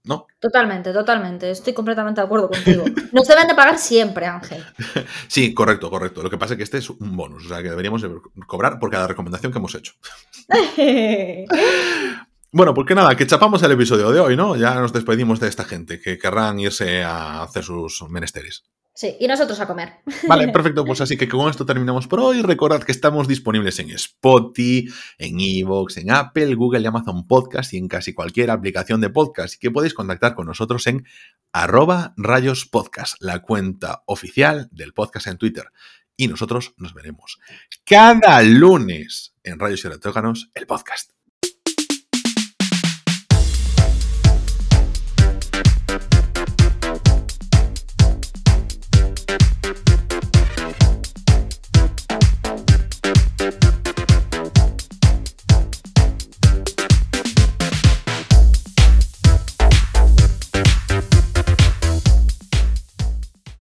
¿No? 0.04 0.26
Totalmente, 0.40 0.92
totalmente. 0.94 1.52
Estoy 1.52 1.74
completamente 1.74 2.22
de 2.22 2.26
acuerdo 2.26 2.50
contigo. 2.50 2.86
Nos 3.12 3.28
deben 3.28 3.48
de 3.48 3.56
pagar 3.56 3.78
siempre, 3.78 4.26
Ángel. 4.26 4.64
Sí, 5.28 5.54
correcto, 5.54 5.90
correcto. 5.90 6.24
Lo 6.24 6.30
que 6.30 6.38
pasa 6.38 6.54
es 6.54 6.58
que 6.58 6.64
este 6.64 6.78
es 6.80 6.90
un 6.90 7.16
bonus, 7.16 7.46
o 7.46 7.50
sea 7.50 7.62
que 7.62 7.70
deberíamos 7.70 8.04
cobrar 8.48 8.80
por 8.80 8.90
cada 8.90 9.08
recomendación 9.08 9.52
que 9.52 9.60
hemos 9.60 9.76
hecho. 9.76 9.94
bueno, 12.52 12.74
pues 12.74 12.88
que 12.88 12.96
nada, 12.96 13.16
que 13.16 13.28
chapamos 13.28 13.62
el 13.62 13.72
episodio 13.72 14.12
de 14.12 14.20
hoy, 14.20 14.36
¿no? 14.36 14.56
Ya 14.56 14.76
nos 14.76 14.94
despedimos 14.94 15.40
de 15.40 15.50
esta 15.50 15.66
gente 15.66 16.00
que 16.02 16.18
querrán 16.18 16.60
irse 16.60 17.04
a 17.04 17.44
hacer 17.44 17.64
sus 17.64 18.02
menesteres. 18.10 18.64
Sí, 19.00 19.16
y 19.18 19.28
nosotros 19.28 19.58
a 19.62 19.66
comer. 19.66 19.94
Vale, 20.28 20.50
perfecto. 20.50 20.84
Pues 20.84 21.00
así 21.00 21.16
que 21.16 21.30
con 21.30 21.50
esto 21.50 21.66
terminamos 21.66 22.06
por 22.06 22.20
hoy. 22.20 22.42
Recordad 22.42 22.84
que 22.84 22.92
estamos 22.92 23.30
disponibles 23.30 23.80
en 23.80 23.92
Spotify, 23.92 24.90
en 25.18 25.40
Evox, 25.40 25.96
en 25.96 26.12
Apple, 26.12 26.54
Google 26.56 26.82
y 26.82 26.86
Amazon 26.86 27.26
Podcast 27.26 27.74
y 27.74 27.78
en 27.78 27.88
casi 27.88 28.14
cualquier 28.14 28.52
aplicación 28.52 29.00
de 29.00 29.10
podcast. 29.10 29.56
Y 29.56 29.60
que 29.60 29.72
podéis 29.72 29.94
contactar 29.94 30.36
con 30.36 30.48
nosotros 30.48 30.86
en 30.88 31.06
arroba 31.54 32.14
rayos 32.18 32.66
podcast, 32.66 33.16
la 33.22 33.40
cuenta 33.40 34.04
oficial 34.06 34.68
del 34.74 34.92
podcast 34.92 35.28
en 35.28 35.38
Twitter. 35.38 35.72
Y 36.18 36.28
nosotros 36.28 36.74
nos 36.76 36.94
veremos 36.94 37.40
cada 37.86 38.42
lunes 38.44 39.34
en 39.44 39.60
Rayos 39.60 39.86
y 39.86 39.88
Retóganos, 39.88 40.52
el 40.56 40.68
podcast. 40.68 41.19